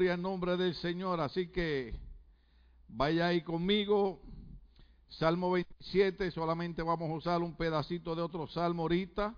Gloria 0.00 0.14
al 0.14 0.22
nombre 0.22 0.56
del 0.56 0.74
Señor. 0.76 1.20
Así 1.20 1.48
que 1.48 1.92
vaya 2.88 3.26
ahí 3.26 3.42
conmigo. 3.42 4.22
Salmo 5.10 5.50
27, 5.50 6.30
solamente 6.30 6.80
vamos 6.80 7.10
a 7.10 7.12
usar 7.12 7.42
un 7.42 7.54
pedacito 7.54 8.16
de 8.16 8.22
otro 8.22 8.46
salmo 8.46 8.84
ahorita. 8.84 9.34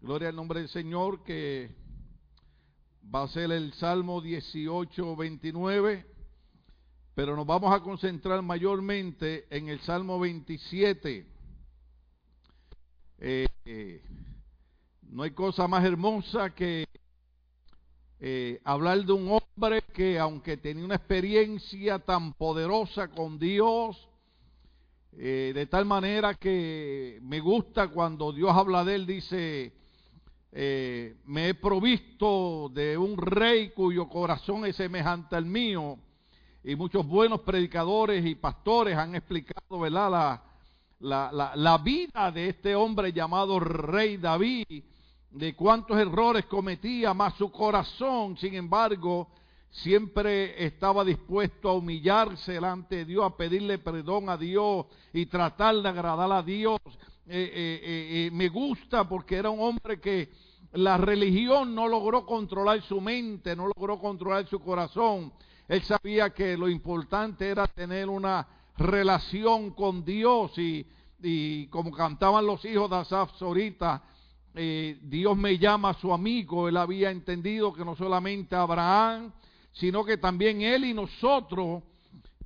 Gloria 0.00 0.30
al 0.30 0.36
nombre 0.36 0.60
del 0.60 0.70
Señor, 0.70 1.22
que 1.24 1.76
va 3.14 3.24
a 3.24 3.28
ser 3.28 3.52
el 3.52 3.74
Salmo 3.74 4.22
18, 4.22 5.14
29. 5.14 6.06
Pero 7.14 7.36
nos 7.36 7.44
vamos 7.44 7.74
a 7.74 7.80
concentrar 7.80 8.40
mayormente 8.40 9.46
en 9.54 9.68
el 9.68 9.78
Salmo 9.80 10.18
27. 10.18 11.26
Eh, 13.18 13.46
eh, 13.66 14.02
no 15.02 15.24
hay 15.24 15.32
cosa 15.32 15.68
más 15.68 15.84
hermosa 15.84 16.54
que 16.54 16.86
eh, 18.20 18.60
hablar 18.64 19.04
de 19.04 19.12
un 19.12 19.28
hombre 19.30 19.77
que 19.98 20.16
aunque 20.16 20.58
tenía 20.58 20.84
una 20.84 20.94
experiencia 20.94 21.98
tan 21.98 22.32
poderosa 22.34 23.08
con 23.08 23.36
Dios, 23.36 24.08
eh, 25.10 25.50
de 25.52 25.66
tal 25.66 25.86
manera 25.86 26.34
que 26.34 27.18
me 27.22 27.40
gusta 27.40 27.88
cuando 27.88 28.30
Dios 28.30 28.52
habla 28.54 28.84
de 28.84 28.94
él, 28.94 29.06
dice, 29.06 29.72
eh, 30.52 31.16
me 31.24 31.48
he 31.48 31.54
provisto 31.54 32.70
de 32.72 32.96
un 32.96 33.16
rey 33.16 33.70
cuyo 33.70 34.08
corazón 34.08 34.66
es 34.66 34.76
semejante 34.76 35.34
al 35.34 35.46
mío, 35.46 35.98
y 36.62 36.76
muchos 36.76 37.04
buenos 37.04 37.40
predicadores 37.40 38.24
y 38.24 38.36
pastores 38.36 38.96
han 38.96 39.16
explicado, 39.16 39.80
¿verdad?, 39.80 40.12
la, 40.12 40.42
la, 41.00 41.32
la, 41.32 41.56
la 41.56 41.78
vida 41.78 42.30
de 42.30 42.50
este 42.50 42.76
hombre 42.76 43.12
llamado 43.12 43.58
Rey 43.58 44.16
David, 44.16 44.84
de 45.32 45.56
cuántos 45.56 45.98
errores 45.98 46.44
cometía, 46.44 47.12
más 47.14 47.34
su 47.34 47.50
corazón, 47.50 48.36
sin 48.36 48.54
embargo, 48.54 49.26
siempre 49.70 50.64
estaba 50.64 51.04
dispuesto 51.04 51.68
a 51.68 51.74
humillarse 51.74 52.52
delante 52.52 52.96
de 52.96 53.04
Dios, 53.04 53.24
a 53.24 53.36
pedirle 53.36 53.78
perdón 53.78 54.28
a 54.28 54.36
Dios 54.36 54.86
y 55.12 55.26
tratar 55.26 55.76
de 55.76 55.88
agradar 55.88 56.32
a 56.32 56.42
Dios. 56.42 56.80
Eh, 57.26 57.52
eh, 57.52 57.80
eh, 57.84 58.30
me 58.32 58.48
gusta 58.48 59.08
porque 59.08 59.36
era 59.36 59.50
un 59.50 59.60
hombre 59.60 60.00
que 60.00 60.30
la 60.72 60.96
religión 60.96 61.74
no 61.74 61.88
logró 61.88 62.24
controlar 62.26 62.82
su 62.82 63.00
mente, 63.00 63.54
no 63.54 63.66
logró 63.66 63.98
controlar 63.98 64.46
su 64.46 64.60
corazón. 64.60 65.32
Él 65.66 65.82
sabía 65.82 66.30
que 66.30 66.56
lo 66.56 66.68
importante 66.68 67.48
era 67.48 67.66
tener 67.66 68.08
una 68.08 68.46
relación 68.78 69.70
con 69.72 70.04
Dios 70.04 70.52
y, 70.56 71.66
como 71.68 71.90
cantaban 71.90 72.46
los 72.46 72.64
hijos 72.64 72.88
de 72.88 72.96
Asaf 72.96 73.42
ahorita, 73.42 74.02
eh, 74.54 74.98
Dios 75.02 75.36
me 75.36 75.58
llama 75.58 75.94
su 75.94 76.12
amigo, 76.12 76.68
él 76.68 76.76
había 76.76 77.10
entendido 77.10 77.72
que 77.72 77.84
no 77.84 77.94
solamente 77.96 78.56
Abraham, 78.56 79.32
sino 79.78 80.04
que 80.04 80.16
también 80.16 80.62
él 80.62 80.84
y 80.84 80.94
nosotros 80.94 81.82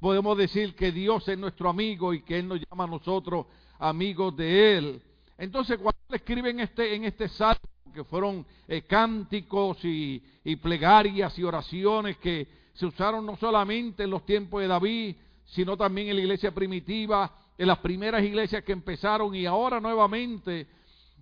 podemos 0.00 0.36
decir 0.38 0.74
que 0.74 0.92
Dios 0.92 1.26
es 1.28 1.38
nuestro 1.38 1.68
amigo 1.68 2.14
y 2.14 2.22
que 2.22 2.38
él 2.38 2.48
nos 2.48 2.60
llama 2.60 2.84
a 2.84 2.86
nosotros 2.86 3.46
amigos 3.78 4.36
de 4.36 4.78
él. 4.78 5.02
Entonces, 5.36 5.76
cuando 5.78 5.98
escribe 6.10 6.50
en 6.50 6.60
este, 6.60 6.94
en 6.94 7.04
este 7.04 7.28
salmo, 7.28 7.60
que 7.94 8.04
fueron 8.04 8.46
eh, 8.68 8.82
cánticos 8.82 9.84
y, 9.84 10.22
y 10.44 10.56
plegarias 10.56 11.38
y 11.38 11.42
oraciones 11.42 12.16
que 12.16 12.48
se 12.72 12.86
usaron 12.86 13.26
no 13.26 13.36
solamente 13.36 14.04
en 14.04 14.10
los 14.10 14.24
tiempos 14.24 14.62
de 14.62 14.68
David, 14.68 15.16
sino 15.44 15.76
también 15.76 16.08
en 16.08 16.16
la 16.16 16.22
iglesia 16.22 16.54
primitiva, 16.54 17.30
en 17.58 17.66
las 17.66 17.78
primeras 17.78 18.22
iglesias 18.22 18.64
que 18.64 18.72
empezaron 18.72 19.34
y 19.34 19.44
ahora 19.44 19.78
nuevamente 19.78 20.66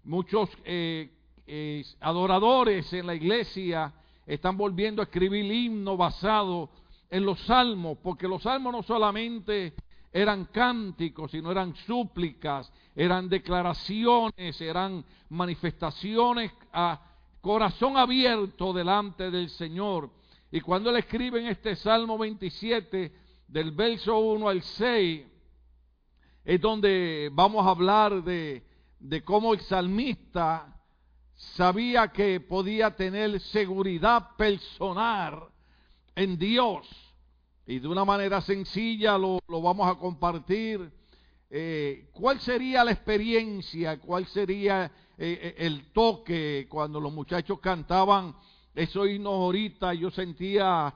Muchos 0.04 0.48
eh, 0.64 1.10
eh, 1.46 1.84
adoradores 2.00 2.90
en 2.94 3.06
la 3.06 3.14
iglesia 3.14 3.92
están 4.26 4.56
volviendo 4.56 5.02
a 5.02 5.04
escribir 5.04 5.44
himnos 5.50 5.96
basados 5.96 6.70
en 7.08 7.24
los 7.24 7.40
salmos, 7.40 7.98
porque 8.02 8.28
los 8.28 8.42
salmos 8.42 8.72
no 8.72 8.82
solamente 8.82 9.74
eran 10.12 10.46
cánticos, 10.46 11.30
sino 11.30 11.50
eran 11.50 11.74
súplicas, 11.74 12.72
eran 12.94 13.28
declaraciones, 13.28 14.60
eran 14.60 15.04
manifestaciones 15.28 16.52
a 16.72 17.00
corazón 17.40 17.96
abierto 17.96 18.72
delante 18.72 19.30
del 19.30 19.50
Señor. 19.50 20.10
Y 20.52 20.60
cuando 20.60 20.90
él 20.90 20.96
escribe 20.96 21.40
en 21.40 21.46
este 21.46 21.76
Salmo 21.76 22.18
27, 22.18 23.12
del 23.48 23.72
verso 23.72 24.18
1 24.18 24.48
al 24.48 24.62
6, 24.62 25.26
es 26.44 26.60
donde 26.60 27.30
vamos 27.32 27.66
a 27.66 27.70
hablar 27.70 28.22
de 28.22 28.70
de 29.00 29.24
cómo 29.24 29.54
el 29.54 29.60
salmista 29.60 30.76
sabía 31.40 32.08
que 32.08 32.38
podía 32.40 32.94
tener 32.94 33.40
seguridad 33.40 34.36
personal 34.36 35.44
en 36.14 36.38
Dios. 36.38 36.86
Y 37.66 37.78
de 37.78 37.88
una 37.88 38.04
manera 38.04 38.40
sencilla 38.40 39.16
lo, 39.16 39.40
vamos 39.48 39.88
a 39.88 39.98
compartir. 39.98 40.90
Eh, 41.48 42.08
¿Cuál 42.12 42.40
sería 42.40 42.84
la 42.84 42.92
experiencia? 42.92 43.98
¿Cuál 43.98 44.26
sería 44.26 44.84
eh, 45.16 45.40
eh, 45.42 45.54
el 45.58 45.92
toque 45.92 46.66
cuando 46.68 47.00
los 47.00 47.12
muchachos 47.12 47.58
cantaban 47.58 48.34
eso 48.74 49.06
himnos 49.06 49.32
ahorita? 49.32 49.94
Yo 49.94 50.10
sentía 50.10 50.94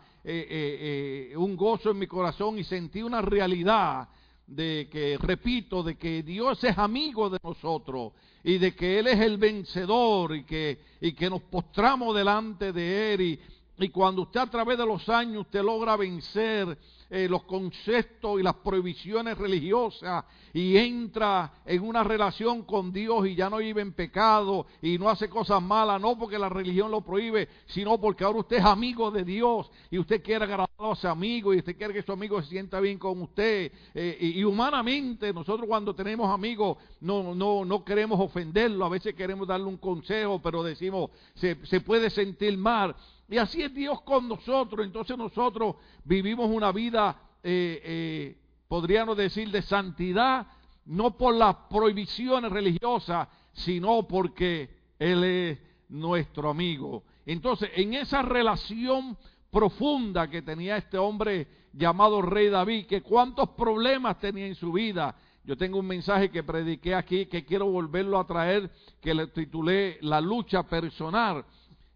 un 1.36 1.54
gozo 1.54 1.90
en 1.90 1.98
mi 1.98 2.06
corazón 2.06 2.58
y 2.58 2.64
sentí 2.64 3.02
una 3.02 3.20
realidad 3.20 4.08
de 4.46 4.88
que, 4.90 5.18
repito, 5.18 5.82
de 5.82 5.96
que 5.96 6.22
Dios 6.22 6.64
es 6.64 6.78
amigo 6.78 7.28
de 7.28 7.38
nosotros 7.42 8.12
y 8.44 8.58
de 8.58 8.74
que 8.74 8.98
Él 8.98 9.06
es 9.06 9.18
el 9.20 9.38
vencedor 9.38 10.36
y 10.36 10.44
que, 10.44 10.78
y 11.00 11.12
que 11.14 11.30
nos 11.30 11.40
postramos 11.42 12.14
delante 12.14 12.72
de 12.72 13.14
Él 13.14 13.20
y, 13.22 13.40
y 13.78 13.88
cuando 13.88 14.22
usted 14.22 14.40
a 14.40 14.50
través 14.50 14.76
de 14.76 14.86
los 14.86 15.08
años 15.08 15.46
usted 15.46 15.62
logra 15.62 15.96
vencer 15.96 16.78
eh, 17.16 17.28
los 17.28 17.44
conceptos 17.44 18.40
y 18.40 18.42
las 18.42 18.56
prohibiciones 18.56 19.38
religiosas 19.38 20.24
y 20.52 20.76
entra 20.76 21.62
en 21.64 21.84
una 21.84 22.02
relación 22.02 22.62
con 22.62 22.92
Dios 22.92 23.28
y 23.28 23.36
ya 23.36 23.48
no 23.48 23.58
vive 23.58 23.82
en 23.82 23.92
pecado 23.92 24.66
y 24.82 24.98
no 24.98 25.08
hace 25.08 25.28
cosas 25.28 25.62
malas, 25.62 26.00
no 26.00 26.18
porque 26.18 26.36
la 26.40 26.48
religión 26.48 26.90
lo 26.90 27.02
prohíbe, 27.02 27.48
sino 27.66 28.00
porque 28.00 28.24
ahora 28.24 28.40
usted 28.40 28.56
es 28.56 28.64
amigo 28.64 29.12
de 29.12 29.22
Dios 29.22 29.70
y 29.92 29.98
usted 30.00 30.24
quiere 30.24 30.42
agradar 30.42 30.68
a 30.76 30.92
ese 30.92 31.06
amigo 31.06 31.54
y 31.54 31.58
usted 31.58 31.76
quiere 31.76 31.94
que 31.94 32.02
su 32.02 32.10
amigo 32.10 32.42
se 32.42 32.48
sienta 32.48 32.80
bien 32.80 32.98
con 32.98 33.22
usted. 33.22 33.70
Eh, 33.94 34.18
y, 34.20 34.42
humanamente, 34.42 35.32
nosotros 35.32 35.68
cuando 35.68 35.94
tenemos 35.94 36.28
amigos 36.28 36.78
no, 37.00 37.32
no, 37.32 37.64
no 37.64 37.84
queremos 37.84 38.18
ofenderlo, 38.18 38.86
a 38.86 38.88
veces 38.88 39.14
queremos 39.14 39.46
darle 39.46 39.66
un 39.66 39.76
consejo, 39.76 40.42
pero 40.42 40.64
decimos, 40.64 41.10
se, 41.36 41.64
se 41.64 41.80
puede 41.80 42.10
sentir 42.10 42.58
mal. 42.58 42.96
Y 43.28 43.38
así 43.38 43.62
es 43.62 43.74
Dios 43.74 44.02
con 44.02 44.28
nosotros. 44.28 44.84
Entonces 44.84 45.16
nosotros 45.16 45.76
vivimos 46.04 46.50
una 46.50 46.72
vida, 46.72 47.16
eh, 47.42 47.80
eh, 47.84 48.38
podríamos 48.68 49.16
decir, 49.16 49.50
de 49.50 49.62
santidad, 49.62 50.46
no 50.86 51.16
por 51.16 51.34
las 51.34 51.56
prohibiciones 51.70 52.52
religiosas, 52.52 53.28
sino 53.52 54.06
porque 54.06 54.70
Él 54.98 55.24
es 55.24 55.58
nuestro 55.88 56.50
amigo. 56.50 57.04
Entonces, 57.26 57.70
en 57.74 57.94
esa 57.94 58.22
relación 58.22 59.16
profunda 59.50 60.28
que 60.28 60.42
tenía 60.42 60.76
este 60.76 60.98
hombre 60.98 61.46
llamado 61.72 62.20
Rey 62.20 62.48
David, 62.48 62.86
que 62.86 63.02
cuántos 63.02 63.50
problemas 63.50 64.18
tenía 64.18 64.46
en 64.46 64.56
su 64.56 64.72
vida. 64.72 65.14
Yo 65.44 65.56
tengo 65.56 65.78
un 65.78 65.86
mensaje 65.86 66.30
que 66.30 66.42
prediqué 66.42 66.94
aquí 66.94 67.26
que 67.26 67.44
quiero 67.44 67.66
volverlo 67.66 68.18
a 68.18 68.26
traer, 68.26 68.70
que 69.00 69.14
le 69.14 69.28
titulé 69.28 69.98
La 70.00 70.20
lucha 70.20 70.64
personal. 70.64 71.44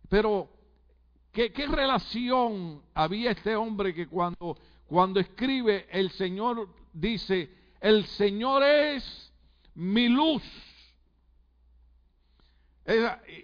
Pero 0.09 0.49
¿Qué, 1.47 1.69
relación 1.69 2.83
había 2.95 3.31
este 3.31 3.55
hombre 3.55 3.95
que 3.95 4.09
cuando, 4.09 4.59
cuando 4.89 5.21
escribe 5.21 5.87
el 5.89 6.11
Señor 6.11 6.69
dice, 6.93 7.49
el 7.81 8.07
Señor 8.07 8.65
es 8.65 9.33
mi 9.77 10.09
luz? 10.09 10.43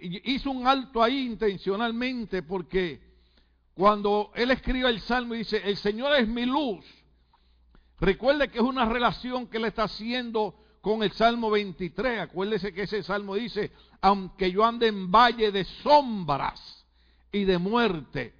hizo 0.01 0.51
un 0.51 0.67
alto 0.67 1.01
ahí 1.01 1.25
intencionalmente 1.25 2.43
porque 2.43 2.99
cuando 3.73 4.31
él 4.35 4.51
escribe 4.51 4.89
el 4.89 4.99
salmo 4.99 5.33
y 5.35 5.39
dice, 5.39 5.61
el 5.63 5.77
Señor 5.77 6.17
es 6.17 6.27
mi 6.27 6.45
luz, 6.45 6.83
recuerde 8.01 8.49
que 8.49 8.57
es 8.57 8.63
una 8.63 8.83
relación 8.89 9.47
que 9.47 9.55
él 9.55 9.65
está 9.65 9.83
haciendo 9.83 10.53
con 10.81 11.01
el 11.01 11.13
Salmo 11.13 11.49
23. 11.49 12.19
Acuérdese 12.19 12.73
que 12.73 12.81
ese 12.81 13.03
salmo 13.03 13.35
dice, 13.35 13.71
aunque 14.01 14.51
yo 14.51 14.65
ande 14.65 14.87
en 14.87 15.09
valle 15.09 15.51
de 15.51 15.63
sombras 15.63 16.74
y 17.35 17.43
de 17.43 17.57
muerte. 17.57 18.33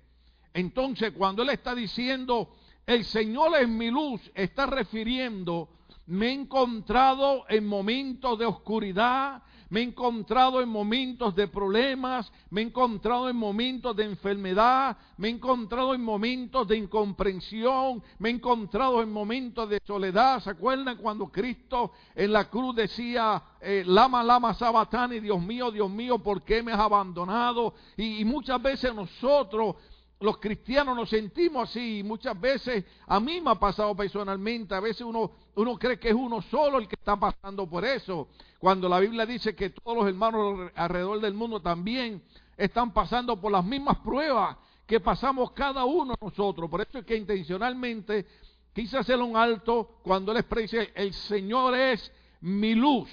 Entonces, 0.53 1.11
cuando 1.11 1.43
él 1.43 1.49
está 1.49 1.75
diciendo, 1.75 2.55
el 2.85 3.03
Señor 3.03 3.57
es 3.59 3.67
mi 3.67 3.91
luz, 3.91 4.21
está 4.33 4.65
refiriendo, 4.67 5.69
me 6.07 6.27
he 6.27 6.31
encontrado 6.31 7.43
en 7.49 7.65
momentos 7.65 8.39
de 8.39 8.45
oscuridad, 8.45 9.43
me 9.69 9.79
he 9.79 9.83
encontrado 9.83 10.61
en 10.61 10.69
momentos 10.69 11.35
de 11.35 11.47
problemas, 11.47 12.31
me 12.49 12.61
he 12.61 12.65
encontrado 12.65 13.29
en 13.29 13.35
momentos 13.35 13.95
de 13.95 14.05
enfermedad, 14.05 14.97
me 15.17 15.27
he 15.27 15.31
encontrado 15.31 15.93
en 15.93 16.01
momentos 16.01 16.67
de 16.67 16.77
incomprensión, 16.77 18.03
me 18.19 18.29
he 18.29 18.33
encontrado 18.33 19.01
en 19.01 19.11
momentos 19.11 19.69
de 19.69 19.81
soledad. 19.83 20.39
¿Se 20.41 20.49
acuerdan 20.49 20.97
cuando 20.97 21.27
Cristo 21.27 21.91
en 22.13 22.33
la 22.33 22.49
cruz 22.49 22.75
decía, 22.75 23.41
eh, 23.61 23.83
lama, 23.85 24.23
lama, 24.23 24.53
sabatani, 24.53 25.19
Dios 25.19 25.41
mío, 25.41 25.71
Dios 25.71 25.89
mío, 25.89 26.19
¿por 26.19 26.43
qué 26.43 26.61
me 26.61 26.71
has 26.71 26.79
abandonado? 26.79 27.73
Y, 27.97 28.19
y 28.19 28.25
muchas 28.25 28.61
veces 28.61 28.93
nosotros 28.93 29.75
los 30.19 30.37
cristianos 30.37 30.95
nos 30.95 31.09
sentimos 31.09 31.69
así. 31.69 32.01
Muchas 32.03 32.39
veces, 32.39 32.85
a 33.07 33.19
mí 33.19 33.41
me 33.41 33.51
ha 33.51 33.55
pasado 33.55 33.95
personalmente, 33.95 34.73
a 34.73 34.79
veces 34.79 35.01
uno, 35.01 35.31
uno 35.55 35.77
cree 35.77 35.97
que 35.97 36.09
es 36.09 36.15
uno 36.15 36.41
solo 36.41 36.77
el 36.77 36.87
que 36.87 36.95
está 36.95 37.15
pasando 37.15 37.67
por 37.67 37.85
eso. 37.85 38.27
Cuando 38.59 38.89
la 38.89 38.99
Biblia 38.99 39.25
dice 39.25 39.55
que 39.55 39.69
todos 39.69 39.97
los 39.97 40.07
hermanos 40.07 40.71
alrededor 40.75 41.21
del 41.21 41.33
mundo 41.33 41.61
también 41.61 42.21
están 42.57 42.93
pasando 42.93 43.39
por 43.39 43.51
las 43.51 43.63
mismas 43.63 43.97
pruebas 43.99 44.57
que 44.85 44.99
pasamos 44.99 45.51
cada 45.51 45.85
uno 45.85 46.13
de 46.13 46.25
nosotros. 46.25 46.69
Por 46.69 46.81
eso 46.81 46.99
es 46.99 47.05
que 47.05 47.15
intencionalmente 47.15 48.25
quise 48.73 48.97
hacer 48.97 49.19
un 49.19 49.35
alto 49.35 49.99
cuando 50.03 50.31
él 50.31 50.39
expresa, 50.39 50.77
el 50.93 51.13
Señor 51.13 51.75
es 51.75 52.11
mi 52.41 52.75
luz. 52.75 53.09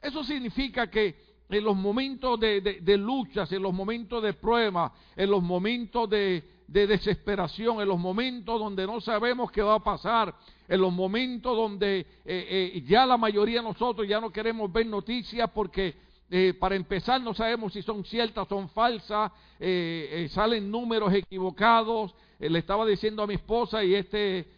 Eso 0.00 0.24
significa 0.24 0.90
que 0.90 1.34
en 1.48 1.64
los 1.64 1.76
momentos 1.76 2.40
de, 2.40 2.96
luchas, 2.98 3.52
en 3.52 3.62
los 3.62 3.72
momentos 3.72 4.22
de 4.22 4.32
prueba, 4.32 4.92
en 5.14 5.30
los 5.30 5.42
momentos 5.42 6.08
de, 6.08 6.42
desesperación, 6.66 7.80
en 7.80 7.88
los 7.88 7.98
momentos 7.98 8.58
donde 8.58 8.86
no 8.86 9.00
sabemos 9.00 9.50
qué 9.50 9.62
va 9.62 9.74
a 9.74 9.82
pasar, 9.82 10.34
en 10.66 10.80
los 10.80 10.92
momentos 10.92 11.56
donde 11.56 12.00
eh, 12.00 12.06
eh, 12.24 12.84
ya 12.86 13.06
la 13.06 13.16
mayoría 13.16 13.60
de 13.60 13.68
nosotros 13.68 14.08
ya 14.08 14.20
no 14.20 14.30
queremos 14.30 14.72
ver 14.72 14.86
noticias 14.86 15.50
porque 15.54 15.94
eh, 16.30 16.54
para 16.58 16.74
empezar 16.74 17.20
no 17.20 17.34
sabemos 17.34 17.72
si 17.72 17.82
son 17.82 18.04
ciertas, 18.04 18.48
son 18.48 18.68
falsas, 18.70 19.30
salen 20.30 20.70
números 20.70 21.12
equivocados. 21.12 22.14
le 22.38 22.58
estaba 22.58 22.86
diciendo 22.86 23.22
a 23.22 23.26
mi 23.26 23.34
esposa 23.34 23.84
y 23.84 23.94
este 23.94 24.48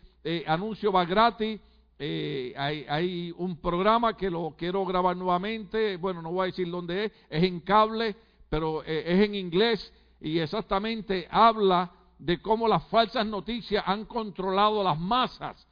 anuncio 0.46 0.90
va 0.92 1.04
gratis. 1.04 1.60
Eh, 1.98 2.52
hay, 2.56 3.32
un 3.38 3.56
programa 3.56 4.16
que 4.16 4.30
lo 4.30 4.54
quiero 4.56 4.84
grabar 4.84 5.16
nuevamente, 5.16 5.96
bueno, 5.96 6.20
no 6.20 6.30
voy 6.30 6.42
a 6.42 6.46
decir 6.46 6.70
dónde 6.70 7.06
es, 7.06 7.12
es 7.30 7.42
en 7.42 7.60
cable, 7.60 8.14
pero 8.50 8.82
es 8.82 9.24
en 9.24 9.34
inglés 9.34 9.92
y 10.20 10.38
exactamente 10.38 11.26
habla 11.30 11.90
de 12.18 12.40
cómo 12.40 12.66
las 12.66 12.84
falsas 12.88 13.26
noticias 13.26 13.84
han 13.86 14.06
controlado 14.06 14.82
las 14.82 14.98
masas. 14.98 15.66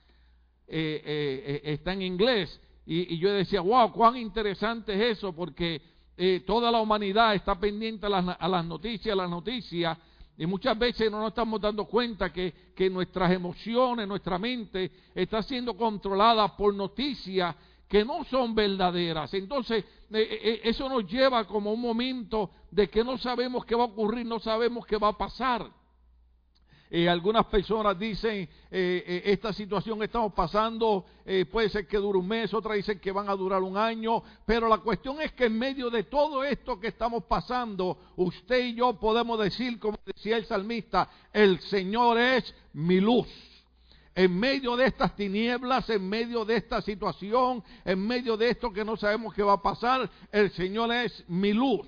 Eh, 0.66 1.60
está 1.64 1.92
en 1.92 2.02
inglés 2.02 2.60
y, 2.86 3.18
yo 3.18 3.32
decía, 3.32 3.60
wow, 3.60 3.92
cuán 3.92 4.16
interesante 4.16 4.94
es 4.94 5.18
eso, 5.18 5.32
porque 5.32 5.82
toda 6.46 6.70
la 6.70 6.80
humanidad 6.80 7.34
está 7.34 7.58
pendiente 7.58 8.06
a 8.06 8.08
las, 8.08 8.36
a 8.38 8.48
las 8.48 8.64
noticias, 8.64 9.12
a 9.12 9.16
las 9.16 9.30
noticias 9.30 9.98
y 10.36 10.46
muchas 10.46 10.76
veces 10.76 11.10
no 11.10 11.20
nos 11.20 11.28
estamos 11.28 11.60
dando 11.60 11.84
cuenta 11.84 12.32
que, 12.32 12.52
nuestras 12.90 13.30
emociones, 13.30 14.08
nuestra 14.08 14.38
mente 14.38 14.90
está 15.14 15.42
siendo 15.42 15.76
controlada 15.76 16.56
por 16.56 16.74
noticias 16.74 17.54
que 17.94 18.04
no 18.04 18.24
son 18.24 18.56
verdaderas. 18.56 19.32
Entonces, 19.34 19.84
eh, 19.84 20.18
eh, 20.18 20.40
eh, 20.42 20.60
eso 20.64 20.88
nos 20.88 21.06
lleva 21.06 21.44
como 21.46 21.72
un 21.72 21.80
momento 21.80 22.50
de 22.68 22.90
que 22.90 23.04
no 23.04 23.16
sabemos 23.18 23.64
qué 23.64 23.76
va 23.76 23.84
a 23.84 23.86
ocurrir, 23.86 24.26
no 24.26 24.40
sabemos 24.40 24.84
qué 24.84 24.96
va 24.96 25.10
a 25.10 25.16
pasar. 25.16 25.70
Algunas 27.08 27.46
personas 27.46 27.98
dicen, 27.98 28.48
esta 28.70 29.52
situación 29.52 30.00
estamos 30.02 30.32
pasando 30.32 31.04
puede 31.50 31.68
ser 31.68 31.88
que 31.88 31.96
dure 31.96 32.18
un 32.18 32.28
mes, 32.28 32.54
otras 32.54 32.76
dicen 32.76 33.00
que 33.00 33.10
van 33.10 33.28
a 33.28 33.34
durar 33.34 33.62
un 33.62 33.76
año, 33.76 34.22
pero 34.46 34.68
la 34.68 34.78
cuestión 34.78 35.20
es 35.20 35.32
que 35.32 35.46
en 35.46 35.58
medio 35.58 35.90
de 35.90 36.04
todo 36.04 36.44
esto 36.44 36.78
que 36.78 36.88
estamos 36.88 37.24
pasando, 37.24 37.98
usted 38.14 38.66
y 38.66 38.74
yo 38.76 38.92
podemos 39.00 39.40
decir, 39.40 39.80
como 39.80 39.98
decía 40.06 40.36
el 40.36 40.44
salmista, 40.44 41.08
el 41.32 41.58
Señor 41.60 42.18
es 42.18 42.54
mi 42.74 43.00
luz 43.00 43.53
en 44.14 44.38
medio 44.38 44.76
de 44.76 44.86
estas 44.86 45.16
tinieblas, 45.16 45.88
en 45.90 46.08
medio 46.08 46.44
de 46.44 46.56
esta 46.56 46.80
situación, 46.82 47.62
en 47.84 48.06
medio 48.06 48.36
de 48.36 48.50
esto 48.50 48.72
que 48.72 48.84
no 48.84 48.96
sabemos 48.96 49.34
qué 49.34 49.42
va 49.42 49.54
a 49.54 49.62
pasar, 49.62 50.08
el 50.30 50.50
Señor 50.52 50.92
es 50.92 51.24
mi 51.28 51.52
luz. 51.52 51.86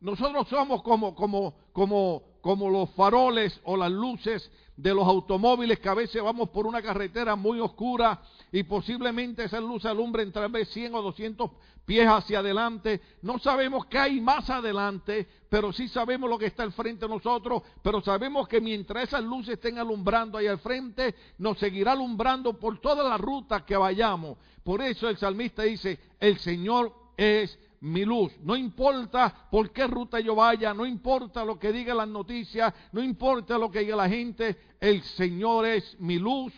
Nosotros 0.00 0.48
somos 0.48 0.82
como, 0.82 1.14
como, 1.14 1.54
como 1.72 2.30
como 2.40 2.70
los 2.70 2.90
faroles 2.90 3.58
o 3.64 3.76
las 3.76 3.90
luces 3.90 4.50
de 4.82 4.94
los 4.94 5.06
automóviles 5.06 5.78
que 5.78 5.88
a 5.90 5.94
veces 5.94 6.22
vamos 6.22 6.48
por 6.48 6.66
una 6.66 6.80
carretera 6.80 7.36
muy 7.36 7.60
oscura 7.60 8.22
y 8.50 8.62
posiblemente 8.62 9.44
esa 9.44 9.60
luz 9.60 9.84
alumbren 9.84 10.32
tal 10.32 10.50
vez 10.50 10.68
100 10.70 10.94
o 10.94 11.02
200 11.02 11.50
pies 11.84 12.08
hacia 12.08 12.38
adelante. 12.38 13.00
No 13.20 13.38
sabemos 13.38 13.84
qué 13.86 13.98
hay 13.98 14.20
más 14.22 14.48
adelante, 14.48 15.28
pero 15.50 15.70
sí 15.70 15.86
sabemos 15.88 16.30
lo 16.30 16.38
que 16.38 16.46
está 16.46 16.62
al 16.62 16.72
frente 16.72 17.06
de 17.06 17.14
nosotros, 17.14 17.62
pero 17.82 18.00
sabemos 18.00 18.48
que 18.48 18.60
mientras 18.60 19.04
esas 19.04 19.22
luces 19.22 19.54
estén 19.54 19.78
alumbrando 19.78 20.38
ahí 20.38 20.46
al 20.46 20.60
frente, 20.60 21.14
nos 21.36 21.58
seguirá 21.58 21.92
alumbrando 21.92 22.58
por 22.58 22.80
toda 22.80 23.06
la 23.06 23.18
ruta 23.18 23.66
que 23.66 23.76
vayamos. 23.76 24.38
Por 24.64 24.80
eso 24.80 25.10
el 25.10 25.18
salmista 25.18 25.62
dice, 25.62 25.98
el 26.18 26.38
Señor 26.38 26.94
es 27.18 27.58
mi 27.80 28.04
luz. 28.04 28.32
No 28.42 28.56
importa 28.56 29.48
por 29.50 29.70
qué 29.72 29.86
ruta 29.86 30.20
yo 30.20 30.34
vaya, 30.34 30.74
no 30.74 30.86
importa 30.86 31.44
lo 31.44 31.58
que 31.58 31.72
diga 31.72 31.94
las 31.94 32.08
noticias, 32.08 32.72
no 32.92 33.02
importa 33.02 33.58
lo 33.58 33.70
que 33.70 33.80
diga 33.80 33.96
la 33.96 34.08
gente, 34.08 34.56
el 34.80 35.02
Señor 35.02 35.66
es 35.66 35.98
mi 36.00 36.18
luz. 36.18 36.52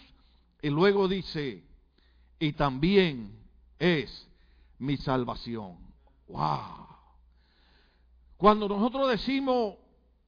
Y 0.60 0.68
luego 0.68 1.08
dice, 1.08 1.64
y 2.38 2.52
también 2.52 3.38
es 3.78 4.28
mi 4.78 4.96
salvación. 4.96 5.78
¡Wow! 6.28 6.88
Cuando 8.36 8.68
nosotros 8.68 9.08
decimos, 9.08 9.76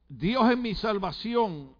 Dios 0.07 0.49
es 0.49 0.57
mi 0.57 0.75
salvación, 0.75 1.75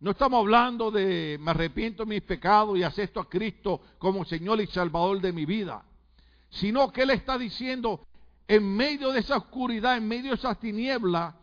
no 0.00 0.10
estamos 0.12 0.38
hablando 0.38 0.92
de 0.92 1.38
me 1.40 1.50
arrepiento 1.50 2.04
de 2.04 2.10
mis 2.10 2.22
pecados 2.22 2.78
y 2.78 2.84
acepto 2.84 3.18
a 3.18 3.28
Cristo 3.28 3.80
como 3.98 4.24
Señor 4.24 4.60
y 4.60 4.68
Salvador 4.68 5.20
de 5.20 5.32
mi 5.32 5.44
vida, 5.44 5.84
sino 6.50 6.92
que 6.92 7.02
Él 7.02 7.10
está 7.10 7.36
diciendo, 7.36 8.06
en 8.48 8.76
medio 8.76 9.12
de 9.12 9.20
esa 9.20 9.36
oscuridad, 9.36 9.98
en 9.98 10.08
medio 10.08 10.30
de 10.30 10.36
esa 10.36 10.54
tiniebla, 10.54 11.36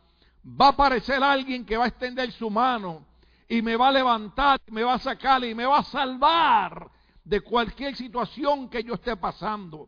va 0.44 0.68
a 0.68 0.69
aparecer 0.69 1.24
alguien 1.24 1.63
que 1.63 1.78
va 1.78 1.86
a 1.86 1.90
extender 1.90 2.31
su 2.31 2.50
mano 2.50 3.06
y 3.48 3.62
me 3.62 3.75
va 3.75 3.90
a 3.90 3.92
levantar, 3.92 4.60
me 4.72 4.84
va 4.84 4.96
a 4.96 5.00
sacar 5.00 5.44
y 5.44 5.54
me 5.54 5.66
va 5.66 5.80
a 5.80 5.84
salvar 5.84 6.90
de 7.24 7.42
cualquier 7.42 7.96
situación 7.96 8.69
que 8.69 8.84
yo 8.84 8.96
esté 8.96 9.16
pasando. 9.16 9.88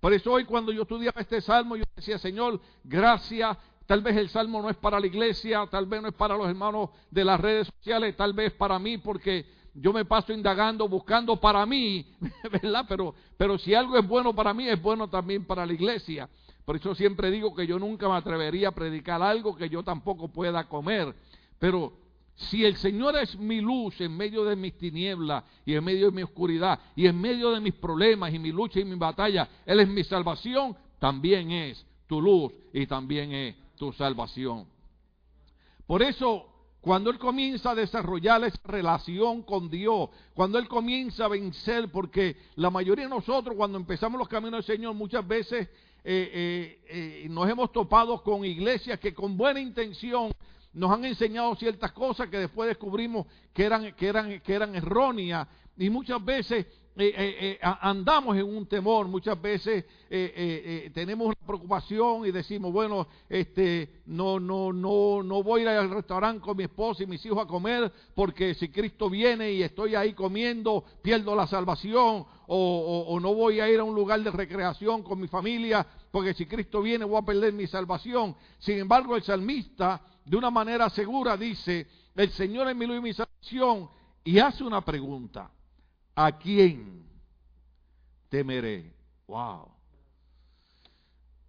Por 0.00 0.12
eso 0.12 0.32
hoy 0.32 0.44
cuando 0.44 0.72
yo 0.72 0.82
estudiaba 0.82 1.20
este 1.20 1.40
salmo, 1.40 1.76
yo 1.76 1.84
decía, 1.94 2.18
Señor, 2.18 2.60
gracias. 2.84 3.56
Tal 3.86 4.02
vez 4.02 4.16
el 4.16 4.28
salmo 4.28 4.60
no 4.60 4.68
es 4.68 4.76
para 4.76 5.00
la 5.00 5.06
iglesia, 5.06 5.66
tal 5.70 5.86
vez 5.86 6.02
no 6.02 6.08
es 6.08 6.14
para 6.14 6.36
los 6.36 6.48
hermanos 6.48 6.90
de 7.10 7.24
las 7.24 7.40
redes 7.40 7.68
sociales, 7.68 8.16
tal 8.16 8.32
vez 8.32 8.52
para 8.52 8.78
mí, 8.78 8.98
porque 8.98 9.46
yo 9.74 9.92
me 9.92 10.04
paso 10.04 10.32
indagando, 10.32 10.88
buscando 10.88 11.36
para 11.36 11.64
mí, 11.64 12.14
¿verdad? 12.62 12.84
Pero, 12.88 13.14
pero 13.36 13.58
si 13.58 13.74
algo 13.74 13.96
es 13.96 14.06
bueno 14.06 14.34
para 14.34 14.52
mí, 14.52 14.68
es 14.68 14.80
bueno 14.80 15.08
también 15.08 15.46
para 15.46 15.64
la 15.64 15.72
iglesia. 15.72 16.28
Por 16.68 16.76
eso 16.76 16.94
siempre 16.94 17.30
digo 17.30 17.54
que 17.54 17.66
yo 17.66 17.78
nunca 17.78 18.10
me 18.10 18.16
atrevería 18.16 18.68
a 18.68 18.72
predicar 18.72 19.22
algo 19.22 19.56
que 19.56 19.70
yo 19.70 19.82
tampoco 19.82 20.28
pueda 20.28 20.68
comer. 20.68 21.14
Pero 21.58 21.94
si 22.34 22.62
el 22.62 22.76
Señor 22.76 23.16
es 23.16 23.38
mi 23.38 23.62
luz 23.62 23.98
en 24.02 24.14
medio 24.14 24.44
de 24.44 24.54
mis 24.54 24.76
tinieblas 24.76 25.44
y 25.64 25.72
en 25.72 25.82
medio 25.82 26.10
de 26.10 26.16
mi 26.16 26.22
oscuridad 26.22 26.78
y 26.94 27.06
en 27.06 27.18
medio 27.18 27.52
de 27.52 27.60
mis 27.60 27.72
problemas 27.72 28.34
y 28.34 28.38
mi 28.38 28.52
lucha 28.52 28.80
y 28.80 28.84
mi 28.84 28.96
batalla, 28.96 29.48
Él 29.64 29.80
es 29.80 29.88
mi 29.88 30.04
salvación, 30.04 30.76
también 30.98 31.52
es 31.52 31.86
tu 32.06 32.20
luz 32.20 32.52
y 32.74 32.86
también 32.86 33.32
es 33.32 33.56
tu 33.76 33.90
salvación. 33.94 34.66
Por 35.86 36.02
eso, 36.02 36.48
cuando 36.82 37.08
Él 37.08 37.18
comienza 37.18 37.70
a 37.70 37.74
desarrollar 37.74 38.44
esa 38.44 38.60
relación 38.64 39.40
con 39.40 39.70
Dios, 39.70 40.10
cuando 40.34 40.58
Él 40.58 40.68
comienza 40.68 41.24
a 41.24 41.28
vencer, 41.28 41.90
porque 41.90 42.36
la 42.56 42.68
mayoría 42.68 43.04
de 43.04 43.10
nosotros 43.10 43.56
cuando 43.56 43.78
empezamos 43.78 44.18
los 44.18 44.28
caminos 44.28 44.66
del 44.66 44.76
Señor 44.76 44.92
muchas 44.92 45.26
veces 45.26 45.66
eh, 46.10 46.30
eh, 46.32 47.24
eh, 47.24 47.28
nos 47.28 47.50
hemos 47.50 47.70
topado 47.70 48.22
con 48.22 48.42
iglesias 48.42 48.98
que 48.98 49.12
con 49.12 49.36
buena 49.36 49.60
intención 49.60 50.32
nos 50.72 50.90
han 50.90 51.04
enseñado 51.04 51.54
ciertas 51.56 51.92
cosas 51.92 52.30
que 52.30 52.38
después 52.38 52.66
descubrimos 52.66 53.26
que 53.52 53.64
eran, 53.64 53.92
que 53.92 54.06
eran, 54.06 54.40
que 54.40 54.54
eran 54.54 54.74
erróneas. 54.74 55.46
Y 55.76 55.90
muchas 55.90 56.24
veces 56.24 56.64
eh, 56.96 57.58
andamos 57.60 58.38
en 58.38 58.44
un 58.44 58.66
temor, 58.66 59.06
muchas 59.06 59.40
veces 59.40 59.84
tenemos 60.94 61.26
una 61.26 61.46
preocupación 61.46 62.26
y 62.26 62.30
decimos, 62.30 62.72
bueno, 62.72 63.06
este, 63.28 64.00
no, 64.06 64.40
no, 64.40 64.72
no, 64.72 65.22
no 65.22 65.42
voy 65.42 65.60
a 65.60 65.72
ir 65.74 65.78
al 65.78 65.90
restaurante 65.90 66.40
con 66.40 66.56
mi 66.56 66.64
esposa 66.64 67.02
y 67.02 67.06
mis 67.06 67.24
hijos 67.26 67.38
a 67.38 67.46
comer 67.46 67.92
porque 68.14 68.54
si 68.54 68.70
Cristo 68.70 69.10
viene 69.10 69.52
y 69.52 69.62
estoy 69.62 69.94
ahí 69.94 70.14
comiendo, 70.14 70.84
pierdo 71.02 71.36
la 71.36 71.46
salvación, 71.46 72.24
o 72.50 73.18
no 73.20 73.34
voy 73.34 73.60
a 73.60 73.68
ir 73.68 73.78
a 73.78 73.84
un 73.84 73.94
lugar 73.94 74.22
de 74.22 74.30
recreación 74.30 75.02
con 75.02 75.20
mi 75.20 75.28
familia 75.28 75.86
porque 76.10 76.34
si 76.34 76.46
Cristo 76.46 76.82
viene 76.82 77.04
voy 77.04 77.18
a 77.18 77.24
perder 77.24 77.52
mi 77.52 77.66
salvación. 77.66 78.36
Sin 78.58 78.78
embargo, 78.78 79.16
el 79.16 79.22
salmista, 79.22 80.00
de 80.24 80.36
una 80.36 80.50
manera 80.50 80.88
segura, 80.90 81.36
dice, 81.36 81.86
el 82.14 82.30
Señor 82.30 82.68
es 82.68 82.76
mi 82.76 82.86
luz 82.86 82.98
y 82.98 83.02
mi 83.02 83.12
salvación, 83.12 83.88
y 84.24 84.38
hace 84.38 84.64
una 84.64 84.84
pregunta. 84.84 85.50
¿A 86.14 86.36
quién 86.38 87.06
temeré? 88.28 88.92
Wow. 89.26 89.68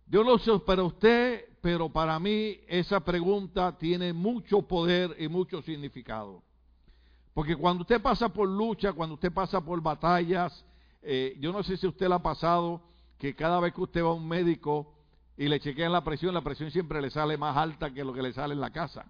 Yo 0.06 0.24
no 0.24 0.38
sé 0.38 0.58
para 0.60 0.84
usted, 0.84 1.46
pero 1.62 1.90
para 1.90 2.20
mí 2.20 2.60
esa 2.68 3.00
pregunta 3.00 3.78
tiene 3.78 4.14
mucho 4.14 4.62
poder 4.62 5.16
y 5.20 5.28
mucho 5.28 5.62
significado. 5.62 6.44
Porque 7.34 7.56
cuando 7.56 7.82
usted 7.82 8.02
pasa 8.02 8.30
por 8.30 8.50
lucha, 8.50 8.94
cuando 8.94 9.16
usted 9.16 9.32
pasa 9.32 9.62
por 9.62 9.82
batallas, 9.82 10.66
eh, 11.02 11.38
yo 11.40 11.52
no 11.52 11.64
sé 11.64 11.78
si 11.78 11.88
usted 11.88 12.08
le 12.08 12.16
ha 12.16 12.20
pasado 12.20 12.82
que 13.20 13.36
cada 13.36 13.60
vez 13.60 13.74
que 13.74 13.82
usted 13.82 14.04
va 14.04 14.10
a 14.10 14.14
un 14.14 14.28
médico 14.28 14.96
y 15.38 15.48
le 15.48 15.60
chequean 15.60 15.92
la 15.92 16.04
presión, 16.04 16.34
la 16.34 16.42
presión 16.42 16.72
siempre 16.72 17.02
le 17.02 17.10
sale 17.12 17.38
más 17.38 17.56
alta 17.56 17.94
que 17.94 18.04
lo 18.04 18.14
que 18.14 18.22
le 18.22 18.34
sale 18.34 18.54
en 18.54 18.62
la 18.62 18.72
casa. 18.72 19.06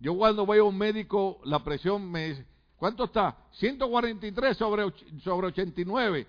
Yo 0.00 0.16
cuando 0.16 0.46
voy 0.46 0.58
a 0.58 0.64
un 0.64 0.76
médico, 0.76 1.40
la 1.44 1.62
presión 1.62 2.10
me 2.10 2.28
dice, 2.28 2.46
¿cuánto 2.76 3.04
está? 3.04 3.36
143 3.52 4.56
sobre, 4.56 4.90
sobre 5.22 5.48
89. 5.48 6.26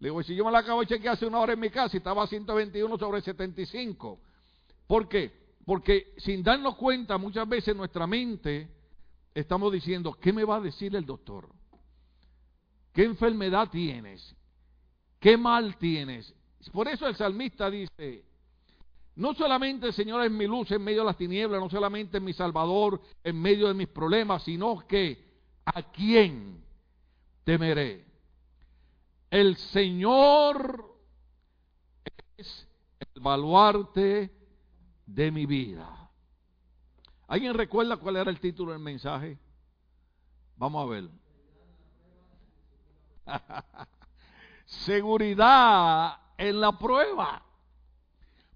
Le 0.00 0.08
digo, 0.08 0.22
si 0.22 0.34
yo 0.34 0.44
me 0.44 0.52
la 0.52 0.58
acabo 0.58 0.80
de 0.80 0.86
chequear 0.86 1.14
hace 1.14 1.26
una 1.26 1.38
hora 1.38 1.54
en 1.54 1.60
mi 1.60 1.70
casa 1.70 1.96
y 1.96 1.98
estaba 1.98 2.26
121 2.26 2.98
sobre 2.98 3.22
75. 3.22 4.20
¿Por 4.86 5.08
qué? 5.08 5.32
Porque 5.64 6.14
sin 6.18 6.42
darnos 6.42 6.76
cuenta, 6.76 7.16
muchas 7.16 7.48
veces 7.48 7.74
nuestra 7.74 8.06
mente 8.06 8.68
estamos 9.34 9.72
diciendo, 9.72 10.12
¿qué 10.20 10.32
me 10.32 10.44
va 10.44 10.56
a 10.56 10.60
decir 10.60 10.94
el 10.94 11.06
doctor? 11.06 11.48
¿Qué 12.92 13.04
enfermedad 13.04 13.70
tienes? 13.70 14.34
¿Qué 15.22 15.36
mal 15.36 15.76
tienes? 15.76 16.34
Por 16.72 16.88
eso 16.88 17.06
el 17.06 17.14
salmista 17.14 17.70
dice, 17.70 18.24
no 19.14 19.32
solamente 19.34 19.86
el 19.86 19.92
Señor 19.92 20.24
es 20.24 20.32
mi 20.32 20.48
luz 20.48 20.72
en 20.72 20.82
medio 20.82 21.02
de 21.02 21.06
las 21.06 21.16
tinieblas, 21.16 21.60
no 21.60 21.70
solamente 21.70 22.16
es 22.16 22.22
mi 22.22 22.32
Salvador 22.32 23.00
en 23.22 23.40
medio 23.40 23.68
de 23.68 23.74
mis 23.74 23.86
problemas, 23.86 24.42
sino 24.42 24.84
que 24.84 25.24
a 25.64 25.80
quién 25.92 26.64
temeré. 27.44 28.04
El 29.30 29.56
Señor 29.56 30.92
es 32.36 32.66
el 32.98 33.22
baluarte 33.22 34.28
de 35.06 35.30
mi 35.30 35.46
vida. 35.46 36.10
¿Alguien 37.28 37.54
recuerda 37.54 37.96
cuál 37.96 38.16
era 38.16 38.28
el 38.28 38.40
título 38.40 38.72
del 38.72 38.82
mensaje? 38.82 39.38
Vamos 40.56 40.84
a 40.84 40.90
ver. 40.90 41.08
Seguridad 44.84 46.16
en 46.36 46.60
la 46.60 46.72
prueba. 46.72 47.42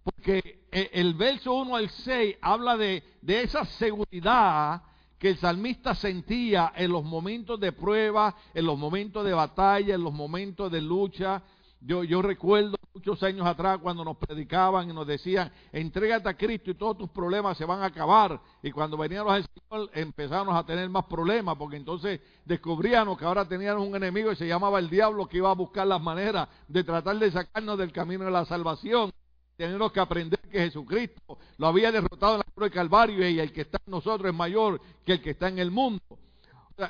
Porque 0.03 0.67
eh, 0.71 0.91
el 0.93 1.15
verso 1.15 1.53
1 1.53 1.77
al 1.77 1.89
6 1.89 2.37
habla 2.41 2.77
de, 2.77 3.03
de 3.23 3.43
esa 3.43 3.65
seguridad 3.65 4.83
que 5.19 5.31
el 5.31 5.39
salmista 5.39 5.95
sentía 5.95 6.73
en 6.77 6.93
los 6.93 7.05
momentos 7.05 7.59
de 7.59 7.73
prueba, 7.73 8.35
en 8.55 8.67
los 8.67 8.79
momentos 8.79 9.25
de 9.25 9.33
batalla, 9.33 9.95
en 9.95 10.03
los 10.03 10.13
momentos 10.13 10.71
de 10.71 10.81
lucha. 10.81 11.43
Yo, 11.87 12.03
yo 12.03 12.21
recuerdo 12.21 12.77
muchos 12.93 13.23
años 13.23 13.47
atrás 13.47 13.79
cuando 13.79 14.05
nos 14.05 14.17
predicaban 14.17 14.91
y 14.91 14.93
nos 14.93 15.07
decían, 15.07 15.53
entrégate 15.71 16.29
a 16.29 16.37
Cristo 16.37 16.73
y 16.73 16.75
todos 16.75 16.99
tus 16.99 17.11
problemas 17.11 17.57
se 17.57 17.65
van 17.65 17.81
a 17.81 17.87
acabar. 17.87 18.41
Y 18.61 18.73
cuando 18.73 18.97
veníamos 18.97 19.33
al 19.33 19.47
Señor 19.47 19.91
empezamos 19.95 20.57
a 20.57 20.67
tener 20.67 20.89
más 20.91 21.05
problemas 21.05 21.57
porque 21.57 21.77
entonces 21.77 22.21
descubríamos 22.45 23.17
que 23.17 23.25
ahora 23.25 23.47
teníamos 23.47 23.87
un 23.87 23.95
enemigo 23.95 24.33
y 24.33 24.37
se 24.37 24.49
llamaba 24.49 24.81
el 24.81 24.91
diablo 24.91 25.29
que 25.29 25.37
iba 25.37 25.49
a 25.49 25.55
buscar 25.55 25.87
las 25.87 26.03
maneras 26.03 26.49
de 26.67 26.83
tratar 26.83 27.17
de 27.19 27.31
sacarnos 27.31 27.79
del 27.79 27.93
camino 27.93 28.25
de 28.25 28.33
la 28.33 28.45
salvación 28.45 29.13
tenemos 29.57 29.91
que 29.91 30.01
aprender 30.01 30.39
que 30.41 30.59
Jesucristo 30.59 31.39
lo 31.57 31.67
había 31.67 31.91
derrotado 31.91 32.35
en 32.35 32.39
la 32.39 32.53
cruz 32.55 32.69
de 32.69 32.75
Calvario 32.75 33.29
y 33.29 33.41
el 33.41 33.53
que 33.53 33.63
está 33.63 33.79
en 33.85 33.91
nosotros 33.91 34.31
es 34.31 34.37
mayor 34.37 34.81
que 35.05 35.13
el 35.13 35.23
que 35.23 35.31
está 35.31 35.49
en 35.49 35.59
el 35.59 35.71
mundo. 35.71 36.03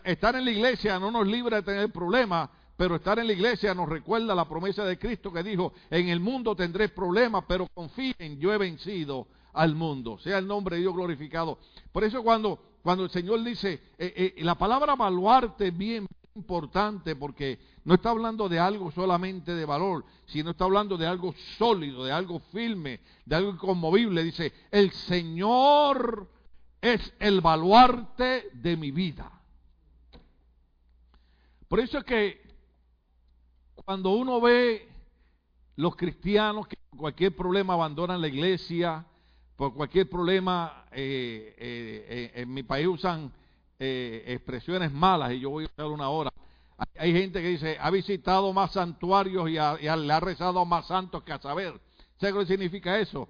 estar 0.05 0.35
en 0.35 0.45
la 0.45 0.51
iglesia 0.51 0.99
no 0.99 1.11
nos 1.11 1.27
libra 1.27 1.59
de 1.59 1.63
tener 1.63 1.93
problemas, 1.93 2.51
pero 2.77 2.97
estar 2.97 3.19
en 3.19 3.27
la 3.27 3.33
iglesia 3.33 3.75
nos 3.75 3.89
recuerda 3.89 4.35
la 4.35 4.49
promesa 4.49 4.85
de 4.85 4.99
Cristo 4.99 5.33
que 5.33 5.43
dijo, 5.43 5.73
en 5.91 6.09
el 6.09 6.21
mundo 6.21 6.55
tendré 6.55 6.91
problemas, 6.91 7.45
pero 7.49 7.67
confíen, 7.73 8.39
yo 8.39 8.53
he 8.53 8.59
vencido 8.59 9.29
al 9.55 9.75
mundo. 9.75 10.19
Sea 10.19 10.39
el 10.39 10.47
nombre 10.47 10.77
de 10.77 10.83
Dios 10.83 10.95
glorificado. 10.95 11.59
Por 11.91 12.05
eso 12.05 12.23
cuando, 12.23 12.59
cuando 12.83 13.05
el 13.05 13.11
Señor 13.11 13.43
dice, 13.43 13.81
eh, 13.99 14.35
eh, 14.37 14.45
la 14.45 14.57
palabra 14.57 14.95
baluarte 14.95 15.69
es 15.69 15.77
bien 15.77 16.07
importante 16.35 17.17
porque 17.17 17.59
no 17.85 17.95
está 17.95 18.11
hablando 18.11 18.47
de 18.49 18.59
algo 18.59 18.91
solamente 18.91 19.55
de 19.55 19.65
valor, 19.65 20.05
sino 20.27 20.51
está 20.51 20.65
hablando 20.65 20.99
de 20.99 21.07
algo 21.07 21.35
sólido, 21.57 22.05
de 22.05 22.13
algo 22.13 22.41
firme, 22.53 23.01
de 23.25 23.37
algo 23.37 23.53
inconmovible. 23.53 24.23
Dice, 24.23 24.53
el 24.71 24.91
Señor 24.91 26.29
es 26.83 27.15
el 27.19 27.41
baluarte 27.41 28.51
de 28.53 28.77
mi 28.77 28.91
vida. 28.91 29.33
Por 31.69 31.81
eso 31.81 31.99
es 31.99 32.05
que 32.05 32.46
cuando 33.85 34.11
uno 34.11 34.41
ve 34.41 34.89
los 35.77 35.97
cristianos 35.97 36.67
que 36.67 36.77
por 36.91 36.99
cualquier 36.99 37.35
problema 37.37 37.75
abandonan 37.75 38.21
la 38.21 38.29
iglesia, 38.29 39.05
por 39.57 39.75
cualquier 39.75 40.09
problema, 40.09 40.85
eh, 40.93 41.55
eh, 41.59 42.07
eh, 42.09 42.43
en 42.43 42.53
mi 42.53 42.63
país 42.63 42.87
usan 42.87 43.33
expresiones 43.79 44.91
malas 44.91 45.33
y 45.33 45.41
yo 45.41 45.51
voy 45.51 45.65
a 45.65 45.67
usar 45.67 45.87
una 45.87 46.09
hora 46.09 46.31
hay 46.99 47.13
gente 47.13 47.41
que 47.41 47.49
dice, 47.49 47.77
ha 47.81 47.91
visitado 47.91 48.53
más 48.53 48.73
santuarios 48.73 49.49
y, 49.49 49.53
le 49.55 50.13
ha 50.13 50.21
rezado 50.21 50.61
a 50.61 50.65
más 50.65 50.87
santos 50.87 51.23
que 51.23 51.33
a 51.33 51.39
saber. 51.39 51.75
¿Sabes 52.21 52.35
qué 52.35 52.47
significa 52.47 52.99
eso? 52.99 53.29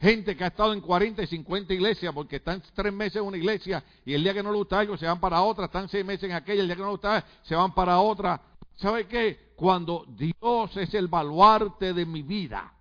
Gente 0.00 0.34
que 0.34 0.44
ha 0.44 0.46
estado 0.46 0.72
en 0.72 0.80
40 0.80 1.22
y 1.22 1.26
50 1.26 1.74
iglesias 1.74 2.12
porque 2.14 2.36
están 2.36 2.62
tres 2.74 2.92
meses 2.92 3.16
en 3.16 3.24
una 3.24 3.36
iglesia 3.36 3.84
y 4.04 4.14
el 4.14 4.22
día 4.22 4.32
que 4.32 4.42
no 4.42 4.50
le 4.50 4.56
gusta 4.56 4.78
algo 4.78 4.96
se 4.96 5.04
van 5.04 5.20
para 5.20 5.42
otra, 5.42 5.66
están 5.66 5.90
seis 5.90 6.04
meses 6.04 6.24
en 6.24 6.32
aquella, 6.32 6.62
el 6.62 6.68
día 6.68 6.76
que 6.76 6.80
no 6.80 6.88
le 6.88 6.92
gusta 6.92 7.24
se 7.42 7.54
van 7.54 7.74
para 7.74 8.00
otra. 8.00 8.40
¿Sabe 8.80 9.06
qué? 9.06 9.52
Cuando 9.56 10.06
Dios 10.08 10.74
es 10.78 10.94
el 10.94 11.08
baluarte 11.08 11.92
de 11.92 12.06
mi 12.06 12.22
vida, 12.22 12.72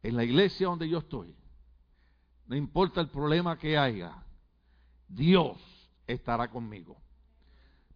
en 0.00 0.16
la 0.16 0.22
iglesia 0.22 0.68
donde 0.68 0.88
yo 0.88 0.98
estoy, 0.98 1.34
no 2.46 2.54
importa 2.54 3.00
el 3.00 3.08
problema 3.08 3.58
que 3.58 3.76
haya, 3.76 4.22
Dios 5.08 5.58
estará 6.06 6.48
conmigo. 6.48 6.96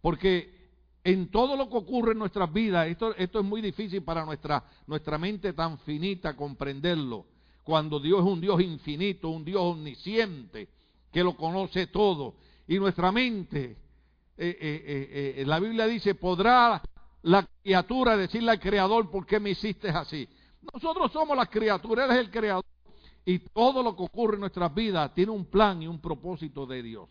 Porque 0.01 0.71
en 1.05 1.31
todo 1.31 1.55
lo 1.55 1.69
que 1.69 1.77
ocurre 1.77 2.11
en 2.11 2.19
nuestras 2.19 2.51
vidas, 2.51 2.87
esto, 2.87 3.15
esto 3.15 3.39
es 3.39 3.45
muy 3.45 3.61
difícil 3.61 4.03
para 4.03 4.25
nuestra, 4.25 4.61
nuestra 4.85 5.17
mente 5.17 5.53
tan 5.53 5.77
finita 5.79 6.35
comprenderlo, 6.35 7.27
cuando 7.63 8.01
Dios 8.01 8.19
es 8.19 8.25
un 8.25 8.41
Dios 8.41 8.61
infinito, 8.61 9.29
un 9.29 9.45
Dios 9.45 9.61
omnisciente, 9.61 10.67
que 11.13 11.23
lo 11.23 11.37
conoce 11.37 11.87
todo, 11.87 12.35
y 12.67 12.77
nuestra 12.77 13.09
mente, 13.13 13.77
eh, 14.41 14.57
eh, 14.61 15.33
eh, 15.37 15.45
la 15.45 15.59
Biblia 15.59 15.85
dice, 15.85 16.15
podrá 16.15 16.81
la 17.23 17.45
criatura 17.61 18.15
decirle 18.15 18.51
al 18.51 18.59
Creador, 18.59 19.11
¿por 19.11 19.25
qué 19.25 19.39
me 19.39 19.49
hiciste 19.49 19.89
así? 19.89 20.27
Nosotros 20.73 21.11
somos 21.11 21.35
las 21.35 21.49
criaturas, 21.49 22.09
Él 22.11 22.17
el 22.17 22.31
Creador, 22.31 22.65
y 23.25 23.39
todo 23.39 23.83
lo 23.83 23.95
que 23.95 24.03
ocurre 24.03 24.35
en 24.35 24.41
nuestras 24.41 24.73
vidas 24.73 25.13
tiene 25.13 25.31
un 25.31 25.45
plan 25.45 25.81
y 25.81 25.87
un 25.87 25.99
propósito 25.99 26.65
de 26.65 26.81
Dios. 26.81 27.09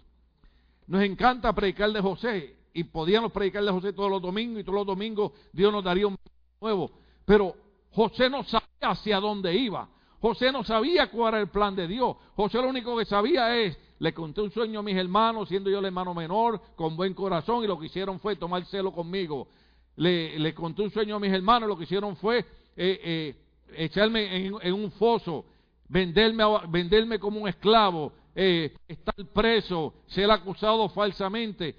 Nos 0.86 1.02
encanta 1.02 1.52
predicar 1.52 1.92
de 1.92 2.00
José, 2.00 2.56
y 2.72 2.84
podíamos 2.84 3.32
predicarle 3.32 3.70
a 3.70 3.74
José 3.74 3.92
todos 3.92 4.10
los 4.10 4.22
domingos 4.22 4.60
y 4.60 4.64
todos 4.64 4.76
los 4.76 4.86
domingos 4.86 5.32
Dios 5.52 5.72
nos 5.72 5.84
daría 5.84 6.06
un 6.06 6.16
nuevo. 6.60 6.92
Pero 7.24 7.54
José 7.90 8.30
no 8.30 8.44
sabía 8.44 8.66
hacia 8.80 9.20
dónde 9.20 9.54
iba. 9.54 9.88
José 10.20 10.52
no 10.52 10.64
sabía 10.64 11.10
cuál 11.10 11.34
era 11.34 11.42
el 11.42 11.48
plan 11.48 11.74
de 11.74 11.86
Dios. 11.86 12.16
José 12.34 12.58
lo 12.62 12.68
único 12.68 12.96
que 12.96 13.04
sabía 13.04 13.56
es, 13.56 13.76
le 13.98 14.14
conté 14.14 14.40
un 14.40 14.50
sueño 14.50 14.80
a 14.80 14.82
mis 14.82 14.96
hermanos, 14.96 15.48
siendo 15.48 15.70
yo 15.70 15.80
el 15.80 15.86
hermano 15.86 16.14
menor, 16.14 16.60
con 16.76 16.96
buen 16.96 17.14
corazón, 17.14 17.64
y 17.64 17.66
lo 17.66 17.78
que 17.78 17.86
hicieron 17.86 18.20
fue 18.20 18.36
tomar 18.36 18.64
celo 18.66 18.92
conmigo. 18.92 19.48
Le, 19.96 20.54
conté 20.54 20.82
un 20.82 20.90
sueño 20.90 21.16
a 21.16 21.20
mis 21.20 21.32
hermanos, 21.32 21.68
lo 21.68 21.76
que 21.76 21.84
hicieron 21.84 22.16
fue 22.16 22.38
eh, 22.38 22.44
eh, 22.76 23.34
echarme 23.72 24.46
en, 24.46 24.72
un 24.72 24.92
foso, 24.92 25.44
venderme, 25.88 26.44
venderme 26.68 27.18
como 27.18 27.40
un 27.40 27.48
esclavo, 27.48 28.12
eh, 28.34 28.76
estar 28.86 29.16
preso, 29.34 29.94
ser 30.06 30.30
acusado 30.30 30.88
falsamente. 30.90 31.74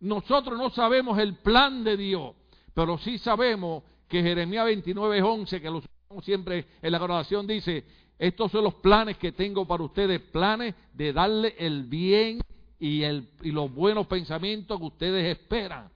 Nosotros 0.00 0.58
no 0.58 0.68
sabemos 0.68 1.18
el 1.18 1.36
plan 1.36 1.82
de 1.82 1.96
Dios, 1.96 2.34
pero 2.74 2.98
sí 2.98 3.16
sabemos 3.16 3.82
que 4.06 4.22
Jeremías 4.22 4.66
29, 4.66 5.22
11, 5.22 5.60
que 5.62 5.70
lo 5.70 5.82
siempre 6.22 6.66
en 6.82 6.92
la 6.92 7.02
oración, 7.02 7.46
dice, 7.46 7.84
estos 8.26 8.50
son 8.52 8.64
los 8.64 8.74
planes 8.76 9.18
que 9.18 9.32
tengo 9.32 9.66
para 9.66 9.82
ustedes, 9.82 10.18
planes 10.18 10.74
de 10.94 11.12
darle 11.12 11.54
el 11.58 11.84
bien 11.84 12.40
y, 12.78 13.02
los 13.42 13.70
buenos 13.74 14.06
pensamientos 14.06 14.78
que 14.78 14.86
ustedes 14.86 15.36
esperan. 15.36 15.90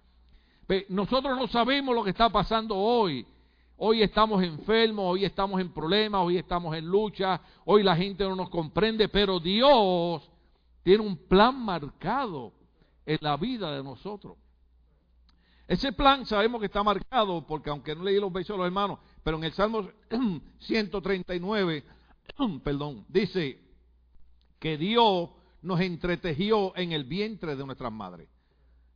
nosotros 0.90 1.38
no 1.38 1.48
sabemos 1.48 1.94
lo 1.94 2.04
que 2.04 2.10
está 2.10 2.28
pasando 2.28 2.76
hoy. 2.76 3.26
Hoy 3.78 4.02
estamos 4.02 4.42
enfermos, 4.42 5.06
hoy 5.06 5.24
estamos 5.24 5.58
en 5.58 5.72
problemas, 5.72 6.20
hoy 6.20 6.36
estamos 6.36 6.76
en 6.76 6.84
lucha, 6.84 7.40
hoy 7.64 7.82
la 7.82 7.96
gente 7.96 8.24
no 8.24 8.36
nos 8.36 8.50
comprende, 8.50 9.08
pero 9.08 9.40
Dios 9.40 10.28
tiene 10.82 11.02
un 11.02 11.16
plan 11.16 11.58
marcado 11.58 12.52
en 13.06 13.16
la 13.22 13.38
vida 13.38 13.74
de 13.74 13.82
nosotros. 13.82 14.36
Ese 15.66 15.92
plan 15.92 16.26
sabemos 16.26 16.60
que 16.60 16.66
está 16.66 16.82
marcado, 16.82 17.46
porque 17.46 17.70
aunque 17.70 17.94
no 17.94 18.02
leí 18.02 18.20
los 18.20 18.32
besos 18.32 18.54
de 18.54 18.58
los 18.58 18.66
hermanos, 18.66 18.98
pero 19.22 19.38
en 19.38 19.44
el 19.44 19.52
Salmo 19.52 19.88
139, 20.58 21.84
perdón, 22.62 23.04
dice 23.08 23.58
que 24.58 24.76
Dios 24.76 25.30
nos 25.62 25.80
entretejió 25.80 26.76
en 26.76 26.92
el 26.92 27.04
vientre 27.04 27.56
de 27.56 27.64
nuestras 27.64 27.92
madres. 27.92 28.28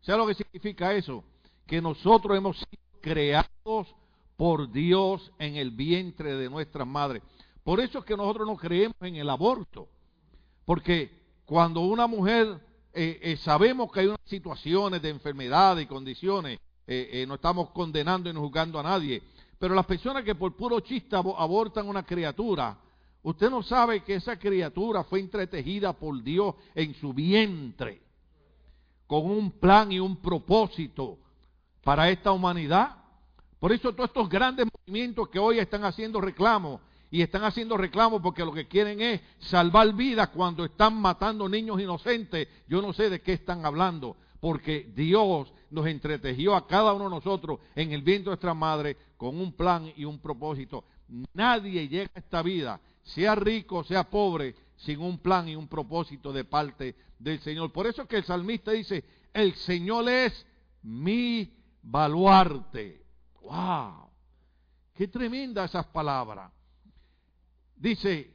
¿Sabe 0.01 0.19
lo 0.19 0.27
que 0.27 0.35
significa 0.35 0.95
eso? 0.95 1.25
Que 1.67 1.81
nosotros 1.81 2.37
hemos 2.37 2.57
sido 2.57 3.01
creados 3.01 3.95
por 4.37 4.71
Dios 4.71 5.33
en 5.39 5.57
el 5.57 5.71
vientre 5.71 6.35
de 6.35 6.51
nuestras 6.51 6.87
madres. 6.87 7.23
Por 7.63 7.81
eso 7.81 8.01
es 8.01 8.05
que 8.05 8.17
nosotros 8.17 8.47
no 8.47 8.57
creemos 8.57 8.97
en 9.01 9.17
el 9.17 9.31
aborto. 9.31 9.89
Porque 10.65 11.11
cuando 11.45 11.81
una 11.81 12.07
mujer 12.07 12.61
eh, 12.93 13.19
eh, 13.23 13.37
sabemos 13.39 13.91
que 13.91 14.01
hay 14.01 14.07
unas 14.07 14.21
situaciones 14.25 15.01
de 15.01 15.11
enfermedad 15.11 15.79
y 15.79 15.87
condiciones, 15.87 16.59
eh, 16.87 17.25
no 17.27 17.37
estamos 17.37 17.71
condenando 17.71 18.29
y 18.29 18.33
no 18.33 18.41
juzgando 18.41 18.79
a 18.79 18.83
nadie, 18.83 19.23
pero 19.59 19.75
las 19.75 19.87
personas 19.87 20.25
que 20.25 20.35
por 20.35 20.55
puro 20.57 20.81
chiste 20.81 21.15
abortan 21.15 21.89
una 21.89 22.03
criatura, 22.03 22.77
Usted 23.23 23.51
no 23.51 23.63
sabe 23.63 24.03
que 24.03 24.17
esa 24.17 24.39
criatura 24.39 25.05
fue 25.05 25.21
entretejida 25.21 25.93
por 25.93 26.23
Dios 26.23 26.55
en 26.75 26.95
su 26.95 27.13
vientre, 27.13 28.03
con 29.07 29.31
un 29.31 29.53
plan 29.53 29.93
y 29.93 30.01
un 30.01 30.17
propósito 30.17 31.19
para 31.85 32.11
esta 32.11 32.33
humanidad. 32.33 32.97
Por 33.61 33.73
eso 33.73 33.93
todos 33.93 34.11
estos 34.11 34.29
grandes 34.29 34.67
movimientos 34.67 35.29
que 35.29 35.39
hoy 35.39 35.61
están 35.61 35.85
haciendo 35.85 36.21
reclamos, 36.21 36.81
y 37.13 37.21
están 37.21 37.45
haciendo 37.45 37.77
reclamos 37.77 38.23
porque 38.23 38.43
lo 38.43 38.55
que 38.55 38.67
quieren 38.67 39.01
es 39.03 39.21
salvar 39.39 39.93
vidas 39.93 40.31
cuando 40.31 40.65
están 40.65 40.99
matando 40.99 41.47
niños 41.47 41.79
inocentes. 41.79 42.49
Yo 42.67 42.81
no 42.81 42.95
sé 42.95 43.11
de 43.11 43.21
qué 43.21 43.35
están 43.35 43.67
hablando, 43.67 44.17
porque 44.41 44.91
Dios 44.97 45.53
nos 45.71 45.87
entretejió 45.87 46.57
a 46.57 46.67
cada 46.67 46.95
uno 46.95 47.05
de 47.05 47.11
nosotros 47.11 47.61
en 47.75 47.93
el 47.93 48.01
vientre 48.01 48.25
de 48.25 48.31
nuestra 48.31 48.55
madre 48.55 48.97
con 49.19 49.39
un 49.39 49.53
plan 49.53 49.93
y 49.95 50.07
un 50.07 50.21
propósito. 50.21 50.85
Nadie 51.35 51.87
llega 51.87 52.11
a 52.15 52.19
esta 52.19 52.41
vida, 52.41 52.81
sea 53.03 53.35
rico, 53.35 53.85
sea 53.85 54.09
pobre, 54.09 54.55
sin 54.77 55.01
un 55.01 55.19
plan 55.19 55.49
y 55.49 55.57
un 55.57 55.69
propósito 55.69 56.33
de 56.33 56.45
parte 56.45 56.95
del 57.19 57.41
Señor. 57.41 57.73
Por 57.73 57.87
eso 57.87 58.03
es 58.03 58.09
que 58.09 58.17
el 58.17 58.25
salmista 58.25 58.73
dice, 58.73 59.05
el 59.33 59.55
Señor 59.55 60.09
es 60.09 60.47
mi 60.83 61.53
baluarte. 61.83 63.05
¡Wow! 63.43 64.11
Qué 64.95 65.09
tremenda 65.09 65.65
esas 65.65 65.87
palabras. 65.87 66.51
Dice, 67.77 68.19
eh, 68.19 68.33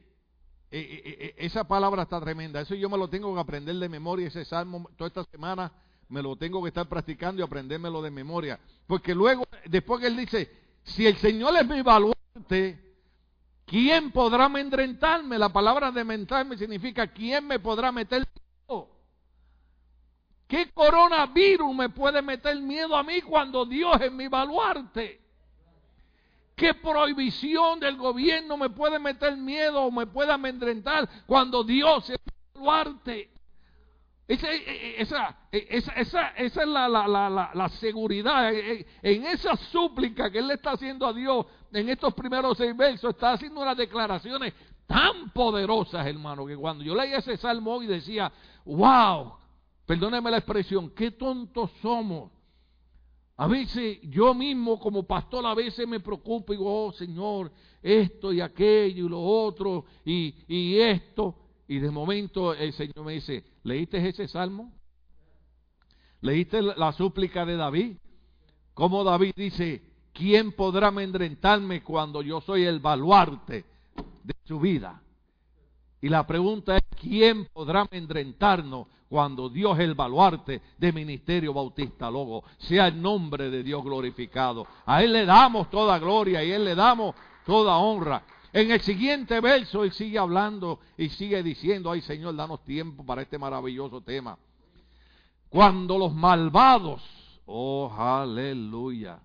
eh, 0.70 1.16
eh, 1.20 1.34
esa 1.38 1.64
palabra 1.64 2.02
está 2.02 2.20
tremenda, 2.20 2.60
eso 2.60 2.74
yo 2.74 2.90
me 2.90 2.98
lo 2.98 3.08
tengo 3.08 3.32
que 3.32 3.40
aprender 3.40 3.76
de 3.76 3.88
memoria, 3.88 4.28
ese 4.28 4.44
salmo, 4.44 4.90
toda 4.96 5.08
esta 5.08 5.24
semana 5.24 5.72
me 6.08 6.22
lo 6.22 6.36
tengo 6.36 6.62
que 6.62 6.68
estar 6.68 6.86
practicando 6.86 7.40
y 7.40 7.44
aprendérmelo 7.44 8.02
de 8.02 8.10
memoria. 8.10 8.58
Porque 8.86 9.14
luego, 9.14 9.44
después 9.66 10.00
que 10.00 10.06
él 10.06 10.16
dice, 10.16 10.50
si 10.82 11.06
el 11.06 11.16
Señor 11.16 11.54
es 11.56 11.66
mi 11.66 11.82
baluarte, 11.82 12.87
¿quién 13.68 14.10
podrá 14.10 14.46
amedrentarme? 14.46 15.38
La 15.38 15.50
palabra 15.50 15.92
de 15.92 16.02
mentarme 16.02 16.56
significa, 16.56 17.06
¿quién 17.06 17.46
me 17.46 17.58
podrá 17.60 17.92
meter 17.92 18.26
miedo? 18.34 18.88
¿Qué 20.48 20.70
coronavirus 20.72 21.74
me 21.74 21.90
puede 21.90 22.22
meter 22.22 22.58
miedo 22.60 22.96
a 22.96 23.02
mí 23.02 23.20
cuando 23.20 23.66
Dios 23.66 24.00
es 24.00 24.10
mi 24.10 24.28
baluarte? 24.28 25.20
¿Qué 26.56 26.74
prohibición 26.74 27.78
del 27.78 27.96
gobierno 27.96 28.56
me 28.56 28.70
puede 28.70 28.98
meter 28.98 29.36
miedo 29.36 29.82
o 29.82 29.90
me 29.92 30.06
puede 30.06 30.32
amedrentar 30.32 31.08
cuando 31.26 31.62
Dios 31.62 32.10
es 32.10 32.18
baluarte? 32.54 33.30
Esa, 34.26 34.52
esa, 34.52 35.36
esa, 35.50 36.28
esa, 36.28 36.32
es 36.36 36.56
la, 36.56 36.86
la, 36.86 37.08
la, 37.08 37.50
la, 37.54 37.68
seguridad. 37.70 38.52
En 38.52 39.24
esa 39.24 39.56
súplica 39.56 40.30
que 40.30 40.38
él 40.38 40.48
le 40.48 40.54
está 40.54 40.72
haciendo 40.72 41.06
a 41.06 41.14
Dios 41.14 41.46
en 41.72 41.88
estos 41.88 42.14
primeros 42.14 42.56
seis 42.56 42.76
versos, 42.76 43.10
está 43.10 43.32
haciendo 43.32 43.60
unas 43.60 43.76
declaraciones 43.76 44.54
tan 44.86 45.30
poderosas, 45.30 46.06
hermano, 46.06 46.46
que 46.46 46.56
cuando 46.56 46.82
yo 46.82 46.94
leía 46.94 47.18
ese 47.18 47.36
salmo 47.36 47.74
hoy 47.74 47.86
decía, 47.86 48.32
wow, 48.64 49.34
perdóneme 49.86 50.30
la 50.30 50.38
expresión, 50.38 50.90
qué 50.90 51.10
tontos 51.10 51.70
somos 51.82 52.30
a 53.38 53.46
veces 53.46 54.00
yo 54.02 54.34
mismo 54.34 54.80
como 54.80 55.04
pastor 55.04 55.46
a 55.46 55.54
veces 55.54 55.86
me 55.86 56.00
preocupo 56.00 56.52
y 56.52 56.56
digo, 56.56 56.86
oh 56.86 56.92
Señor, 56.92 57.52
esto 57.80 58.32
y 58.32 58.40
aquello 58.40 59.06
y 59.06 59.08
lo 59.08 59.22
otro 59.22 59.84
y, 60.04 60.34
y 60.48 60.80
esto. 60.80 61.36
Y 61.68 61.78
de 61.78 61.88
momento 61.88 62.52
el 62.52 62.72
Señor 62.72 63.04
me 63.04 63.12
dice, 63.12 63.44
¿leíste 63.62 64.08
ese 64.08 64.26
salmo? 64.26 64.72
¿Leíste 66.20 66.60
la 66.62 66.90
súplica 66.92 67.46
de 67.46 67.54
David? 67.54 67.98
Como 68.74 69.04
David 69.04 69.34
dice, 69.36 69.82
¿quién 70.18 70.52
podrá 70.52 70.88
amedrentarme 70.88 71.82
cuando 71.82 72.20
yo 72.22 72.40
soy 72.40 72.64
el 72.64 72.80
baluarte 72.80 73.64
de 74.24 74.34
su 74.44 74.58
vida? 74.58 75.00
Y 76.00 76.08
la 76.08 76.26
pregunta 76.26 76.76
es, 76.76 76.82
¿quién 77.00 77.46
podrá 77.46 77.82
amedrentarnos 77.82 78.88
cuando 79.08 79.48
Dios 79.48 79.78
es 79.78 79.84
el 79.84 79.94
baluarte 79.94 80.60
de 80.76 80.92
Ministerio 80.92 81.54
Bautista 81.54 82.10
Logo. 82.10 82.44
Sea 82.58 82.88
el 82.88 83.00
nombre 83.00 83.48
de 83.48 83.62
Dios 83.62 83.82
glorificado. 83.82 84.66
A 84.84 85.02
Él 85.02 85.14
le 85.14 85.24
damos 85.24 85.70
toda 85.70 85.98
gloria 85.98 86.44
y 86.44 86.52
a 86.52 86.56
Él 86.56 86.64
le 86.66 86.74
damos 86.74 87.14
toda 87.46 87.78
honra. 87.78 88.22
En 88.52 88.70
el 88.70 88.80
siguiente 88.82 89.40
verso 89.40 89.82
Él 89.82 89.92
sigue 89.92 90.18
hablando 90.18 90.80
y 90.98 91.08
sigue 91.08 91.42
diciendo, 91.42 91.90
ay 91.90 92.02
Señor, 92.02 92.36
danos 92.36 92.62
tiempo 92.64 93.04
para 93.04 93.22
este 93.22 93.38
maravilloso 93.38 94.02
tema. 94.02 94.38
Cuando 95.48 95.96
los 95.96 96.14
malvados, 96.14 97.02
oh 97.46 97.90
aleluya. 97.96 99.20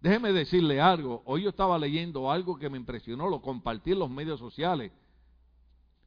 Déjeme 0.00 0.32
decirle 0.32 0.80
algo, 0.80 1.22
hoy 1.24 1.42
yo 1.42 1.50
estaba 1.50 1.78
leyendo 1.78 2.30
algo 2.30 2.56
que 2.56 2.70
me 2.70 2.76
impresionó, 2.76 3.28
lo 3.28 3.42
compartí 3.42 3.92
en 3.92 3.98
los 3.98 4.10
medios 4.10 4.38
sociales. 4.38 4.92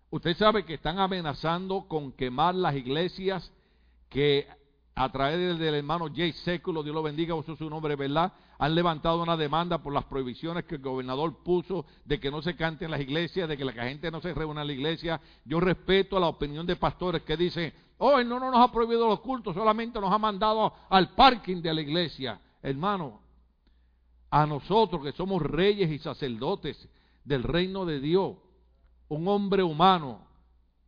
Usted 0.09 0.35
sabe 0.37 0.65
que 0.65 0.75
están 0.75 0.99
amenazando 0.99 1.87
con 1.87 2.11
quemar 2.11 2.55
las 2.55 2.75
iglesias 2.75 3.51
que 4.09 4.47
a 4.95 5.09
través 5.09 5.57
del, 5.57 5.73
hermano 5.73 6.07
Jay 6.13 6.33
Século, 6.33 6.83
Dios 6.83 6.93
lo 6.93 7.01
bendiga, 7.01 7.33
uso 7.33 7.55
su 7.55 7.69
nombre, 7.69 7.95
¿verdad? 7.95 8.33
Han 8.59 8.75
levantado 8.75 9.23
una 9.23 9.37
demanda 9.37 9.77
por 9.77 9.93
las 9.93 10.03
prohibiciones 10.03 10.65
que 10.65 10.75
el 10.75 10.81
gobernador 10.81 11.43
puso 11.43 11.85
de 12.05 12.19
que 12.19 12.29
no 12.29 12.41
se 12.41 12.55
cante 12.55 12.85
en 12.85 12.91
las 12.91 12.99
iglesias, 12.99 13.47
de 13.47 13.57
que 13.57 13.65
la 13.65 13.71
gente 13.71 14.11
no 14.11 14.21
se 14.21 14.33
reúna 14.33 14.61
en 14.61 14.67
la 14.67 14.73
iglesia. 14.73 15.21
Yo 15.45 15.59
respeto 15.59 16.19
la 16.19 16.27
opinión 16.27 16.67
de 16.67 16.75
pastores 16.75 17.23
que 17.23 17.37
dicen, 17.37 17.73
oh, 17.97 18.21
no, 18.21 18.39
no 18.39 18.51
nos 18.51 18.59
ha 18.59 18.71
prohibido 18.71 19.07
los 19.07 19.21
cultos, 19.21 19.55
solamente 19.55 19.99
nos 19.99 20.11
ha 20.11 20.17
mandado 20.17 20.73
al 20.89 21.09
parking 21.15 21.61
de 21.61 21.73
la 21.73 21.81
iglesia. 21.81 22.39
Hermano, 22.61 23.20
a 24.31 24.45
nosotros 24.45 25.03
que 25.03 25.11
somos 25.11 25.41
reyes 25.41 25.91
y 25.91 25.99
sacerdotes 25.99 26.89
del 27.25 27.43
reino 27.43 27.85
de 27.85 27.99
Dios, 27.99 28.37
un 29.09 29.27
hombre 29.27 29.61
humano 29.61 30.25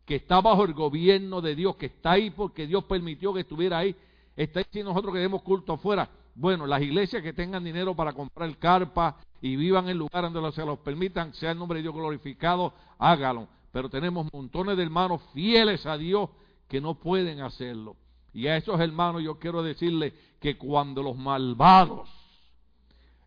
que 0.05 0.15
está 0.15 0.41
bajo 0.41 0.63
el 0.63 0.73
gobierno 0.73 1.41
de 1.41 1.53
Dios, 1.53 1.75
que 1.75 1.87
está 1.87 2.11
ahí 2.11 2.29
porque 2.29 2.65
Dios 2.65 2.85
permitió 2.85 3.33
que 3.33 3.41
estuviera 3.41 3.79
ahí, 3.79 3.95
está 4.35 4.61
diciendo 4.61 4.91
nosotros 4.91 5.13
que 5.13 5.19
demos 5.19 5.41
culto 5.41 5.73
afuera. 5.73 6.09
Bueno, 6.35 6.65
las 6.65 6.81
iglesias 6.81 7.21
que 7.21 7.33
tengan 7.33 7.63
dinero 7.63 7.95
para 7.95 8.13
comprar 8.13 8.57
carpa 8.57 9.17
y 9.41 9.55
vivan 9.55 9.85
en 9.85 9.91
el 9.91 9.97
lugar 9.97 10.31
donde 10.31 10.51
se 10.53 10.65
los 10.65 10.79
permitan, 10.79 11.33
sea 11.33 11.51
el 11.51 11.59
nombre 11.59 11.77
de 11.79 11.83
Dios 11.83 11.93
glorificado, 11.93 12.73
hágalo. 12.97 13.47
Pero 13.71 13.89
tenemos 13.89 14.31
montones 14.31 14.77
de 14.77 14.83
hermanos 14.83 15.21
fieles 15.33 15.85
a 15.85 15.97
Dios 15.97 16.29
que 16.69 16.79
no 16.79 16.95
pueden 16.95 17.41
hacerlo. 17.41 17.97
Y 18.33 18.47
a 18.47 18.55
esos 18.55 18.79
hermanos 18.79 19.21
yo 19.21 19.37
quiero 19.37 19.61
decirles 19.61 20.13
que 20.39 20.57
cuando 20.57 21.03
los 21.03 21.17
malvados, 21.17 22.09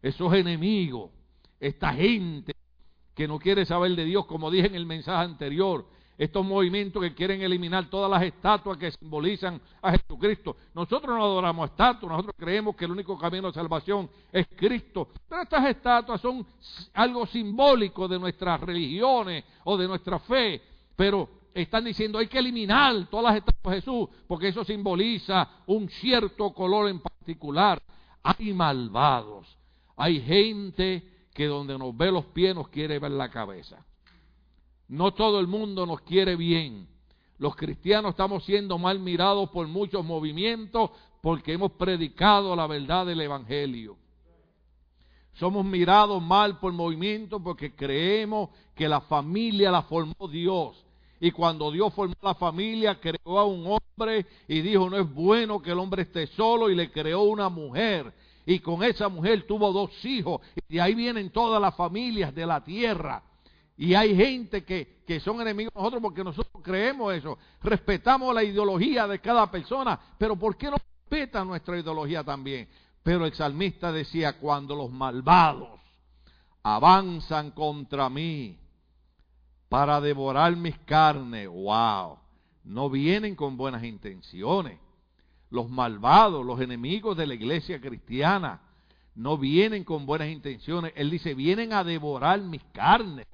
esos 0.08 0.32
enemigos, 0.34 1.10
esta 1.58 1.92
gente 1.92 2.54
que 3.14 3.26
no 3.26 3.38
quiere 3.38 3.64
saber 3.64 3.96
de 3.96 4.04
Dios, 4.04 4.26
como 4.26 4.50
dije 4.50 4.66
en 4.66 4.74
el 4.74 4.86
mensaje 4.86 5.24
anterior, 5.24 5.86
estos 6.18 6.46
movimientos 6.46 7.02
que 7.02 7.14
quieren 7.14 7.42
eliminar 7.42 7.90
todas 7.90 8.10
las 8.10 8.22
estatuas 8.22 8.78
que 8.78 8.90
simbolizan 8.90 9.60
a 9.82 9.92
Jesucristo. 9.92 10.56
Nosotros 10.74 11.16
no 11.16 11.22
adoramos 11.22 11.70
estatuas, 11.70 12.10
nosotros 12.10 12.34
creemos 12.38 12.74
que 12.74 12.86
el 12.86 12.92
único 12.92 13.18
camino 13.18 13.48
de 13.48 13.54
salvación 13.54 14.08
es 14.32 14.46
Cristo. 14.56 15.08
Pero 15.28 15.42
estas 15.42 15.66
estatuas 15.66 16.20
son 16.20 16.46
algo 16.94 17.26
simbólico 17.26 18.08
de 18.08 18.18
nuestras 18.18 18.60
religiones 18.60 19.44
o 19.64 19.76
de 19.76 19.88
nuestra 19.88 20.18
fe. 20.20 20.62
Pero 20.94 21.28
están 21.52 21.84
diciendo 21.84 22.18
hay 22.18 22.28
que 22.28 22.38
eliminar 22.38 23.06
todas 23.10 23.24
las 23.24 23.36
estatuas 23.36 23.74
de 23.74 23.80
Jesús 23.80 24.08
porque 24.26 24.48
eso 24.48 24.64
simboliza 24.64 25.48
un 25.66 25.88
cierto 25.88 26.52
color 26.54 26.88
en 26.88 27.00
particular. 27.00 27.82
Hay 28.22 28.54
malvados, 28.54 29.56
hay 29.96 30.20
gente 30.20 31.02
que 31.34 31.46
donde 31.46 31.78
nos 31.78 31.96
ve 31.96 32.12
los 32.12 32.26
pies 32.26 32.54
nos 32.54 32.68
quiere 32.68 32.98
ver 32.98 33.12
la 33.12 33.30
cabeza. 33.30 33.84
No 34.88 35.14
todo 35.14 35.40
el 35.40 35.46
mundo 35.46 35.86
nos 35.86 36.02
quiere 36.02 36.36
bien. 36.36 36.86
Los 37.38 37.56
cristianos 37.56 38.10
estamos 38.10 38.44
siendo 38.44 38.78
mal 38.78 38.98
mirados 38.98 39.50
por 39.50 39.66
muchos 39.66 40.04
movimientos 40.04 40.90
porque 41.22 41.54
hemos 41.54 41.72
predicado 41.72 42.54
la 42.54 42.66
verdad 42.66 43.06
del 43.06 43.20
Evangelio. 43.20 43.96
Somos 45.34 45.64
mirados 45.64 46.22
mal 46.22 46.58
por 46.58 46.72
movimientos 46.72 47.42
porque 47.42 47.74
creemos 47.74 48.50
que 48.74 48.88
la 48.88 49.02
familia 49.02 49.70
la 49.70 49.82
formó 49.82 50.28
Dios. 50.30 50.82
Y 51.20 51.30
cuando 51.30 51.70
Dios 51.70 51.92
formó 51.94 52.14
la 52.22 52.34
familia, 52.34 52.98
creó 53.00 53.38
a 53.38 53.44
un 53.44 53.66
hombre 53.66 54.26
y 54.48 54.60
dijo, 54.60 54.88
no 54.88 54.98
es 54.98 55.12
bueno 55.12 55.60
que 55.60 55.72
el 55.72 55.78
hombre 55.78 56.02
esté 56.02 56.26
solo 56.28 56.70
y 56.70 56.74
le 56.74 56.90
creó 56.90 57.22
una 57.22 57.48
mujer 57.48 58.12
y 58.46 58.60
con 58.60 58.84
esa 58.84 59.08
mujer 59.08 59.44
tuvo 59.44 59.72
dos 59.72 59.90
hijos. 60.04 60.40
Y 60.54 60.74
de 60.74 60.80
ahí 60.80 60.94
vienen 60.94 61.30
todas 61.30 61.60
las 61.60 61.74
familias 61.74 62.32
de 62.32 62.46
la 62.46 62.62
tierra. 62.62 63.22
Y 63.76 63.92
hay 63.94 64.14
gente 64.14 64.64
que, 64.64 65.02
que 65.04 65.18
son 65.18 65.40
enemigos 65.40 65.74
de 65.74 65.80
nosotros 65.80 66.02
porque 66.02 66.24
nosotros 66.24 66.62
creemos 66.62 67.12
eso. 67.12 67.36
Respetamos 67.60 68.32
la 68.32 68.44
ideología 68.44 69.08
de 69.08 69.18
cada 69.18 69.50
persona. 69.50 69.98
Pero 70.16 70.36
¿por 70.36 70.56
qué 70.56 70.70
no 70.70 70.76
respetan 70.76 71.48
nuestra 71.48 71.76
ideología 71.76 72.22
también? 72.22 72.68
Pero 73.02 73.26
el 73.26 73.34
salmista 73.34 73.90
decía, 73.90 74.38
cuando 74.38 74.76
los 74.76 74.92
malvados 74.92 75.80
avanzan 76.62 77.50
contra 77.50 78.08
mí 78.08 78.58
para 79.68 80.00
devorar 80.00 80.54
mis 80.54 80.78
carnes, 80.78 81.48
wow, 81.48 82.16
no 82.62 82.88
vienen 82.88 83.34
con 83.34 83.56
buenas 83.56 83.82
intenciones 83.82 84.78
los 85.50 85.68
malvados, 85.70 86.44
los 86.44 86.60
enemigos 86.60 87.16
de 87.16 87.26
la 87.26 87.34
iglesia 87.34 87.80
cristiana, 87.80 88.60
no 89.14 89.38
vienen 89.38 89.84
con 89.84 90.06
buenas 90.06 90.28
intenciones. 90.28 90.92
Él 90.94 91.10
dice, 91.10 91.34
vienen 91.34 91.72
a 91.72 91.84
devorar 91.84 92.40
mis 92.40 92.62
carnes. 92.72 93.26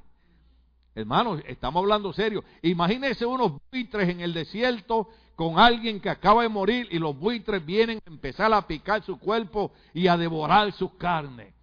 Hermanos, 0.94 1.42
estamos 1.46 1.83
hablando 1.83 2.12
serio. 2.12 2.44
Imagínense 2.62 3.27
unos 3.27 3.53
buitres 3.70 4.09
en 4.09 4.20
el 4.20 4.35
desierto 4.35 5.09
con 5.35 5.59
alguien 5.59 6.01
que 6.01 6.11
acaba 6.11 6.42
de 6.42 6.48
morir 6.48 6.87
y 6.90 6.98
los 6.98 7.18
buitres 7.18 7.64
vienen 7.64 8.01
a 8.07 8.11
empezar 8.11 8.53
a 8.53 8.66
picar 8.66 9.03
su 9.03 9.18
cuerpo 9.18 9.72
y 9.94 10.07
a 10.07 10.16
devorar 10.16 10.70
sus 10.72 10.92
carnes. 10.94 11.55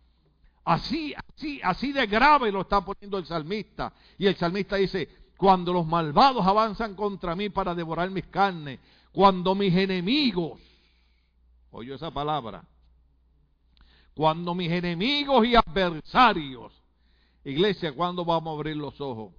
Así, 0.65 1.13
así, 1.15 1.62
así 1.63 1.91
de 1.91 2.05
grave 2.07 2.51
lo 2.51 2.62
está 2.62 2.83
poniendo 2.83 3.17
el 3.17 3.25
salmista. 3.25 3.93
Y 4.17 4.27
el 4.27 4.35
salmista 4.35 4.75
dice, 4.75 5.07
cuando 5.38 5.71
los 5.71 5.85
malvados 5.85 6.45
avanzan 6.45 6.95
contra 6.95 7.35
mí 7.35 7.49
para 7.49 7.73
devorar 7.73 8.09
mis 8.09 8.25
carnes, 8.27 8.79
cuando 9.12 9.56
mis 9.56 9.76
enemigos, 9.76 10.60
oye 11.72 11.93
esa 11.93 12.12
palabra, 12.12 12.63
cuando 14.13 14.54
mis 14.54 14.72
enemigos 14.72 15.45
y 15.45 15.56
adversarios 15.56 16.80
Iglesia, 17.43 17.93
¿cuándo 17.93 18.26
vamos 18.26 18.52
a 18.52 18.56
abrir 18.56 18.76
los 18.76 19.00
ojos? 19.00 19.34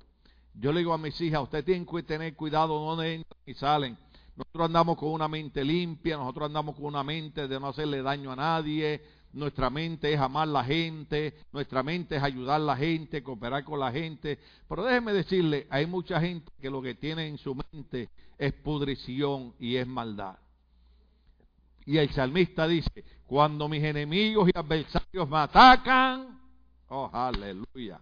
Yo 0.54 0.72
le 0.72 0.80
digo 0.80 0.92
a 0.92 0.98
mis 0.98 1.20
hijas, 1.20 1.42
ustedes 1.42 1.64
tienen 1.64 1.86
que 1.86 2.02
tener 2.02 2.34
cuidado 2.34 2.78
donde 2.78 3.14
entran 3.14 3.40
y 3.46 3.54
salen. 3.54 3.96
Nosotros 4.36 4.66
andamos 4.66 4.96
con 4.96 5.10
una 5.10 5.28
mente 5.28 5.62
limpia, 5.64 6.16
nosotros 6.16 6.46
andamos 6.46 6.76
con 6.76 6.86
una 6.86 7.04
mente 7.04 7.46
de 7.46 7.60
no 7.60 7.68
hacerle 7.68 8.02
daño 8.02 8.32
a 8.32 8.36
nadie, 8.36 9.02
nuestra 9.32 9.68
mente 9.68 10.12
es 10.12 10.18
amar 10.18 10.48
a 10.48 10.52
la 10.52 10.64
gente, 10.64 11.34
nuestra 11.52 11.82
mente 11.82 12.16
es 12.16 12.22
ayudar 12.22 12.56
a 12.56 12.64
la 12.64 12.76
gente, 12.76 13.22
cooperar 13.22 13.64
con 13.64 13.78
la 13.78 13.92
gente. 13.92 14.38
Pero 14.66 14.84
déjeme 14.84 15.12
decirle, 15.12 15.66
hay 15.68 15.86
mucha 15.86 16.20
gente 16.20 16.50
que 16.60 16.70
lo 16.70 16.80
que 16.80 16.94
tiene 16.94 17.28
en 17.28 17.36
su 17.36 17.54
mente 17.54 18.08
es 18.40 18.52
pudrición 18.54 19.54
y 19.60 19.76
es 19.76 19.86
maldad. 19.86 20.36
Y 21.86 21.98
el 21.98 22.10
salmista 22.10 22.66
dice, 22.66 23.04
cuando 23.26 23.68
mis 23.68 23.84
enemigos 23.84 24.48
y 24.48 24.58
adversarios 24.58 25.28
me 25.28 25.38
atacan, 25.38 26.40
Oh, 26.92 27.08
aleluya. 27.12 28.00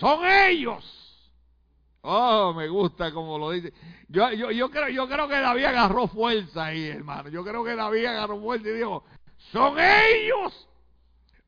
Son 0.00 0.24
ellos. 0.24 0.82
Oh, 2.00 2.54
me 2.54 2.66
gusta 2.66 3.12
como 3.12 3.38
lo 3.38 3.50
dice. 3.50 3.74
Yo, 4.08 4.32
yo, 4.32 4.50
yo, 4.50 4.70
creo, 4.70 4.88
yo 4.88 5.06
creo 5.06 5.28
que 5.28 5.38
David 5.38 5.66
agarró 5.66 6.08
fuerza 6.08 6.66
ahí, 6.66 6.86
hermano. 6.86 7.28
Yo 7.28 7.44
creo 7.44 7.62
que 7.62 7.76
David 7.76 8.06
agarró 8.06 8.40
fuerza 8.40 8.68
y 8.68 8.72
dijo, 8.72 9.04
son 9.52 9.76
ellos 9.78 10.68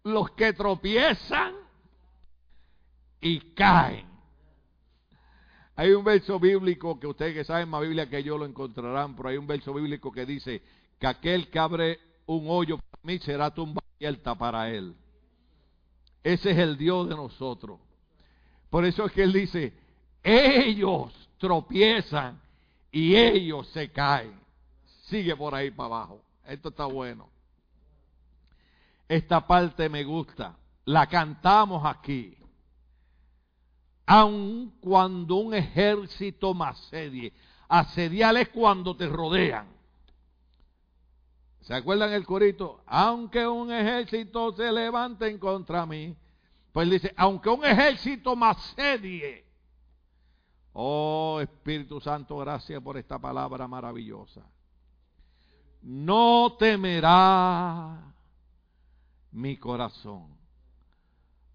los 0.02 0.30
que 0.32 0.52
tropiezan 0.52 1.54
y 3.22 3.40
caen. 3.54 4.13
Hay 5.76 5.90
un 5.90 6.04
verso 6.04 6.38
bíblico 6.38 7.00
que 7.00 7.06
ustedes 7.06 7.34
que 7.34 7.44
saben 7.44 7.68
más 7.68 7.82
Biblia 7.82 8.08
que 8.08 8.22
yo 8.22 8.38
lo 8.38 8.46
encontrarán, 8.46 9.16
pero 9.16 9.28
hay 9.28 9.36
un 9.36 9.46
verso 9.46 9.74
bíblico 9.74 10.12
que 10.12 10.24
dice 10.24 10.62
que 10.98 11.06
aquel 11.06 11.50
que 11.50 11.58
abre 11.58 11.98
un 12.26 12.46
hoyo 12.48 12.78
para 12.78 13.02
mí 13.02 13.18
será 13.18 13.52
tumba 13.52 13.82
abierta 13.96 14.34
para 14.34 14.70
él. 14.70 14.94
Ese 16.22 16.52
es 16.52 16.58
el 16.58 16.78
Dios 16.78 17.08
de 17.08 17.16
nosotros. 17.16 17.78
Por 18.70 18.84
eso 18.84 19.04
es 19.04 19.12
que 19.12 19.22
Él 19.22 19.32
dice, 19.32 19.72
ellos 20.22 21.12
tropiezan 21.38 22.40
y 22.90 23.14
ellos 23.14 23.68
se 23.68 23.92
caen. 23.92 24.40
Sigue 25.02 25.36
por 25.36 25.54
ahí 25.54 25.70
para 25.70 25.86
abajo. 25.86 26.22
Esto 26.46 26.70
está 26.70 26.86
bueno. 26.86 27.28
Esta 29.06 29.46
parte 29.46 29.88
me 29.88 30.02
gusta. 30.02 30.56
La 30.86 31.06
cantamos 31.06 31.84
aquí. 31.84 32.36
Aun 34.06 34.74
cuando 34.80 35.36
un 35.36 35.54
ejército 35.54 36.54
me 36.54 36.66
asedie. 36.66 37.32
Asedial 37.68 38.36
es 38.36 38.48
cuando 38.50 38.96
te 38.96 39.08
rodean. 39.08 39.66
¿Se 41.62 41.74
acuerdan 41.74 42.12
el 42.12 42.26
corito? 42.26 42.82
Aunque 42.86 43.46
un 43.46 43.72
ejército 43.72 44.52
se 44.52 44.70
levante 44.70 45.38
contra 45.38 45.86
mí. 45.86 46.14
Pues 46.72 46.90
dice, 46.90 47.14
aunque 47.16 47.48
un 47.48 47.64
ejército 47.64 48.36
me 48.36 48.46
asedie. 48.46 49.44
Oh 50.74 51.38
Espíritu 51.40 52.00
Santo, 52.00 52.36
gracias 52.36 52.82
por 52.82 52.98
esta 52.98 53.18
palabra 53.18 53.66
maravillosa. 53.66 54.42
No 55.80 56.56
temerá 56.58 58.12
mi 59.30 59.56
corazón. 59.56 60.36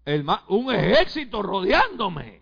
El, 0.04 0.26
un 0.48 0.74
ejército 0.74 1.42
rodeándome. 1.42 2.39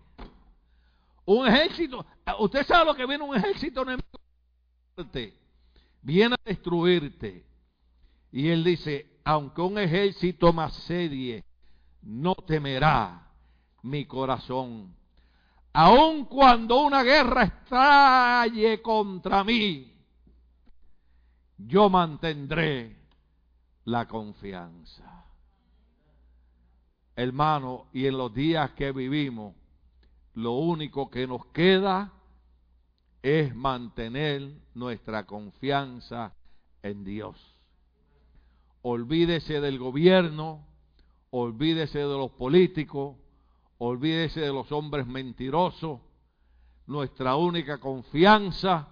Un 1.29 1.47
ejército. 1.47 2.03
Usted 2.39 2.65
sabe 2.65 2.85
lo 2.85 2.95
que 2.95 3.05
viene 3.05 3.23
un 3.23 3.35
ejército 3.35 3.85
Viene 6.01 6.33
a 6.33 6.43
destruirte. 6.43 7.45
Y 8.31 8.47
él 8.47 8.63
dice, 8.63 9.19
aunque 9.23 9.61
un 9.61 9.77
ejército 9.77 10.51
me 10.51 10.63
asedie, 10.63 11.43
no 12.01 12.33
temerá 12.33 13.27
mi 13.83 14.05
corazón. 14.05 14.95
Aun 15.71 16.25
cuando 16.25 16.81
una 16.81 17.03
guerra 17.03 17.43
estalle 17.43 18.81
contra 18.81 19.43
mí, 19.43 19.93
yo 21.59 21.91
mantendré 21.91 22.97
la 23.85 24.07
confianza. 24.07 25.25
Hermano, 27.15 27.85
y 27.93 28.07
en 28.07 28.17
los 28.17 28.33
días 28.33 28.71
que 28.71 28.91
vivimos, 28.91 29.58
lo 30.39 30.53
único 30.53 31.09
que 31.09 31.27
nos 31.27 31.45
queda 31.47 32.13
es 33.21 33.53
mantener 33.53 34.53
nuestra 34.73 35.25
confianza 35.25 36.33
en 36.81 37.03
Dios. 37.03 37.35
Olvídese 38.81 39.59
del 39.59 39.77
gobierno, 39.77 40.65
olvídese 41.31 41.99
de 41.99 42.05
los 42.05 42.31
políticos, 42.31 43.17
olvídese 43.79 44.39
de 44.39 44.53
los 44.53 44.71
hombres 44.71 45.05
mentirosos. 45.05 45.99
Nuestra 46.87 47.35
única 47.35 47.77
confianza 47.77 48.87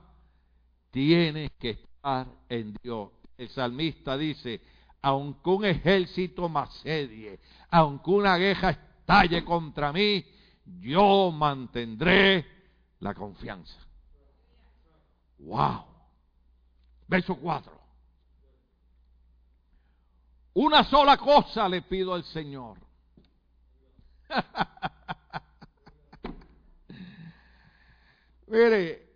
tiene 0.91 1.51
que 1.57 1.69
estar 1.69 2.27
en 2.49 2.75
Dios. 2.83 3.09
El 3.37 3.47
salmista 3.49 4.17
dice, 4.17 4.61
aunque 5.01 5.49
un 5.49 5.63
ejército 5.63 6.49
me 6.49 6.59
asedie, 6.59 7.39
aunque 7.69 8.11
una 8.11 8.35
guerra 8.35 8.71
estalle 8.71 9.45
contra 9.45 9.93
mí, 9.93 10.25
yo 10.79 11.31
mantendré 11.31 12.45
la 12.99 13.13
confianza. 13.13 13.77
Wow. 15.39 15.85
Verso 17.07 17.35
4. 17.35 17.77
Una 20.53 20.83
sola 20.85 21.17
cosa 21.17 21.69
le 21.69 21.83
pido 21.83 22.13
al 22.13 22.23
Señor. 22.23 22.77
Mire, 28.47 29.07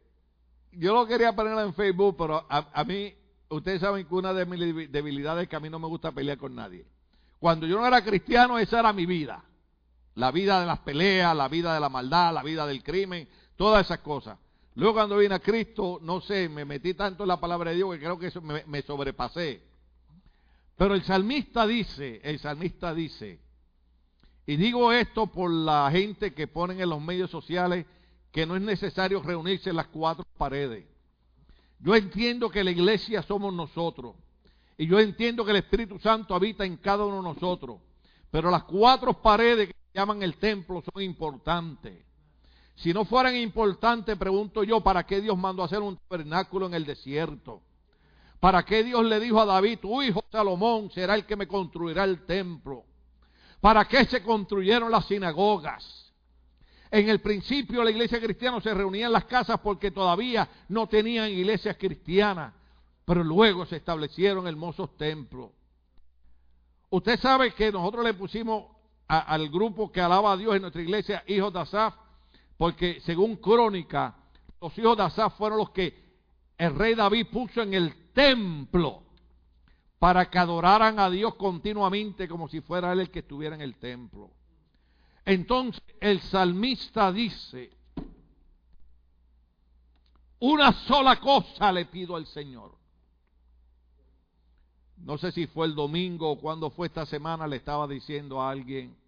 yo 0.74 0.94
lo 0.94 1.08
quería 1.08 1.34
poner 1.36 1.58
en 1.58 1.74
Facebook, 1.74 2.16
pero 2.18 2.46
a, 2.48 2.84
mí, 2.84 3.14
ustedes 3.50 3.82
saben 3.82 4.06
que 4.06 4.14
una 4.14 4.34
de 4.34 4.46
mis 4.46 4.92
debilidades 4.92 5.44
es 5.44 5.50
que 5.50 5.56
a 5.56 5.60
mí 5.60 5.70
no 5.70 5.80
me 5.80 5.88
gusta 5.88 6.12
pelear 6.12 6.38
con 6.38 6.54
nadie. 6.54 6.86
Cuando 7.40 7.66
yo 7.66 7.80
no 7.80 7.88
era 7.88 8.04
cristiano, 8.04 8.60
esa 8.60 8.80
era 8.80 8.94
mi 8.94 9.06
vida. 9.06 9.44
La 10.16 10.32
vida 10.32 10.60
de 10.60 10.66
las 10.66 10.80
peleas, 10.80 11.36
la 11.36 11.48
vida 11.48 11.74
de 11.74 11.80
la 11.80 11.90
maldad, 11.90 12.34
la 12.34 12.44
vida 12.44 12.66
del 12.66 12.84
crimen, 12.84 13.28
todas 13.56 13.86
esas 13.86 14.00
cosas. 14.00 14.38
Luego 14.76 14.96
cuando 14.96 15.18
vine 15.18 15.36
a 15.36 15.40
Cristo, 15.40 16.00
no 16.02 16.22
sé, 16.22 16.50
me 16.50 16.66
metí 16.66 16.94
tanto 16.94 17.24
en 17.24 17.30
la 17.30 17.40
palabra 17.40 17.72
de 17.72 17.78
Dios 17.78 17.92
que 17.94 18.00
creo 18.00 18.20
que 18.20 18.28
eso 18.28 18.42
me 18.42 18.82
sobrepasé. 18.82 19.62
Pero 20.78 20.96
el 20.96 21.04
salmista 21.04 21.68
dice, 21.68 22.22
el 22.24 22.40
salmista 22.40 22.94
dice, 22.94 23.40
y 24.46 24.56
digo 24.56 24.92
esto 24.92 25.28
por 25.28 25.52
la 25.52 25.90
gente 25.92 26.34
que 26.34 26.48
ponen 26.48 26.82
en 26.82 26.90
los 26.90 27.02
medios 27.02 27.30
sociales 27.30 27.86
que 28.32 28.46
no 28.46 28.56
es 28.56 28.62
necesario 28.62 29.22
reunirse 29.22 29.70
en 29.70 29.76
las 29.76 29.88
cuatro 29.88 30.26
paredes. 30.38 30.86
Yo 31.80 31.96
entiendo 31.96 32.50
que 32.50 32.64
la 32.64 32.72
iglesia 32.72 33.22
somos 33.22 33.54
nosotros. 33.54 34.16
Y 34.78 34.88
yo 34.88 35.00
entiendo 35.00 35.46
que 35.46 35.52
el 35.52 35.58
Espíritu 35.58 36.00
Santo 36.00 36.34
habita 36.34 36.66
en 36.66 36.78
cada 36.78 37.06
uno 37.06 37.18
de 37.18 37.34
nosotros. 37.34 37.80
Pero 38.30 38.50
las 38.50 38.64
cuatro 38.64 39.14
paredes 39.14 39.68
que 39.68 39.76
llaman 39.94 40.24
el 40.24 40.38
templo 40.38 40.82
son 40.82 41.02
importantes. 41.04 42.06
Si 42.76 42.94
no 42.94 43.06
fueran 43.06 43.36
importantes, 43.36 44.18
pregunto 44.18 44.64
yo, 44.64 44.82
¿para 44.82 45.06
qué 45.06 45.22
Dios 45.22 45.38
mandó 45.38 45.64
hacer 45.64 45.80
un 45.80 45.98
tabernáculo 45.98 46.66
en 46.66 46.74
el 46.74 46.86
desierto? 46.86 47.62
¿Para 48.40 48.64
qué 48.64 48.84
Dios 48.84 49.06
le 49.06 49.20
dijo 49.20 49.40
a 49.40 49.46
David, 49.46 49.80
tu 49.80 50.02
hijo 50.02 50.24
Salomón 50.32 50.90
será 50.92 51.14
el 51.14 51.26
que 51.26 51.36
me 51.36 51.48
construirá 51.48 52.04
el 52.04 52.26
templo? 52.26 52.86
¿Para 53.60 53.86
qué 53.86 54.06
se 54.06 54.24
construyeron 54.24 54.90
las 54.90 55.06
sinagogas? 55.06 56.12
En 56.90 57.08
el 57.08 57.22
principio 57.22 57.84
la 57.84 57.92
iglesia 57.92 58.20
cristiana 58.20 58.60
se 58.60 58.74
reunía 58.74 59.06
en 59.06 59.14
las 59.14 59.26
casas 59.26 59.60
porque 59.60 59.92
todavía 59.92 60.50
no 60.68 60.88
tenían 60.88 61.30
iglesias 61.30 61.78
cristianas, 61.78 62.54
pero 63.06 63.24
luego 63.24 63.66
se 63.66 63.78
establecieron 63.78 64.48
hermosos 64.48 64.98
templos. 64.98 65.52
Usted 66.90 67.20
sabe 67.20 67.54
que 67.54 67.72
nosotros 67.72 68.04
le 68.04 68.16
pusimos 68.16 68.66
al 69.20 69.50
grupo 69.50 69.92
que 69.92 70.00
alaba 70.00 70.32
a 70.32 70.38
Dios 70.38 70.56
en 70.56 70.62
nuestra 70.62 70.82
iglesia 70.82 71.24
hijos 71.28 71.52
de 71.52 71.60
Asaf, 71.60 71.96
porque 72.56 73.02
según 73.02 73.36
crónica, 73.36 74.16
los 74.62 74.78
hijos 74.78 74.96
de 74.96 75.04
Asaf 75.04 75.38
fueron 75.38 75.58
los 75.58 75.72
que 75.72 76.02
el 76.58 76.74
rey 76.76 76.96
David 76.96 77.28
puso 77.30 77.62
en 77.62 77.74
el 77.74 78.14
templo 78.14 79.04
para 80.00 80.30
que 80.30 80.40
adoraran 80.40 80.98
a 80.98 81.10
Dios 81.10 81.36
continuamente 81.36 82.28
como 82.28 82.48
si 82.48 82.62
fuera 82.62 82.94
él 82.94 83.02
el 83.02 83.12
que 83.12 83.20
estuviera 83.20 83.54
en 83.54 83.62
el 83.62 83.76
templo. 83.76 84.32
Entonces 85.26 85.84
el 86.00 86.22
salmista 86.22 87.12
dice, 87.12 87.70
una 90.40 90.72
sola 90.72 91.20
cosa 91.20 91.70
le 91.72 91.86
pido 91.86 92.16
al 92.16 92.26
Señor. 92.28 92.78
No 94.98 95.18
sé 95.18 95.32
si 95.32 95.48
fue 95.48 95.66
el 95.66 95.76
domingo 95.76 96.32
o 96.32 96.40
cuando 96.40 96.70
fue 96.70 96.88
esta 96.88 97.06
semana, 97.06 97.46
le 97.46 97.58
estaba 97.58 97.88
diciendo 97.88 98.42
a 98.42 98.52
alguien, 98.52 99.01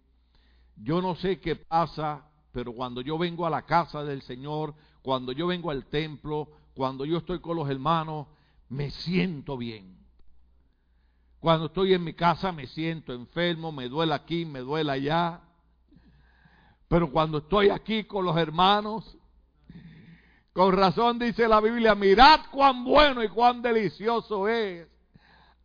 yo 0.76 1.00
no 1.00 1.14
sé 1.16 1.40
qué 1.40 1.56
pasa, 1.56 2.24
pero 2.52 2.72
cuando 2.72 3.00
yo 3.00 3.18
vengo 3.18 3.46
a 3.46 3.50
la 3.50 3.62
casa 3.62 4.04
del 4.04 4.22
Señor, 4.22 4.74
cuando 5.02 5.32
yo 5.32 5.46
vengo 5.46 5.70
al 5.70 5.86
templo, 5.86 6.48
cuando 6.74 7.04
yo 7.04 7.18
estoy 7.18 7.40
con 7.40 7.56
los 7.56 7.68
hermanos, 7.68 8.26
me 8.68 8.90
siento 8.90 9.56
bien. 9.56 9.98
Cuando 11.38 11.66
estoy 11.66 11.92
en 11.92 12.02
mi 12.02 12.14
casa 12.14 12.52
me 12.52 12.66
siento 12.66 13.12
enfermo, 13.12 13.70
me 13.70 13.88
duele 13.88 14.14
aquí, 14.14 14.44
me 14.44 14.60
duele 14.60 14.90
allá. 14.90 15.40
Pero 16.88 17.10
cuando 17.10 17.38
estoy 17.38 17.68
aquí 17.68 18.04
con 18.04 18.24
los 18.24 18.36
hermanos, 18.36 19.16
con 20.52 20.72
razón 20.72 21.18
dice 21.18 21.46
la 21.48 21.60
Biblia, 21.60 21.94
mirad 21.94 22.40
cuán 22.50 22.84
bueno 22.84 23.22
y 23.22 23.28
cuán 23.28 23.60
delicioso 23.60 24.48
es 24.48 24.88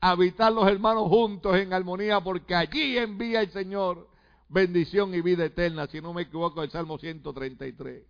habitar 0.02 0.52
los 0.52 0.68
hermanos 0.68 1.08
juntos 1.08 1.56
en 1.56 1.74
armonía, 1.74 2.20
porque 2.22 2.56
allí 2.56 2.98
envía 2.98 3.42
el 3.42 3.52
Señor 3.52 4.10
bendición 4.50 5.14
y 5.14 5.22
vida 5.22 5.46
eterna, 5.46 5.88
si 5.88 6.02
no 6.02 6.14
me 6.14 6.24
equivoco, 6.24 6.62
el 6.62 6.72
Salmo 6.72 6.98
133. 6.98 8.04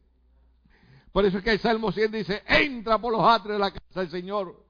Por 1.12 1.26
eso 1.26 1.38
es 1.38 1.44
que 1.44 1.52
el 1.52 1.60
Salmo 1.60 1.92
100 1.92 2.12
dice, 2.12 2.44
entra 2.48 2.98
por 3.00 3.12
los 3.12 3.24
atrios 3.24 3.58
de 3.58 3.60
la 3.60 3.72
casa 3.72 4.00
del 4.02 4.10
Señor 4.10 4.70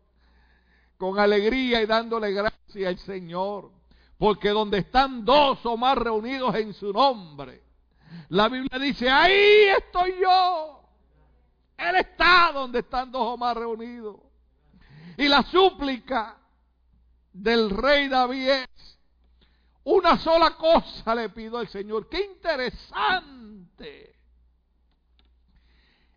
con 1.00 1.18
alegría 1.18 1.82
y 1.82 1.86
dándole 1.86 2.34
gracias 2.34 2.88
al 2.88 3.00
Señor. 3.00 3.72
Porque 4.18 4.50
donde 4.50 4.80
están 4.80 5.24
dos 5.24 5.66
o 5.66 5.78
más 5.78 5.98
reunidos 5.98 6.54
en 6.56 6.74
su 6.74 6.92
nombre, 6.92 7.64
la 8.28 8.50
Biblia 8.50 8.78
dice, 8.78 9.10
ahí 9.10 9.70
estoy 9.78 10.16
yo. 10.22 10.84
Él 11.78 11.96
está 11.96 12.52
donde 12.54 12.80
están 12.80 13.12
dos 13.12 13.22
o 13.22 13.38
más 13.38 13.56
reunidos. 13.56 14.18
Y 15.18 15.30
la 15.30 15.44
súplica 15.44 16.38
del 17.32 17.70
rey 17.70 18.10
David 18.10 18.50
es, 18.50 18.99
una 19.90 20.18
sola 20.20 20.56
cosa 20.56 21.16
le 21.16 21.30
pido 21.30 21.58
al 21.58 21.68
Señor. 21.68 22.08
Qué 22.10 22.24
interesante. 22.24 24.16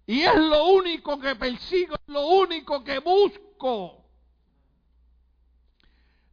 Y 0.07 0.21
es 0.21 0.35
lo 0.35 0.67
único 0.67 1.19
que 1.19 1.35
persigo, 1.37 1.95
es 1.95 2.13
lo 2.13 2.27
único 2.27 2.85
que 2.85 2.99
busco. 2.99 4.05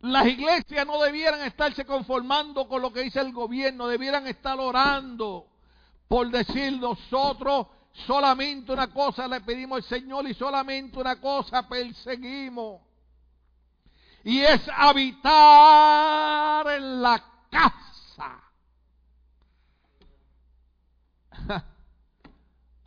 Las 0.01 0.27
iglesias 0.27 0.85
no 0.85 1.01
debieran 1.01 1.41
estarse 1.41 1.85
conformando 1.85 2.67
con 2.67 2.81
lo 2.81 2.91
que 2.91 3.03
dice 3.03 3.21
el 3.21 3.31
gobierno, 3.31 3.87
debieran 3.87 4.27
estar 4.27 4.59
orando 4.59 5.47
por 6.09 6.29
decir 6.29 6.77
nosotros 6.79 7.67
solamente 8.05 8.71
una 8.71 8.91
cosa 8.91 9.27
le 9.27 9.41
pedimos 9.41 9.77
al 9.77 9.83
Señor 9.83 10.27
y 10.27 10.33
solamente 10.33 10.99
una 10.99 11.21
cosa 11.21 11.67
perseguimos. 11.69 12.81
Y 14.23 14.41
es 14.41 14.61
habitar 14.75 16.67
en 16.67 17.01
la 17.01 17.28
casa. 17.49 18.43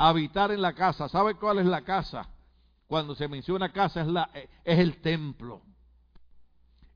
habitar 0.08 0.50
en 0.50 0.60
la 0.60 0.72
casa. 0.72 1.08
¿Sabe 1.08 1.34
cuál 1.34 1.58
es 1.58 1.66
la 1.66 1.82
casa? 1.82 2.28
Cuando 2.86 3.14
se 3.14 3.28
menciona 3.28 3.72
casa 3.72 4.02
es, 4.02 4.08
la, 4.08 4.30
es 4.34 4.78
el 4.78 5.00
templo. 5.00 5.62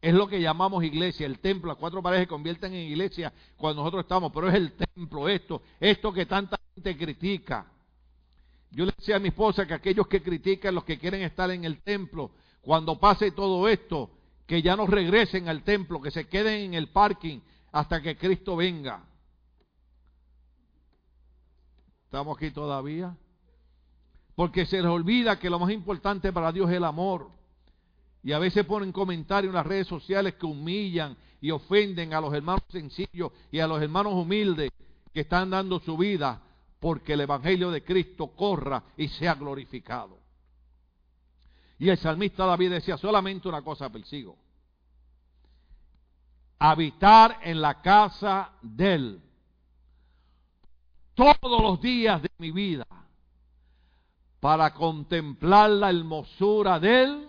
Es 0.00 0.14
lo 0.14 0.28
que 0.28 0.40
llamamos 0.40 0.84
iglesia, 0.84 1.26
el 1.26 1.38
templo. 1.38 1.68
Las 1.68 1.78
cuatro 1.78 2.02
paredes 2.02 2.24
se 2.24 2.28
convierten 2.28 2.74
en 2.74 2.90
iglesia 2.90 3.32
cuando 3.56 3.82
nosotros 3.82 4.04
estamos, 4.04 4.32
pero 4.32 4.48
es 4.48 4.54
el 4.54 4.72
templo, 4.72 5.28
esto, 5.28 5.62
esto 5.80 6.12
que 6.12 6.26
tanta 6.26 6.58
gente 6.74 6.96
critica. 6.96 7.66
Yo 8.70 8.84
le 8.84 8.92
decía 8.96 9.16
a 9.16 9.20
mi 9.20 9.28
esposa 9.28 9.66
que 9.66 9.74
aquellos 9.74 10.06
que 10.06 10.22
critican, 10.22 10.74
los 10.74 10.84
que 10.84 10.98
quieren 10.98 11.22
estar 11.22 11.50
en 11.50 11.64
el 11.64 11.82
templo, 11.82 12.32
cuando 12.60 12.98
pase 12.98 13.30
todo 13.30 13.68
esto, 13.68 14.10
que 14.46 14.60
ya 14.62 14.76
no 14.76 14.86
regresen 14.86 15.48
al 15.48 15.62
templo, 15.62 16.00
que 16.00 16.10
se 16.10 16.28
queden 16.28 16.60
en 16.60 16.74
el 16.74 16.88
parking 16.88 17.40
hasta 17.76 18.00
que 18.00 18.16
Cristo 18.16 18.56
venga. 18.56 19.04
¿Estamos 22.04 22.34
aquí 22.34 22.50
todavía? 22.50 23.14
Porque 24.34 24.64
se 24.64 24.78
les 24.78 24.86
olvida 24.86 25.38
que 25.38 25.50
lo 25.50 25.58
más 25.58 25.70
importante 25.70 26.32
para 26.32 26.52
Dios 26.52 26.70
es 26.70 26.76
el 26.76 26.84
amor. 26.84 27.28
Y 28.22 28.32
a 28.32 28.38
veces 28.38 28.64
ponen 28.64 28.92
comentarios 28.92 29.50
en 29.50 29.56
las 29.56 29.66
redes 29.66 29.86
sociales 29.88 30.36
que 30.36 30.46
humillan 30.46 31.18
y 31.38 31.50
ofenden 31.50 32.14
a 32.14 32.20
los 32.22 32.32
hermanos 32.32 32.64
sencillos 32.70 33.30
y 33.50 33.60
a 33.60 33.66
los 33.66 33.82
hermanos 33.82 34.14
humildes 34.14 34.70
que 35.12 35.20
están 35.20 35.50
dando 35.50 35.78
su 35.80 35.98
vida 35.98 36.40
porque 36.80 37.12
el 37.12 37.20
Evangelio 37.20 37.70
de 37.70 37.84
Cristo 37.84 38.28
corra 38.28 38.84
y 38.96 39.08
sea 39.08 39.34
glorificado. 39.34 40.18
Y 41.78 41.90
el 41.90 41.98
salmista 41.98 42.46
David 42.46 42.70
decía, 42.70 42.96
solamente 42.96 43.50
una 43.50 43.60
cosa 43.60 43.90
persigo. 43.90 44.45
Habitar 46.58 47.38
en 47.42 47.60
la 47.60 47.80
casa 47.82 48.52
de 48.62 48.94
Él 48.94 49.22
todos 51.16 51.62
los 51.62 51.80
días 51.80 52.22
de 52.22 52.30
mi 52.38 52.52
vida 52.52 52.86
para 54.38 54.72
contemplar 54.74 55.70
la 55.70 55.90
hermosura 55.90 56.78
de 56.78 57.02
Él 57.02 57.28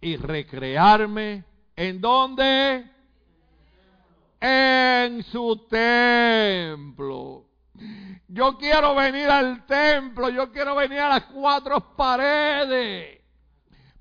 y 0.00 0.16
recrearme 0.16 1.44
en 1.76 2.00
dónde? 2.00 2.84
En 4.40 5.22
su 5.22 5.66
templo. 5.70 7.46
Yo 8.26 8.58
quiero 8.58 8.94
venir 8.96 9.28
al 9.30 9.64
templo, 9.64 10.28
yo 10.28 10.50
quiero 10.50 10.74
venir 10.74 10.98
a 10.98 11.08
las 11.08 11.24
cuatro 11.26 11.94
paredes. 11.96 13.21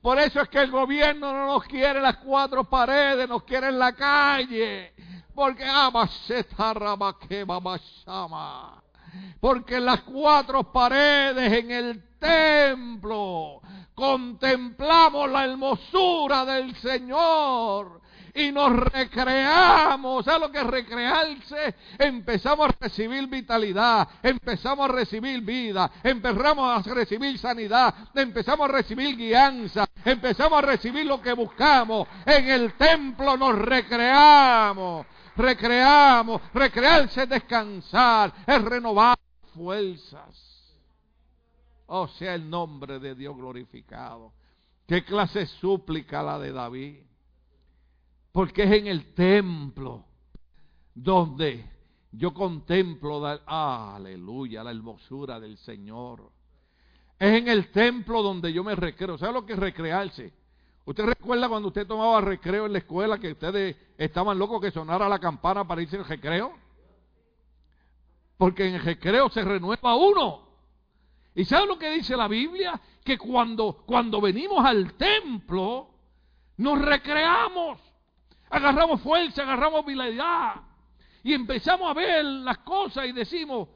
Por 0.02 0.18
eso 0.20 0.42
es 0.42 0.50
que 0.50 0.60
el 0.60 0.72
gobierno 0.72 1.32
no 1.32 1.46
nos 1.48 1.64
quiere 1.66 2.02
las 2.02 2.18
cuatro 2.18 2.64
paredes, 2.64 3.30
nos 3.30 3.44
quiere 3.44 3.68
en 3.68 3.78
la 3.78 3.94
calle. 3.94 4.94
Porque 5.36 5.66
porque 9.40 9.76
en 9.78 9.86
las 9.86 10.02
cuatro 10.02 10.72
paredes 10.72 11.52
en 11.54 11.72
el 11.72 12.04
templo 12.20 13.62
contemplamos 13.94 15.30
la 15.30 15.46
hermosura 15.46 16.46
del 16.46 16.76
Señor 16.78 18.02
y 18.34 18.52
nos 18.52 18.76
recreamos. 18.76 20.26
¿Sabes 20.26 20.42
lo 20.42 20.52
que 20.52 20.60
es 20.60 20.68
recrearse? 20.68 21.76
Empezamos 21.98 22.70
a 22.70 22.76
recibir 22.80 23.28
vitalidad, 23.28 24.08
empezamos 24.24 24.90
a 24.90 24.94
recibir 24.94 25.42
vida, 25.42 25.92
empezamos 26.04 26.88
a 26.88 26.94
recibir 26.94 27.38
sanidad, 27.38 27.94
empezamos 28.16 28.70
a 28.70 28.72
recibir 28.72 29.16
guianza, 29.16 29.86
empezamos 30.06 30.60
a 30.60 30.62
recibir 30.62 31.06
lo 31.06 31.22
que 31.22 31.34
buscamos. 31.34 32.08
En 32.26 32.50
el 32.50 32.74
templo 32.74 33.38
nos 33.38 33.58
recreamos, 33.58 35.06
recreamos. 35.36 36.42
Recrearse 36.54 37.24
es 37.24 37.30
descansar, 37.30 38.34
es 38.46 38.62
renovar 38.62 39.18
fuerzas. 39.54 40.52
Oh, 41.88 42.08
sea 42.08 42.36
el 42.36 42.50
nombre 42.50 43.00
de 43.00 43.16
Dios 43.16 43.36
glorificado. 43.36 44.32
¿Qué 44.88 45.04
clase 45.04 45.46
súplica 45.46 46.24
la 46.24 46.40
de 46.40 46.52
David? 46.54 47.11
Porque 48.32 48.64
es 48.64 48.72
en 48.72 48.88
el 48.88 49.14
templo 49.14 50.06
donde 50.94 51.70
yo 52.12 52.34
contemplo, 52.34 53.26
aleluya, 53.46 54.64
la 54.64 54.72
hermosura 54.72 55.40
del 55.40 55.58
Señor. 55.58 56.32
Es 57.18 57.38
en 57.38 57.48
el 57.48 57.72
templo 57.72 58.22
donde 58.22 58.52
yo 58.52 58.64
me 58.64 58.76
recreo. 58.76 59.18
¿Sabe 59.18 59.34
lo 59.34 59.46
que 59.46 59.54
es 59.54 59.60
recrearse? 59.60 60.34
¿Usted 60.86 61.06
recuerda 61.06 61.48
cuando 61.48 61.68
usted 61.68 61.86
tomaba 61.88 62.20
recreo 62.22 62.66
en 62.66 62.74
la 62.74 62.80
escuela 62.80 63.20
que 63.20 63.32
ustedes 63.32 63.78
estaban 63.98 64.40
locos 64.40 64.60
que 64.60 64.72
sonara 64.72 65.08
la 65.08 65.20
campana 65.20 65.66
para 65.66 65.82
irse 65.82 65.98
al 65.98 66.06
recreo? 66.06 66.54
Porque 68.38 68.68
en 68.68 68.76
el 68.76 68.82
recreo 68.82 69.30
se 69.30 69.44
renueva 69.44 69.96
uno. 69.96 70.50
¿Y 71.36 71.46
sabe 71.46 71.68
lo 71.68 71.78
que 71.78 71.92
dice 71.92 72.18
la 72.18 72.28
Biblia? 72.28 72.80
Que 73.06 73.18
cuando, 73.18 73.84
cuando 73.86 74.20
venimos 74.20 74.66
al 74.66 74.94
templo, 74.96 75.90
nos 76.58 76.82
recreamos, 76.82 77.80
agarramos 78.52 79.02
fuerza, 79.02 79.42
agarramos 79.42 79.84
habilidad 79.84 80.62
y 81.24 81.34
empezamos 81.34 81.90
a 81.90 81.94
ver 81.94 82.24
las 82.24 82.60
cosas 82.60 83.08
y 83.08 83.14
decimos, 83.14 83.70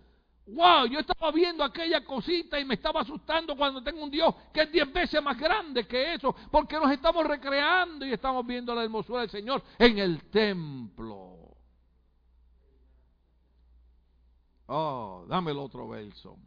wow, 0.47 0.85
yo 0.85 0.99
estaba 0.99 1.31
viendo 1.31 1.63
aquella 1.63 2.03
cosita 2.05 2.59
y 2.59 2.65
me 2.65 2.75
estaba 2.75 3.01
asustando 3.01 3.55
cuando 3.55 3.81
tengo 3.81 4.03
un 4.03 4.11
Dios 4.11 4.35
que 4.53 4.61
es 4.63 4.71
diez 4.71 4.91
veces 4.91 5.23
más 5.23 5.39
grande 5.39 5.87
que 5.87 6.13
eso, 6.13 6.35
porque 6.51 6.75
nos 6.75 6.91
estamos 6.91 7.25
recreando 7.25 8.05
y 8.05 8.11
estamos 8.11 8.45
viendo 8.45 8.75
la 8.75 8.83
hermosura 8.83 9.21
del 9.21 9.29
Señor 9.29 9.63
en 9.79 9.97
el 9.97 10.29
templo. 10.29 11.31
Oh, 14.67 15.25
dame 15.27 15.51
el 15.51 15.57
otro 15.57 15.87
verso. 15.87 16.37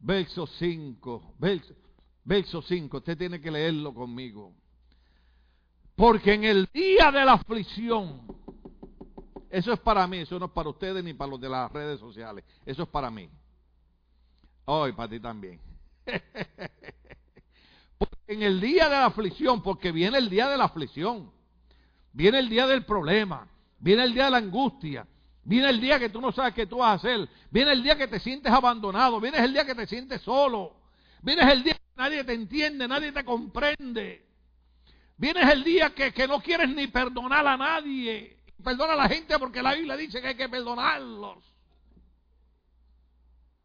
Verso 0.00 0.46
5, 0.46 1.36
verso, 2.24 2.60
5, 2.60 2.96
usted 2.96 3.16
tiene 3.16 3.40
que 3.40 3.52
leerlo 3.52 3.94
conmigo. 3.94 4.52
Porque 6.02 6.32
en 6.32 6.42
el 6.42 6.68
día 6.74 7.12
de 7.12 7.24
la 7.24 7.34
aflicción, 7.34 8.22
Eso 9.48 9.72
es 9.72 9.78
para 9.78 10.04
mí, 10.08 10.18
eso 10.18 10.36
no 10.36 10.46
es 10.46 10.50
para 10.50 10.68
ustedes 10.68 11.04
ni 11.04 11.14
para 11.14 11.30
los 11.30 11.40
de 11.40 11.48
las 11.48 11.70
redes 11.70 12.00
sociales. 12.00 12.44
Eso 12.66 12.82
es 12.82 12.88
para 12.88 13.08
mí. 13.08 13.30
Hoy 14.64 14.90
para 14.94 15.08
ti 15.08 15.20
también. 15.20 15.60
en 18.26 18.42
el 18.42 18.60
día 18.60 18.86
de 18.86 18.96
la 18.96 19.06
aflicción, 19.06 19.62
porque 19.62 19.92
viene 19.92 20.18
el 20.18 20.28
día 20.28 20.48
de 20.48 20.56
la 20.56 20.64
aflicción, 20.64 21.30
viene 22.12 22.40
el 22.40 22.48
día 22.48 22.66
del 22.66 22.84
problema, 22.84 23.46
viene 23.78 24.02
el 24.02 24.12
día 24.12 24.24
de 24.24 24.32
la 24.32 24.38
angustia, 24.38 25.06
viene 25.44 25.70
el 25.70 25.80
día 25.80 26.00
que 26.00 26.08
tú 26.08 26.20
no 26.20 26.32
sabes 26.32 26.52
qué 26.52 26.66
tú 26.66 26.78
vas 26.78 26.88
a 26.88 26.94
hacer, 26.94 27.28
viene 27.48 27.70
el 27.70 27.82
día 27.84 27.96
que 27.96 28.08
te 28.08 28.18
sientes 28.18 28.52
abandonado, 28.52 29.20
viene 29.20 29.38
el 29.38 29.52
día 29.52 29.64
que 29.64 29.76
te 29.76 29.86
sientes 29.86 30.20
solo, 30.22 30.74
viene 31.22 31.42
el 31.52 31.62
día 31.62 31.74
que 31.74 31.80
nadie 31.94 32.24
te 32.24 32.32
entiende, 32.32 32.88
nadie 32.88 33.12
te 33.12 33.24
comprende. 33.24 34.31
Viene 35.22 35.40
el 35.52 35.62
día 35.62 35.94
que, 35.94 36.12
que 36.12 36.26
no 36.26 36.40
quieres 36.40 36.68
ni 36.70 36.88
perdonar 36.88 37.46
a 37.46 37.56
nadie. 37.56 38.38
Perdona 38.60 38.94
a 38.94 38.96
la 38.96 39.08
gente 39.08 39.38
porque 39.38 39.62
la 39.62 39.72
Biblia 39.72 39.96
dice 39.96 40.20
que 40.20 40.26
hay 40.26 40.34
que 40.34 40.48
perdonarlos. 40.48 41.38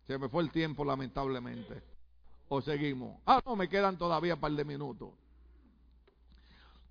Se 0.05 0.19
me 0.19 0.29
fue 0.29 0.43
el 0.43 0.51
tiempo, 0.51 0.85
lamentablemente. 0.85 1.81
O 2.47 2.61
seguimos. 2.61 3.19
Ah, 3.25 3.41
no, 3.43 3.55
me 3.55 3.67
quedan 3.67 3.97
todavía 3.97 4.35
un 4.35 4.39
par 4.39 4.51
de 4.51 4.63
minutos. 4.65 5.15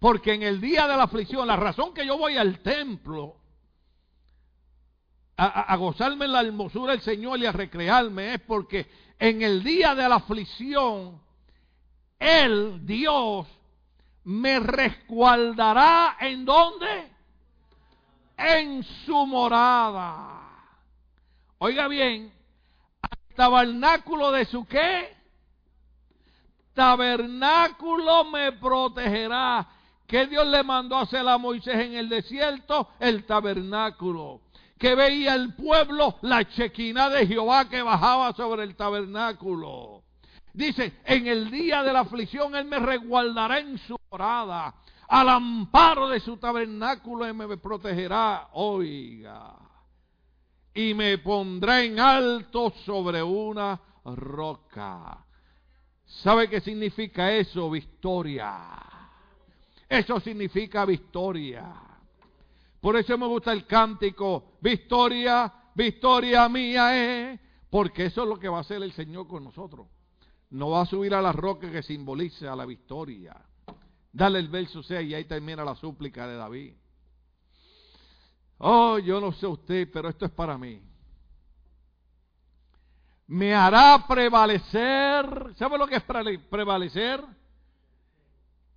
Porque 0.01 0.35
en 0.35 0.43
el 0.43 0.61
día 0.61 0.89
de 0.89 0.97
la 0.97 1.05
aflicción, 1.05 1.47
la 1.47 1.55
razón 1.55 1.95
que 1.95 2.05
yo 2.05 2.19
voy 2.19 2.37
al 2.37 2.59
templo 2.59 3.37
a, 5.37 5.73
a, 5.73 5.77
gozarme 5.77 6.25
en 6.25 6.33
la 6.33 6.41
hermosura 6.41 6.91
del 6.91 7.03
Señor 7.03 7.39
y 7.39 7.47
a 7.47 7.53
recrearme 7.53 8.35
es 8.35 8.41
porque 8.41 8.91
en 9.17 9.43
el 9.43 9.63
día 9.63 9.95
de 9.95 10.09
la 10.09 10.17
aflicción, 10.17 11.23
Él, 12.19 12.85
Dios, 12.85 13.47
me 14.27 14.59
resguardará 14.59 16.17
en 16.19 16.45
dónde? 16.45 17.13
En 18.37 18.83
su 18.83 19.27
morada. 19.27 20.41
Oiga 21.59 21.87
bien, 21.87 22.33
tabernáculo 23.37 24.33
de 24.33 24.45
su 24.47 24.67
qué? 24.67 25.17
Tabernáculo 26.75 28.25
me 28.25 28.53
protegerá. 28.53 29.69
¿Qué 30.09 30.27
Dios 30.27 30.47
le 30.47 30.63
mandó 30.65 30.97
a 30.97 31.03
hacer 31.03 31.27
a 31.27 31.39
Moisés 31.39 31.77
en 31.77 31.95
el 31.95 32.09
desierto? 32.09 32.91
El 32.99 33.25
tabernáculo. 33.27 34.41
Que 34.77 34.97
veía 34.97 35.35
el 35.35 35.55
pueblo 35.55 36.19
la 36.23 36.45
chequina 36.49 37.09
de 37.09 37.27
Jehová 37.29 37.69
que 37.69 37.81
bajaba 37.81 38.33
sobre 38.33 38.65
el 38.65 38.75
tabernáculo. 38.75 40.03
Dice, 40.53 40.95
en 41.05 41.27
el 41.27 41.51
día 41.51 41.83
de 41.83 41.93
la 41.93 42.01
aflicción 42.01 42.57
Él 42.57 42.65
me 42.65 42.79
resguardará 42.79 43.59
en 43.59 43.79
su 43.79 43.97
Al 44.21 45.29
amparo 45.29 46.09
de 46.09 46.21
su 46.21 46.37
tabernáculo 46.37 47.33
me 47.35 47.57
protegerá. 47.57 48.49
Oiga 48.53 49.67
y 50.77 50.93
me 50.93 51.17
pondrá 51.19 51.83
en 51.83 51.99
alto 51.99 52.71
sobre 52.85 53.23
una 53.23 53.81
roca. 54.05 55.25
¿Sabe 56.05 56.51
qué 56.51 56.61
significa 56.61 57.33
eso? 57.33 57.71
Victoria. 57.71 58.79
Eso 59.89 60.21
significa 60.21 60.85
victoria. 60.85 61.75
Por 62.79 62.95
eso 62.97 63.17
me 63.17 63.27
gusta 63.27 63.53
el 63.53 63.67
cántico, 63.67 64.59
victoria, 64.61 65.51
victoria 65.75 66.47
mía 66.51 67.33
es, 67.33 67.41
porque 67.71 68.07
eso 68.07 68.25
es 68.25 68.29
lo 68.29 68.39
que 68.39 68.49
va 68.49 68.59
a 68.59 68.61
hacer 68.61 68.83
el 68.83 68.93
Señor 68.93 69.27
con 69.27 69.45
nosotros. 69.45 69.87
No 70.51 70.71
va 70.71 70.83
a 70.83 70.87
subir 70.87 71.15
a 71.15 71.23
la 71.23 71.33
roca 71.33 71.71
que 71.71 71.83
simboliza 71.83 72.55
la 72.55 72.67
victoria. 72.67 73.35
Dale 74.17 74.39
el 74.39 74.49
verso 74.49 74.83
6 74.83 75.11
y 75.11 75.15
ahí 75.15 75.27
termina 75.27 75.63
la 75.63 75.75
súplica 75.75 76.27
de 76.27 76.37
David. 76.37 76.73
Oh, 78.57 78.99
yo 78.99 79.21
no 79.21 79.31
sé 79.33 79.47
usted, 79.47 79.91
pero 79.93 80.09
esto 80.09 80.25
es 80.25 80.31
para 80.31 80.57
mí. 80.57 80.81
Me 83.27 83.55
hará 83.55 84.07
prevalecer. 84.09 85.55
¿Sabe 85.59 85.77
lo 85.77 85.87
que 85.87 85.97
es 85.97 86.03
prevalecer? 86.03 87.23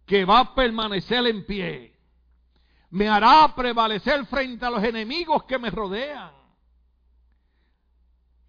Que 0.05 0.25
va 0.25 0.39
a 0.39 0.53
permanecer 0.53 1.25
en 1.27 1.45
pie. 1.45 1.97
Me 2.89 3.07
hará 3.07 3.55
prevalecer 3.55 4.25
frente 4.25 4.65
a 4.65 4.69
los 4.69 4.83
enemigos 4.83 5.45
que 5.45 5.57
me 5.57 5.69
rodean. 5.69 6.33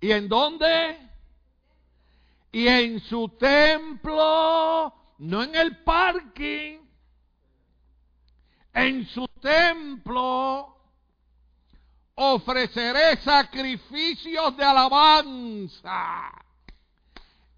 ¿Y 0.01 0.11
en 0.11 0.29
dónde? 0.29 0.99
Y 2.51 2.67
en 2.67 2.99
su 2.99 3.29
templo, 3.39 4.93
no 5.19 5.45
en 5.45 5.55
el 5.55 5.85
parking, 5.85 6.80
en 8.73 9.07
su 9.07 9.27
templo 9.41 10.77
ofreceré 12.15 13.17
sacrificios 13.17 14.57
de 14.57 14.65
alabanza 14.65 16.31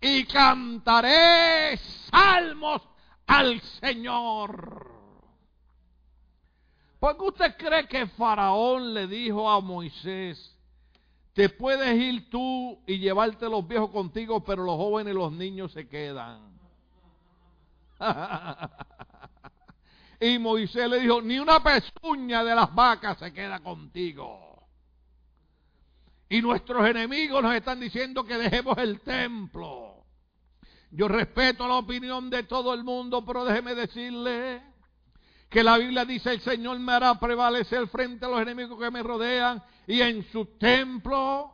y 0.00 0.24
cantaré 0.24 1.76
salmos 2.10 2.82
al 3.26 3.60
Señor. 3.80 4.90
¿Por 6.98 7.16
qué 7.16 7.24
usted 7.24 7.56
cree 7.56 7.88
que 7.88 8.06
Faraón 8.06 8.94
le 8.94 9.08
dijo 9.08 9.50
a 9.50 9.60
Moisés, 9.60 10.56
te 11.32 11.48
puedes 11.48 12.00
ir 12.00 12.30
tú 12.30 12.78
y 12.86 12.98
llevarte 12.98 13.48
los 13.48 13.66
viejos 13.66 13.90
contigo, 13.90 14.44
pero 14.44 14.62
los 14.62 14.76
jóvenes 14.76 15.12
y 15.12 15.16
los 15.16 15.32
niños 15.32 15.72
se 15.72 15.88
quedan? 15.88 16.52
y 20.22 20.38
Moisés 20.38 20.88
le 20.88 21.00
dijo, 21.00 21.20
ni 21.20 21.40
una 21.40 21.60
pezuña 21.60 22.44
de 22.44 22.54
las 22.54 22.72
vacas 22.72 23.18
se 23.18 23.32
queda 23.32 23.58
contigo. 23.58 24.68
Y 26.28 26.40
nuestros 26.40 26.88
enemigos 26.88 27.42
nos 27.42 27.52
están 27.56 27.80
diciendo 27.80 28.22
que 28.22 28.38
dejemos 28.38 28.78
el 28.78 29.00
templo. 29.00 30.04
Yo 30.92 31.08
respeto 31.08 31.66
la 31.66 31.74
opinión 31.74 32.30
de 32.30 32.44
todo 32.44 32.72
el 32.72 32.84
mundo, 32.84 33.24
pero 33.24 33.44
déjeme 33.44 33.74
decirle 33.74 34.62
que 35.50 35.64
la 35.64 35.76
Biblia 35.76 36.04
dice, 36.04 36.30
el 36.30 36.40
Señor 36.40 36.78
me 36.78 36.92
hará 36.92 37.18
prevalecer 37.18 37.88
frente 37.88 38.24
a 38.24 38.28
los 38.28 38.40
enemigos 38.40 38.78
que 38.78 38.92
me 38.92 39.02
rodean 39.02 39.60
y 39.88 40.02
en 40.02 40.22
su 40.30 40.56
templo 40.56 41.52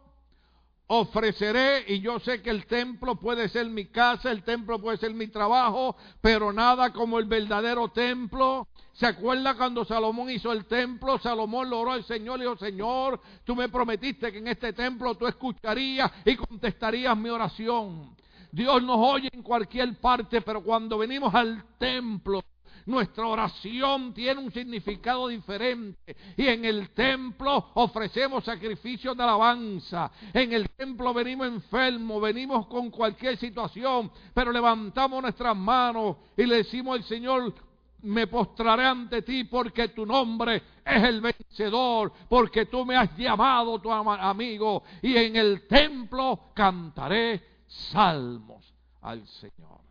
ofreceré, 0.88 1.84
y 1.86 2.00
yo 2.00 2.18
sé 2.20 2.42
que 2.42 2.50
el 2.50 2.66
templo 2.66 3.16
puede 3.16 3.48
ser 3.48 3.66
mi 3.66 3.86
casa, 3.86 4.30
el 4.30 4.42
templo 4.42 4.80
puede 4.80 4.98
ser 4.98 5.14
mi 5.14 5.28
trabajo, 5.28 5.96
pero 6.20 6.52
nada 6.52 6.92
como 6.92 7.18
el 7.18 7.26
verdadero 7.26 7.88
templo 7.88 8.68
¿Se 8.98 9.06
acuerda 9.06 9.54
cuando 9.54 9.84
Salomón 9.84 10.28
hizo 10.28 10.50
el 10.50 10.64
templo? 10.64 11.18
Salomón 11.18 11.70
lo 11.70 11.78
oró 11.78 11.92
al 11.92 12.02
Señor 12.02 12.40
y 12.40 12.42
dijo, 12.42 12.56
Señor, 12.56 13.20
tú 13.44 13.54
me 13.54 13.68
prometiste 13.68 14.32
que 14.32 14.38
en 14.38 14.48
este 14.48 14.72
templo 14.72 15.14
tú 15.14 15.28
escucharías 15.28 16.10
y 16.24 16.34
contestarías 16.34 17.16
mi 17.16 17.28
oración. 17.28 18.16
Dios 18.50 18.82
nos 18.82 18.96
oye 18.98 19.28
en 19.32 19.44
cualquier 19.44 20.00
parte, 20.00 20.40
pero 20.40 20.64
cuando 20.64 20.98
venimos 20.98 21.32
al 21.32 21.64
templo, 21.78 22.42
nuestra 22.88 23.26
oración 23.26 24.14
tiene 24.14 24.40
un 24.40 24.50
significado 24.50 25.28
diferente. 25.28 26.16
Y 26.36 26.46
en 26.46 26.64
el 26.64 26.90
templo 26.90 27.70
ofrecemos 27.74 28.44
sacrificios 28.44 29.14
de 29.16 29.22
alabanza. 29.22 30.10
En 30.32 30.52
el 30.54 30.70
templo 30.70 31.12
venimos 31.12 31.48
enfermos, 31.48 32.22
venimos 32.22 32.66
con 32.66 32.90
cualquier 32.90 33.36
situación, 33.36 34.10
pero 34.32 34.50
levantamos 34.50 35.20
nuestras 35.20 35.54
manos 35.54 36.16
y 36.36 36.46
le 36.46 36.56
decimos 36.56 36.96
al 36.96 37.04
Señor, 37.04 37.54
me 38.02 38.26
postraré 38.26 38.86
ante 38.86 39.20
ti 39.20 39.44
porque 39.44 39.88
tu 39.88 40.06
nombre 40.06 40.62
es 40.84 41.02
el 41.02 41.20
vencedor, 41.20 42.10
porque 42.26 42.66
tú 42.66 42.86
me 42.86 42.96
has 42.96 43.14
llamado 43.18 43.78
tu 43.80 43.92
amigo 43.92 44.82
y 45.02 45.14
en 45.14 45.36
el 45.36 45.66
templo 45.66 46.52
cantaré 46.54 47.42
salmos 47.66 48.64
al 49.02 49.26
Señor. 49.26 49.87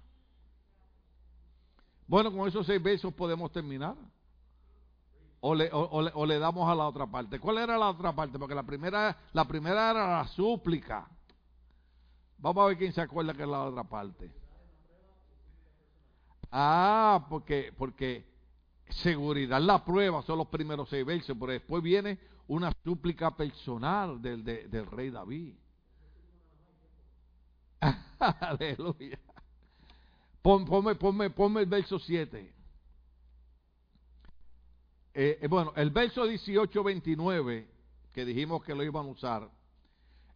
Bueno, 2.08 2.32
con 2.32 2.48
esos 2.48 2.66
seis 2.66 2.82
versos 2.82 3.14
podemos 3.14 3.52
terminar. 3.52 3.96
O 5.40 5.54
le, 5.54 5.70
o 5.72 6.26
le, 6.26 6.40
damos 6.40 6.68
a 6.70 6.74
la 6.74 6.88
otra 6.88 7.06
parte. 7.06 7.40
¿Cuál 7.40 7.60
era 7.60 7.78
la 7.78 7.90
otra 7.90 8.14
parte? 8.14 8.40
Porque 8.40 8.56
la 8.56 8.64
primera, 8.64 9.16
la 9.34 9.46
primera 9.46 9.92
era 9.92 10.18
la 10.18 10.28
súplica. 10.30 11.08
Vamos 12.40 12.64
a 12.64 12.68
ver 12.68 12.78
quién 12.78 12.92
se 12.92 13.02
acuerda 13.02 13.34
que 13.34 13.44
es 13.44 13.48
la 13.48 13.64
otra 13.64 13.84
parte. 13.84 14.32
Ah, 16.52 17.28
porque, 17.30 17.74
porque 17.78 18.26
seguridad, 18.90 19.62
la 19.62 19.84
prueba 19.84 20.22
son 20.24 20.40
los 20.40 20.48
primeros 20.48 20.90
seis 20.90 21.06
versos, 21.06 21.36
pero 21.40 21.52
después 21.52 21.84
viene 21.84 22.18
una 22.48 22.72
súplica 22.84 23.36
personal 23.36 24.22
del, 24.22 24.44
del 24.44 24.86
rey 24.88 25.10
David. 25.10 25.56
Aleluya. 28.20 29.20
Ponme, 30.66 30.96
ponme, 30.96 31.30
ponme, 31.30 31.62
el 31.62 31.66
verso 31.68 32.00
7. 32.00 32.54
Eh, 35.14 35.40
eh, 35.42 35.48
bueno, 35.48 35.74
el 35.76 35.90
verso 35.90 36.26
18-29, 36.26 37.66
que 38.14 38.26
dijimos 38.26 38.64
que 38.64 38.76
lo 38.76 38.84
iban 38.84 39.06
a 39.06 39.10
usar, 39.10 39.50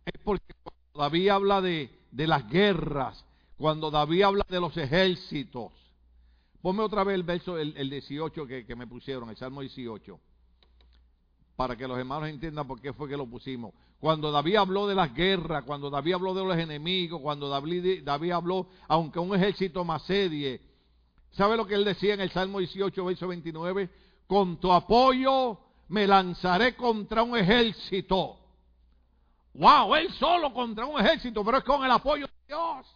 es 0.05 0.19
porque 0.23 0.53
David 0.93 1.29
habla 1.29 1.61
de, 1.61 1.89
de 2.11 2.27
las 2.27 2.49
guerras, 2.49 3.25
cuando 3.57 3.91
David 3.91 4.23
habla 4.23 4.45
de 4.49 4.59
los 4.59 4.75
ejércitos, 4.77 5.71
Ponme 6.61 6.83
otra 6.83 7.03
vez 7.03 7.15
el 7.15 7.23
verso, 7.23 7.57
el, 7.57 7.89
18 7.89 8.45
que, 8.45 8.65
que, 8.65 8.75
me 8.75 8.85
pusieron, 8.85 9.29
el 9.29 9.35
Salmo 9.35 9.61
18. 9.61 10.19
Para 11.61 11.75
que 11.75 11.87
los 11.87 11.95
hermanos 11.99 12.27
entiendan 12.27 12.65
por 12.67 12.81
qué 12.81 12.91
fue 12.91 13.07
que 13.07 13.15
lo 13.15 13.27
pusimos. 13.27 13.71
Cuando 13.99 14.31
David 14.31 14.55
habló 14.55 14.87
de 14.87 14.95
las 14.95 15.13
guerras, 15.13 15.63
cuando 15.63 15.91
David 15.91 16.13
habló 16.13 16.33
de 16.33 16.43
los 16.43 16.57
enemigos, 16.57 17.21
cuando 17.21 17.49
David, 17.49 18.01
David 18.03 18.31
habló, 18.31 18.65
aunque 18.87 19.19
un 19.19 19.35
ejército 19.35 19.85
más 19.85 20.01
sedie, 20.01 20.59
¿sabe 21.33 21.55
lo 21.55 21.67
que 21.67 21.75
él 21.75 21.85
decía 21.85 22.15
en 22.15 22.21
el 22.21 22.31
Salmo 22.31 22.57
18, 22.57 23.05
verso 23.05 23.27
29? 23.27 23.91
Con 24.25 24.59
tu 24.59 24.71
apoyo 24.73 25.59
me 25.89 26.07
lanzaré 26.07 26.75
contra 26.75 27.21
un 27.21 27.37
ejército. 27.37 28.39
Wow, 29.53 29.93
él 29.93 30.11
solo 30.13 30.51
contra 30.51 30.87
un 30.87 30.99
ejército, 30.99 31.45
pero 31.45 31.59
es 31.59 31.63
con 31.63 31.85
el 31.85 31.91
apoyo 31.91 32.25
de 32.25 32.33
Dios. 32.47 32.87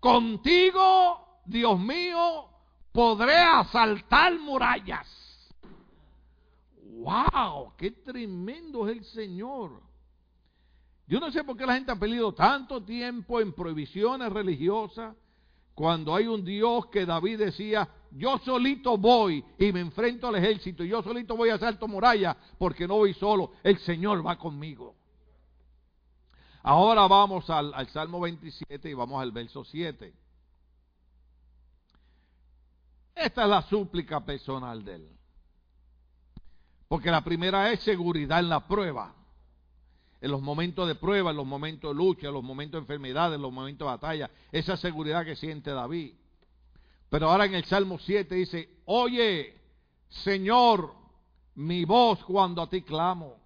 Contigo, 0.00 1.42
Dios 1.44 1.78
mío, 1.78 2.46
podré 2.90 3.36
asaltar 3.36 4.32
murallas. 4.38 5.23
¡Wow! 7.04 7.74
¡Qué 7.76 7.90
tremendo 7.90 8.88
es 8.88 8.96
el 8.96 9.04
Señor! 9.04 9.82
Yo 11.06 11.20
no 11.20 11.30
sé 11.30 11.44
por 11.44 11.54
qué 11.54 11.66
la 11.66 11.74
gente 11.74 11.92
ha 11.92 11.96
perdido 11.96 12.32
tanto 12.32 12.82
tiempo 12.82 13.42
en 13.42 13.52
prohibiciones 13.52 14.32
religiosas 14.32 15.14
cuando 15.74 16.14
hay 16.14 16.26
un 16.26 16.42
Dios 16.42 16.86
que 16.86 17.04
David 17.04 17.40
decía, 17.40 17.86
yo 18.10 18.38
solito 18.38 18.96
voy 18.96 19.44
y 19.58 19.70
me 19.70 19.80
enfrento 19.80 20.28
al 20.28 20.36
ejército, 20.36 20.82
yo 20.82 21.02
solito 21.02 21.36
voy 21.36 21.50
a 21.50 21.56
asalto 21.56 21.86
muralla 21.86 22.34
porque 22.56 22.88
no 22.88 22.94
voy 22.94 23.12
solo, 23.12 23.52
el 23.62 23.78
Señor 23.80 24.26
va 24.26 24.38
conmigo. 24.38 24.94
Ahora 26.62 27.06
vamos 27.06 27.50
al, 27.50 27.74
al 27.74 27.88
Salmo 27.88 28.20
27 28.20 28.88
y 28.88 28.94
vamos 28.94 29.20
al 29.20 29.30
verso 29.30 29.62
7. 29.62 30.14
Esta 33.14 33.42
es 33.42 33.48
la 33.48 33.60
súplica 33.60 34.24
personal 34.24 34.82
de 34.82 34.94
él. 34.94 35.14
Porque 36.94 37.10
la 37.10 37.24
primera 37.24 37.72
es 37.72 37.80
seguridad 37.80 38.38
en 38.38 38.48
la 38.48 38.68
prueba. 38.68 39.12
En 40.20 40.30
los 40.30 40.40
momentos 40.40 40.86
de 40.86 40.94
prueba, 40.94 41.32
en 41.32 41.36
los 41.36 41.44
momentos 41.44 41.90
de 41.90 41.96
lucha, 41.96 42.28
en 42.28 42.34
los 42.34 42.44
momentos 42.44 42.78
de 42.78 42.82
enfermedad, 42.84 43.34
en 43.34 43.42
los 43.42 43.52
momentos 43.52 43.84
de 43.84 43.90
batalla. 43.90 44.30
Esa 44.52 44.76
seguridad 44.76 45.24
que 45.24 45.34
siente 45.34 45.72
David. 45.72 46.14
Pero 47.08 47.28
ahora 47.28 47.46
en 47.46 47.56
el 47.56 47.64
Salmo 47.64 47.98
7 47.98 48.32
dice, 48.36 48.78
oye, 48.84 49.60
Señor, 50.08 50.94
mi 51.56 51.84
voz 51.84 52.24
cuando 52.24 52.62
a 52.62 52.70
ti 52.70 52.82
clamo. 52.82 53.38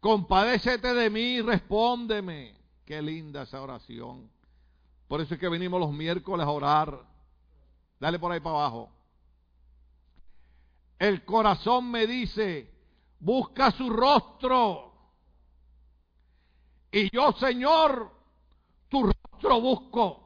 Compadécete 0.00 0.94
de 0.94 1.10
mí, 1.10 1.42
respóndeme. 1.42 2.56
Qué 2.84 3.00
linda 3.00 3.42
esa 3.42 3.62
oración. 3.62 4.28
Por 5.06 5.20
eso 5.20 5.34
es 5.34 5.38
que 5.38 5.48
venimos 5.48 5.78
los 5.78 5.92
miércoles 5.92 6.44
a 6.44 6.50
orar. 6.50 7.04
Dale 8.00 8.18
por 8.18 8.32
ahí 8.32 8.40
para 8.40 8.56
abajo. 8.56 8.90
El 10.98 11.24
corazón 11.24 11.90
me 11.90 12.06
dice, 12.06 12.70
busca 13.20 13.70
su 13.72 13.90
rostro. 13.90 14.92
Y 16.92 17.10
yo, 17.10 17.32
Señor, 17.32 18.10
tu 18.88 19.02
rostro 19.02 19.60
busco. 19.60 20.20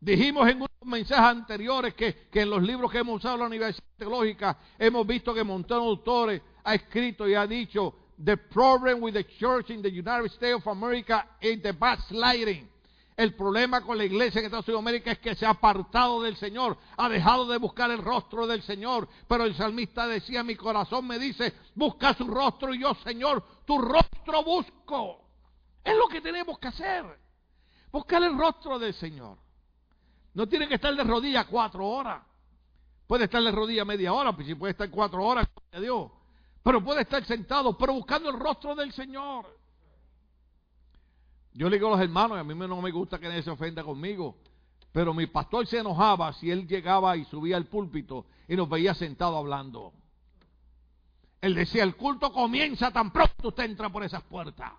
Dijimos 0.00 0.48
en 0.48 0.56
unos 0.56 0.68
mensajes 0.84 1.24
anteriores 1.24 1.92
que, 1.92 2.28
que, 2.30 2.40
en 2.40 2.50
los 2.50 2.62
libros 2.62 2.90
que 2.90 2.98
hemos 2.98 3.16
usado 3.16 3.34
en 3.34 3.40
la 3.40 3.46
Universidad 3.48 3.84
Teológica 3.98 4.58
hemos 4.78 5.06
visto 5.06 5.34
que 5.34 5.44
montón 5.44 5.82
de 5.82 5.88
autores 5.88 6.42
ha 6.64 6.74
escrito 6.74 7.28
y 7.28 7.34
ha 7.34 7.46
dicho 7.46 7.94
The 8.24 8.38
problem 8.38 9.02
with 9.02 9.12
the 9.12 9.24
church 9.24 9.70
in 9.70 9.82
the 9.82 9.90
United 9.90 10.30
States 10.32 10.54
of 10.54 10.66
America 10.66 11.26
is 11.40 11.60
the 11.62 11.72
backsliding. 11.72 12.69
El 13.20 13.34
problema 13.34 13.82
con 13.82 13.98
la 13.98 14.04
iglesia 14.06 14.38
en 14.38 14.46
Estados 14.46 14.66
Unidos 14.66 14.82
de 14.82 14.88
América 14.88 15.12
es 15.12 15.18
que 15.18 15.34
se 15.34 15.44
ha 15.44 15.50
apartado 15.50 16.22
del 16.22 16.36
Señor, 16.36 16.78
ha 16.96 17.06
dejado 17.06 17.46
de 17.48 17.58
buscar 17.58 17.90
el 17.90 17.98
rostro 17.98 18.46
del 18.46 18.62
Señor. 18.62 19.06
Pero 19.28 19.44
el 19.44 19.54
salmista 19.54 20.06
decía, 20.06 20.42
mi 20.42 20.56
corazón 20.56 21.06
me 21.06 21.18
dice, 21.18 21.52
busca 21.74 22.14
su 22.14 22.26
rostro 22.26 22.72
y 22.72 22.80
yo, 22.80 22.94
Señor, 23.04 23.44
tu 23.66 23.76
rostro 23.76 24.42
busco. 24.42 25.20
Es 25.84 25.94
lo 25.98 26.08
que 26.08 26.22
tenemos 26.22 26.58
que 26.58 26.68
hacer. 26.68 27.04
Buscar 27.92 28.22
el 28.22 28.38
rostro 28.38 28.78
del 28.78 28.94
Señor. 28.94 29.36
No 30.32 30.48
tiene 30.48 30.66
que 30.66 30.76
estar 30.76 30.96
de 30.96 31.04
rodillas 31.04 31.44
cuatro 31.44 31.86
horas. 31.86 32.22
Puede 33.06 33.24
estar 33.24 33.42
de 33.42 33.50
rodillas 33.50 33.86
media 33.86 34.14
hora, 34.14 34.32
pues 34.32 34.46
si 34.46 34.54
puede 34.54 34.70
estar 34.70 34.88
cuatro 34.88 35.22
horas, 35.22 35.46
Dios. 35.78 36.10
Pero 36.62 36.82
puede 36.82 37.02
estar 37.02 37.22
sentado, 37.26 37.76
pero 37.76 37.92
buscando 37.92 38.30
el 38.30 38.40
rostro 38.40 38.74
del 38.74 38.94
Señor. 38.94 39.59
Yo 41.52 41.68
le 41.68 41.76
digo 41.76 41.88
a 41.88 41.92
los 41.92 42.00
hermanos, 42.00 42.38
y 42.38 42.40
a 42.40 42.44
mí 42.44 42.54
no 42.54 42.80
me 42.80 42.90
gusta 42.90 43.18
que 43.18 43.28
nadie 43.28 43.42
se 43.42 43.50
ofenda 43.50 43.82
conmigo, 43.82 44.36
pero 44.92 45.12
mi 45.12 45.26
pastor 45.26 45.66
se 45.66 45.78
enojaba 45.78 46.32
si 46.32 46.50
él 46.50 46.66
llegaba 46.66 47.16
y 47.16 47.24
subía 47.24 47.56
al 47.56 47.66
púlpito 47.66 48.26
y 48.48 48.56
nos 48.56 48.68
veía 48.68 48.94
sentados 48.94 49.36
hablando. 49.36 49.92
Él 51.40 51.54
decía, 51.54 51.82
el 51.82 51.96
culto 51.96 52.32
comienza 52.32 52.90
tan 52.90 53.12
pronto 53.12 53.48
usted 53.48 53.64
entra 53.64 53.88
por 53.88 54.04
esas 54.04 54.22
puertas. 54.22 54.72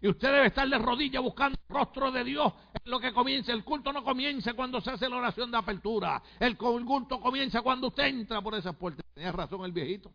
Y 0.00 0.08
usted 0.08 0.32
debe 0.32 0.46
estar 0.46 0.68
de 0.68 0.78
rodillas 0.78 1.22
buscando 1.22 1.58
el 1.68 1.74
rostro 1.74 2.10
de 2.12 2.22
Dios. 2.22 2.52
Es 2.72 2.86
lo 2.86 3.00
que 3.00 3.12
comienza. 3.12 3.52
El 3.52 3.64
culto 3.64 3.92
no 3.92 4.04
comienza 4.04 4.54
cuando 4.54 4.80
se 4.80 4.90
hace 4.90 5.08
la 5.08 5.16
oración 5.16 5.50
de 5.50 5.58
apertura. 5.58 6.22
El 6.38 6.56
culto 6.56 7.20
comienza 7.20 7.62
cuando 7.62 7.88
usted 7.88 8.04
entra 8.04 8.40
por 8.40 8.54
esas 8.54 8.76
puertas. 8.76 9.04
Tenía 9.12 9.32
razón 9.32 9.64
el 9.64 9.72
viejito. 9.72 10.12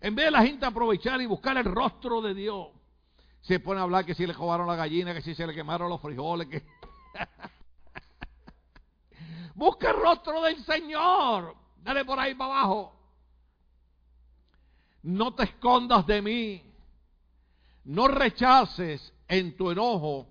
En 0.00 0.14
vez 0.14 0.26
de 0.26 0.30
la 0.32 0.42
gente 0.42 0.66
aprovechar 0.66 1.20
y 1.22 1.26
buscar 1.26 1.56
el 1.56 1.64
rostro 1.64 2.20
de 2.20 2.34
Dios, 2.34 2.68
se 3.46 3.60
pone 3.60 3.80
a 3.80 3.82
hablar 3.82 4.06
que 4.06 4.14
si 4.14 4.26
le 4.26 4.32
robaron 4.32 4.66
la 4.66 4.74
gallina, 4.74 5.12
que 5.12 5.20
si 5.20 5.34
se 5.34 5.46
le 5.46 5.54
quemaron 5.54 5.90
los 5.90 6.00
frijoles, 6.00 6.48
que... 6.48 6.62
Busca 9.54 9.90
el 9.90 9.96
rostro 9.96 10.42
del 10.42 10.64
Señor. 10.64 11.54
Dale 11.76 12.04
por 12.04 12.18
ahí 12.18 12.34
para 12.34 12.54
abajo. 12.54 12.92
No 15.02 15.34
te 15.34 15.44
escondas 15.44 16.06
de 16.06 16.22
mí. 16.22 16.62
No 17.84 18.08
rechaces 18.08 19.12
en 19.28 19.56
tu 19.56 19.70
enojo 19.70 20.26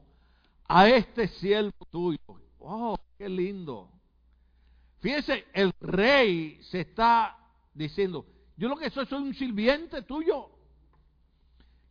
a 0.68 0.89
este 0.89 1.28
siervo 1.28 1.86
tuyo. 1.91 2.18
Oh, 2.59 2.97
qué 3.18 3.30
lindo. 3.30 3.91
Fíjese, 5.01 5.45
el 5.53 5.72
rey 5.80 6.59
se 6.64 6.82
está 6.82 7.38
diciendo, 7.74 8.26
yo 8.57 8.70
lo 8.70 8.76
que 8.76 8.89
soy 8.89 9.05
soy 9.05 9.22
un 9.22 9.36
sirviente 9.36 10.01
tuyo. 10.01 10.49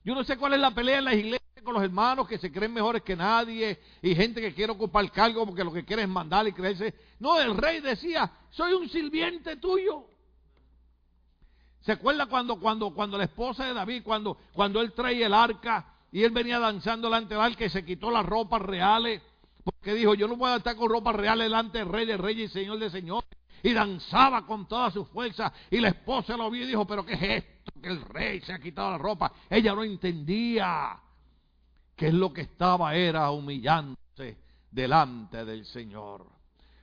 Yo 0.05 0.14
no 0.14 0.24
sé 0.24 0.36
cuál 0.36 0.55
es 0.55 0.61
la 0.61 0.72
pelea 0.72 0.98
en 0.98 1.05
las 1.05 1.14
iglesias 1.14 1.42
con 1.62 1.74
los 1.74 1.82
hermanos 1.82 2.26
que 2.26 2.38
se 2.38 2.50
creen 2.50 2.72
mejores 2.72 3.03
que 3.03 3.14
nadie 3.14 3.78
y 4.03 4.14
gente 4.14 4.40
que 4.40 4.53
quiere 4.53 4.72
ocupar 4.72 5.11
cargo 5.12 5.46
porque 5.46 5.62
lo 5.62 5.72
que 5.72 5.84
quiere 5.84 6.03
es 6.03 6.09
mandar 6.09 6.46
y 6.46 6.53
creerse. 6.53 6.94
No, 7.20 7.40
el 7.40 7.57
rey 7.57 7.80
decía, 7.80 8.30
soy 8.50 8.72
un 8.72 8.88
sirviente 8.88 9.57
tuyo. 9.57 10.07
¿Se 11.82 11.92
acuerda 11.92 12.26
cuando, 12.26 12.59
cuando, 12.61 12.92
cuando 12.92 13.18
la 13.18 13.24
esposa 13.24 13.64
de 13.64 13.74
David, 13.74 14.03
cuando, 14.05 14.36
cuando 14.53 14.80
él 14.80 14.92
trae 14.92 15.24
el 15.24 15.34
arca 15.34 15.86
y 16.11 16.22
él 16.22 16.30
venía 16.30 16.59
danzando 16.59 17.09
delante 17.09 17.34
del 17.34 17.42
arca 17.42 17.64
y 17.64 17.70
se 17.70 17.84
quitó 17.84 18.11
las 18.11 18.24
ropas 18.24 18.62
reales? 18.62 19.22
Porque 19.64 19.94
dijo, 19.94 20.14
yo 20.14 20.26
no 20.26 20.36
voy 20.36 20.50
a 20.50 20.57
estar 20.57 20.76
con 20.76 20.88
ropas 20.88 21.14
reales 21.14 21.46
delante 21.46 21.78
del 21.78 21.88
rey 21.88 22.07
de 22.07 22.16
reyes 22.16 22.50
y 22.50 22.53
señor 22.53 22.78
de 22.78 22.90
señores. 22.90 23.28
Y 23.64 23.72
danzaba 23.72 24.44
con 24.44 24.66
toda 24.66 24.90
su 24.90 25.05
fuerza. 25.05 25.53
Y 25.70 25.78
la 25.78 25.88
esposa 25.88 26.36
lo 26.36 26.50
vio 26.50 26.64
y 26.64 26.66
dijo, 26.66 26.84
pero 26.84 27.07
¿qué 27.07 27.14
es 27.14 27.22
esto? 27.22 27.51
Que 27.81 27.89
el 27.89 28.01
rey 28.03 28.41
se 28.41 28.53
ha 28.53 28.59
quitado 28.59 28.91
la 28.93 28.99
ropa. 28.99 29.33
Ella 29.49 29.75
no 29.75 29.85
entendía 29.85 30.99
que 31.97 32.09
es 32.09 32.15
lo 32.15 32.33
que 32.33 32.43
estaba 32.43 32.95
era 32.95 33.31
humillándose 33.31 34.39
delante 34.71 35.45
del 35.45 35.65
Señor. 35.67 36.27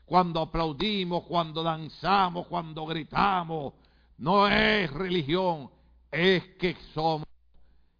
Cuando 0.05 0.41
aplaudimos, 0.41 1.23
cuando 1.23 1.61
danzamos, 1.61 2.47
cuando 2.47 2.85
gritamos, 2.85 3.73
no 4.17 4.47
es 4.47 4.91
religión, 4.91 5.69
es 6.11 6.43
que 6.57 6.75
somos 6.93 7.27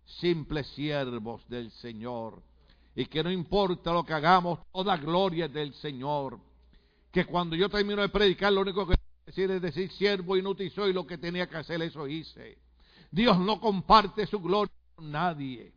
simples 0.05 0.67
siervos 0.67 1.47
del 1.47 1.71
Señor. 1.71 2.41
Y 2.95 3.05
que 3.05 3.23
no 3.23 3.31
importa 3.31 3.93
lo 3.93 4.03
que 4.03 4.13
hagamos, 4.13 4.59
toda 4.71 4.97
gloria 4.97 5.45
es 5.45 5.53
del 5.53 5.73
Señor. 5.75 6.39
Que 7.11 7.25
cuando 7.25 7.55
yo 7.55 7.69
termino 7.69 8.01
de 8.01 8.09
predicar, 8.09 8.51
lo 8.51 8.61
único 8.61 8.87
que 8.87 8.95
decir 9.25 9.49
es 9.51 9.61
decir, 9.61 9.91
siervo 9.91 10.35
inútil 10.35 10.71
soy, 10.71 10.91
lo 10.91 11.05
que 11.05 11.17
tenía 11.17 11.47
que 11.47 11.57
hacer, 11.57 11.81
eso 11.81 12.07
hice. 12.07 12.57
Dios 13.11 13.39
no 13.39 13.59
comparte 13.59 14.25
su 14.27 14.39
gloria 14.39 14.73
con 14.95 15.11
nadie. 15.11 15.73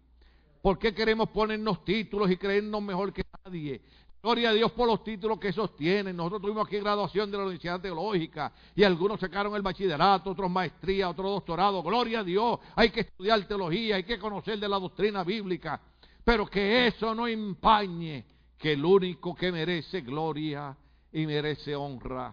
¿Por 0.60 0.78
qué 0.78 0.94
queremos 0.94 1.28
ponernos 1.30 1.84
títulos 1.84 2.30
y 2.30 2.36
creernos 2.36 2.82
mejor 2.82 3.12
que 3.12 3.24
nadie? 3.44 3.80
Gloria 4.22 4.50
a 4.50 4.52
Dios 4.52 4.70
por 4.72 4.86
los 4.86 5.02
títulos 5.02 5.40
que 5.40 5.52
sostienen. 5.52 6.16
Nosotros 6.16 6.42
tuvimos 6.42 6.66
aquí 6.66 6.78
graduación 6.78 7.28
de 7.28 7.36
la 7.36 7.42
Universidad 7.42 7.80
Teológica 7.80 8.52
y 8.76 8.84
algunos 8.84 9.18
sacaron 9.18 9.56
el 9.56 9.62
bachillerato, 9.62 10.30
otros 10.30 10.48
maestría, 10.48 11.08
otros 11.08 11.32
doctorado. 11.32 11.82
Gloria 11.82 12.20
a 12.20 12.24
Dios. 12.24 12.60
Hay 12.76 12.90
que 12.90 13.00
estudiar 13.00 13.44
teología, 13.48 13.96
hay 13.96 14.04
que 14.04 14.20
conocer 14.20 14.60
de 14.60 14.68
la 14.68 14.78
doctrina 14.78 15.24
bíblica. 15.24 15.80
Pero 16.22 16.46
que 16.46 16.86
eso 16.86 17.12
no 17.16 17.26
empañe 17.26 18.24
que 18.56 18.74
el 18.74 18.84
único 18.84 19.34
que 19.34 19.50
merece 19.50 20.02
gloria 20.02 20.76
y 21.10 21.26
merece 21.26 21.74
honra 21.74 22.32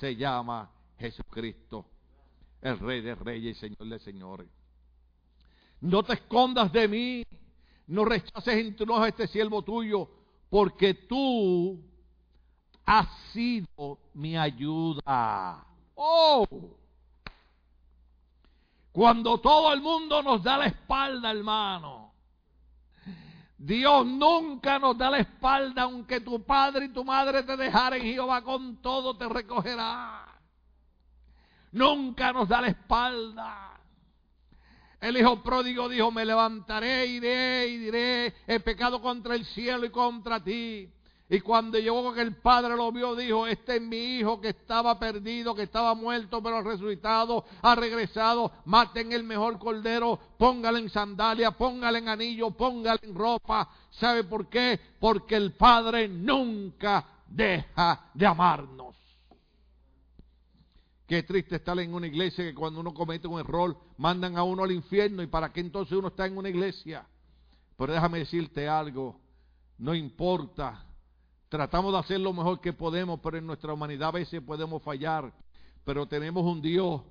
se 0.00 0.16
llama 0.16 0.68
Jesucristo 0.98 1.86
el 2.62 2.78
Rey 2.78 3.00
de 3.00 3.14
Reyes 3.14 3.56
y 3.56 3.60
Señor 3.60 3.88
de 3.88 3.98
Señores. 3.98 4.48
No 5.80 6.02
te 6.02 6.14
escondas 6.14 6.72
de 6.72 6.88
mí, 6.88 7.26
no 7.86 8.04
rechaces 8.04 8.54
en 8.54 8.76
tu 8.76 8.84
enojo 8.84 9.02
a 9.02 9.08
este 9.08 9.26
siervo 9.26 9.62
tuyo, 9.62 10.10
porque 10.50 10.94
tú 10.94 11.82
has 12.84 13.08
sido 13.32 13.98
mi 14.14 14.36
ayuda. 14.36 15.64
Oh, 15.94 16.46
Cuando 18.92 19.38
todo 19.38 19.72
el 19.72 19.80
mundo 19.80 20.22
nos 20.22 20.42
da 20.42 20.58
la 20.58 20.66
espalda, 20.66 21.30
hermano. 21.30 22.12
Dios 23.56 24.06
nunca 24.06 24.78
nos 24.78 24.96
da 24.96 25.10
la 25.10 25.18
espalda, 25.18 25.82
aunque 25.82 26.20
tu 26.20 26.42
padre 26.42 26.86
y 26.86 26.88
tu 26.88 27.04
madre 27.04 27.42
te 27.42 27.56
dejaren, 27.56 28.02
Jehová 28.02 28.42
con 28.42 28.80
todo 28.80 29.16
te 29.16 29.28
recogerá. 29.28 30.29
Nunca 31.72 32.32
nos 32.32 32.48
da 32.48 32.60
la 32.60 32.68
espalda. 32.68 33.80
El 35.00 35.16
hijo 35.16 35.42
pródigo 35.42 35.88
dijo, 35.88 36.10
me 36.10 36.26
levantaré, 36.26 37.06
iré 37.06 37.68
y 37.68 37.78
diré, 37.78 38.34
he 38.46 38.60
pecado 38.60 39.00
contra 39.00 39.34
el 39.34 39.46
cielo 39.46 39.86
y 39.86 39.90
contra 39.90 40.42
ti. 40.44 40.90
Y 41.32 41.40
cuando 41.40 41.78
llegó 41.78 42.12
que 42.12 42.22
el 42.22 42.36
padre 42.36 42.76
lo 42.76 42.90
vio, 42.90 43.14
dijo, 43.14 43.46
este 43.46 43.76
es 43.76 43.82
mi 43.82 44.16
hijo 44.16 44.40
que 44.40 44.48
estaba 44.48 44.98
perdido, 44.98 45.54
que 45.54 45.62
estaba 45.62 45.94
muerto, 45.94 46.42
pero 46.42 46.60
resucitado, 46.60 47.44
ha 47.62 47.76
regresado. 47.76 48.50
Maten 48.64 49.12
el 49.12 49.22
mejor 49.22 49.58
cordero, 49.60 50.18
póngale 50.36 50.80
en 50.80 50.90
sandalia, 50.90 51.52
póngale 51.52 52.00
en 52.00 52.08
anillo, 52.08 52.50
póngale 52.50 52.98
en 53.04 53.14
ropa. 53.14 53.68
¿Sabe 53.90 54.24
por 54.24 54.48
qué? 54.48 54.80
Porque 54.98 55.36
el 55.36 55.52
padre 55.52 56.08
nunca 56.08 57.06
deja 57.28 58.10
de 58.12 58.26
amarnos. 58.26 58.99
Qué 61.10 61.24
triste 61.24 61.56
estar 61.56 61.78
en 61.78 61.92
una 61.92 62.06
iglesia 62.06 62.44
que 62.44 62.54
cuando 62.54 62.80
uno 62.80 62.94
comete 62.94 63.28
un 63.28 63.38
error 63.38 63.76
mandan 63.98 64.38
a 64.38 64.44
uno 64.44 64.62
al 64.62 64.72
infierno 64.72 65.22
y 65.22 65.26
para 65.26 65.52
qué 65.52 65.60
entonces 65.60 65.98
uno 65.98 66.08
está 66.08 66.24
en 66.24 66.38
una 66.38 66.48
iglesia. 66.48 67.06
Pero 67.76 67.92
déjame 67.92 68.20
decirte 68.20 68.66
algo, 68.66 69.20
no 69.76 69.94
importa 69.94 70.86
Tratamos 71.50 71.92
de 71.92 71.98
hacer 71.98 72.20
lo 72.20 72.32
mejor 72.32 72.60
que 72.60 72.72
podemos, 72.72 73.18
pero 73.18 73.36
en 73.36 73.44
nuestra 73.44 73.72
humanidad 73.72 74.10
a 74.10 74.12
veces 74.12 74.40
podemos 74.40 74.80
fallar. 74.84 75.32
Pero 75.84 76.06
tenemos 76.06 76.44
un 76.44 76.62
Dios 76.62 77.02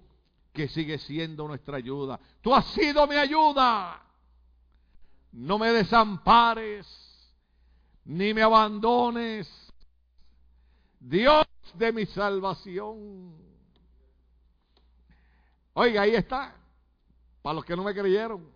que 0.54 0.70
sigue 0.70 0.98
siendo 0.98 1.46
nuestra 1.46 1.76
ayuda. 1.76 2.18
Tú 2.42 2.56
has 2.56 2.66
sido 2.68 3.06
mi 3.06 3.16
ayuda. 3.16 4.02
No 5.34 5.60
me 5.60 5.74
desampares, 5.74 6.88
ni 8.06 8.34
me 8.34 8.42
abandones. 8.42 9.52
Dios 11.02 11.46
de 11.74 11.92
mi 11.92 12.06
salvación. 12.06 13.49
Oiga, 15.74 16.02
ahí 16.02 16.16
está. 16.16 16.56
Para 17.42 17.56
los 17.56 17.66
que 17.66 17.76
no 17.76 17.84
me 17.84 17.94
creyeron. 17.94 18.50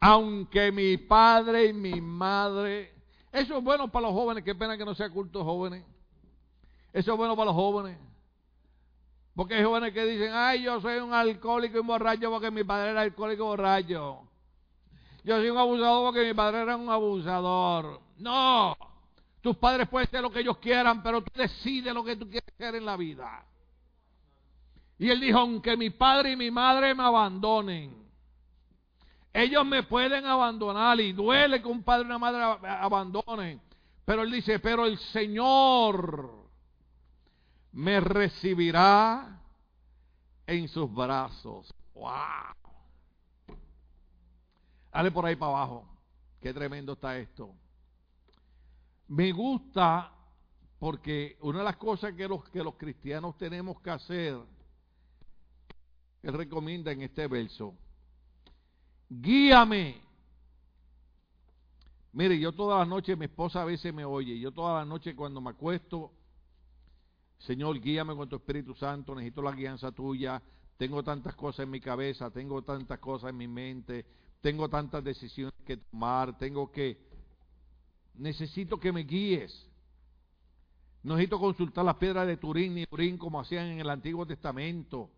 Aunque 0.00 0.72
mi 0.72 0.96
padre 0.96 1.66
y 1.66 1.72
mi 1.72 2.00
madre 2.00 3.00
eso 3.32 3.58
es 3.58 3.64
bueno 3.64 3.88
para 3.88 4.08
los 4.08 4.14
jóvenes, 4.14 4.42
qué 4.42 4.54
pena 4.54 4.76
que 4.76 4.84
no 4.84 4.94
sea 4.94 5.08
culto 5.10 5.44
jóvenes. 5.44 5.84
Eso 6.92 7.12
es 7.12 7.18
bueno 7.18 7.36
para 7.36 7.46
los 7.46 7.54
jóvenes. 7.54 7.98
Porque 9.34 9.54
hay 9.54 9.64
jóvenes 9.64 9.92
que 9.94 10.04
dicen, 10.04 10.32
ay, 10.34 10.62
yo 10.62 10.80
soy 10.80 10.98
un 10.98 11.14
alcohólico 11.14 11.78
y 11.78 11.82
borracho 11.82 12.30
porque 12.30 12.50
mi 12.50 12.64
padre 12.64 12.90
era 12.90 13.02
alcohólico 13.02 13.44
y 13.44 13.46
borracho. 13.46 14.28
Yo 15.22 15.36
soy 15.36 15.50
un 15.50 15.58
abusador 15.58 16.08
porque 16.08 16.26
mi 16.26 16.34
padre 16.34 16.62
era 16.62 16.76
un 16.76 16.90
abusador. 16.90 18.00
No, 18.18 18.76
tus 19.40 19.56
padres 19.56 19.88
pueden 19.88 20.10
ser 20.10 20.22
lo 20.22 20.30
que 20.30 20.40
ellos 20.40 20.58
quieran, 20.58 21.02
pero 21.02 21.22
tú 21.22 21.30
decides 21.34 21.94
lo 21.94 22.02
que 22.02 22.16
tú 22.16 22.28
quieres 22.28 22.52
hacer 22.52 22.74
en 22.74 22.84
la 22.84 22.96
vida. 22.96 23.46
Y 25.00 25.08
él 25.08 25.18
dijo, 25.18 25.38
aunque 25.38 25.78
mi 25.78 25.88
padre 25.88 26.32
y 26.32 26.36
mi 26.36 26.50
madre 26.50 26.94
me 26.94 27.02
abandonen, 27.02 28.06
ellos 29.32 29.64
me 29.64 29.82
pueden 29.84 30.26
abandonar 30.26 31.00
y 31.00 31.14
duele 31.14 31.62
que 31.62 31.68
un 31.68 31.82
padre 31.82 32.02
y 32.02 32.06
una 32.08 32.18
madre 32.18 32.68
abandonen. 32.68 33.62
Pero 34.04 34.24
él 34.24 34.30
dice, 34.30 34.58
pero 34.58 34.84
el 34.84 34.98
Señor 34.98 36.30
me 37.72 37.98
recibirá 38.00 39.40
en 40.46 40.68
sus 40.68 40.92
brazos. 40.92 41.74
¡Wow! 41.94 43.56
Dale 44.92 45.10
por 45.12 45.24
ahí 45.24 45.36
para 45.36 45.52
abajo. 45.52 45.88
Qué 46.42 46.52
tremendo 46.52 46.92
está 46.92 47.16
esto. 47.16 47.54
Me 49.08 49.32
gusta 49.32 50.12
porque 50.78 51.38
una 51.40 51.60
de 51.60 51.64
las 51.64 51.76
cosas 51.76 52.12
que 52.12 52.28
los, 52.28 52.46
que 52.50 52.62
los 52.62 52.74
cristianos 52.74 53.38
tenemos 53.38 53.80
que 53.80 53.90
hacer, 53.90 54.59
él 56.22 56.34
recomienda 56.34 56.92
en 56.92 57.02
este 57.02 57.26
verso, 57.26 57.74
guíame. 59.08 60.00
Mire, 62.12 62.38
yo 62.38 62.52
toda 62.52 62.78
la 62.78 62.84
noche, 62.84 63.16
mi 63.16 63.26
esposa 63.26 63.62
a 63.62 63.64
veces 63.64 63.94
me 63.94 64.04
oye, 64.04 64.38
yo 64.38 64.52
toda 64.52 64.80
la 64.80 64.84
noche 64.84 65.14
cuando 65.14 65.40
me 65.40 65.50
acuesto, 65.50 66.12
Señor, 67.38 67.80
guíame 67.80 68.14
con 68.16 68.28
tu 68.28 68.36
Espíritu 68.36 68.74
Santo, 68.74 69.14
necesito 69.14 69.42
la 69.42 69.52
guianza 69.52 69.92
tuya, 69.92 70.42
tengo 70.76 71.02
tantas 71.02 71.34
cosas 71.34 71.64
en 71.64 71.70
mi 71.70 71.80
cabeza, 71.80 72.30
tengo 72.30 72.62
tantas 72.62 72.98
cosas 72.98 73.30
en 73.30 73.36
mi 73.36 73.46
mente, 73.46 74.04
tengo 74.40 74.68
tantas 74.68 75.04
decisiones 75.04 75.54
que 75.64 75.76
tomar, 75.76 76.36
tengo 76.36 76.70
que, 76.70 76.98
necesito 78.14 78.78
que 78.78 78.92
me 78.92 79.04
guíes. 79.04 79.66
Necesito 81.02 81.38
consultar 81.38 81.84
las 81.84 81.96
piedras 81.96 82.26
de 82.26 82.36
Turín 82.36 82.74
ni 82.74 82.84
Turín 82.86 83.16
como 83.16 83.40
hacían 83.40 83.66
en 83.66 83.80
el 83.80 83.88
Antiguo 83.88 84.26
Testamento. 84.26 85.10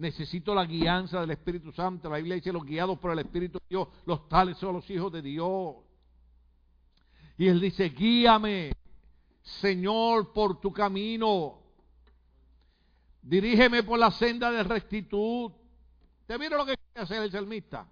Necesito 0.00 0.54
la 0.54 0.64
guianza 0.64 1.20
del 1.20 1.32
Espíritu 1.32 1.72
Santo. 1.72 2.08
La 2.08 2.16
Biblia 2.16 2.36
dice 2.36 2.50
los 2.50 2.64
guiados 2.64 2.98
por 2.98 3.12
el 3.12 3.18
Espíritu 3.18 3.58
de 3.58 3.66
Dios, 3.68 3.88
los 4.06 4.26
tales 4.30 4.56
son 4.56 4.76
los 4.76 4.88
hijos 4.88 5.12
de 5.12 5.20
Dios. 5.20 5.76
Y 7.36 7.46
él 7.46 7.60
dice, 7.60 7.90
guíame, 7.90 8.72
Señor, 9.60 10.32
por 10.32 10.58
tu 10.58 10.72
camino. 10.72 11.58
Dirígeme 13.20 13.82
por 13.82 13.98
la 13.98 14.10
senda 14.10 14.50
de 14.50 14.62
rectitud. 14.62 15.52
¿Te 16.26 16.38
mira 16.38 16.56
lo 16.56 16.64
que 16.64 16.76
quería 16.76 17.02
hacer 17.02 17.22
el 17.22 17.30
salmista? 17.30 17.86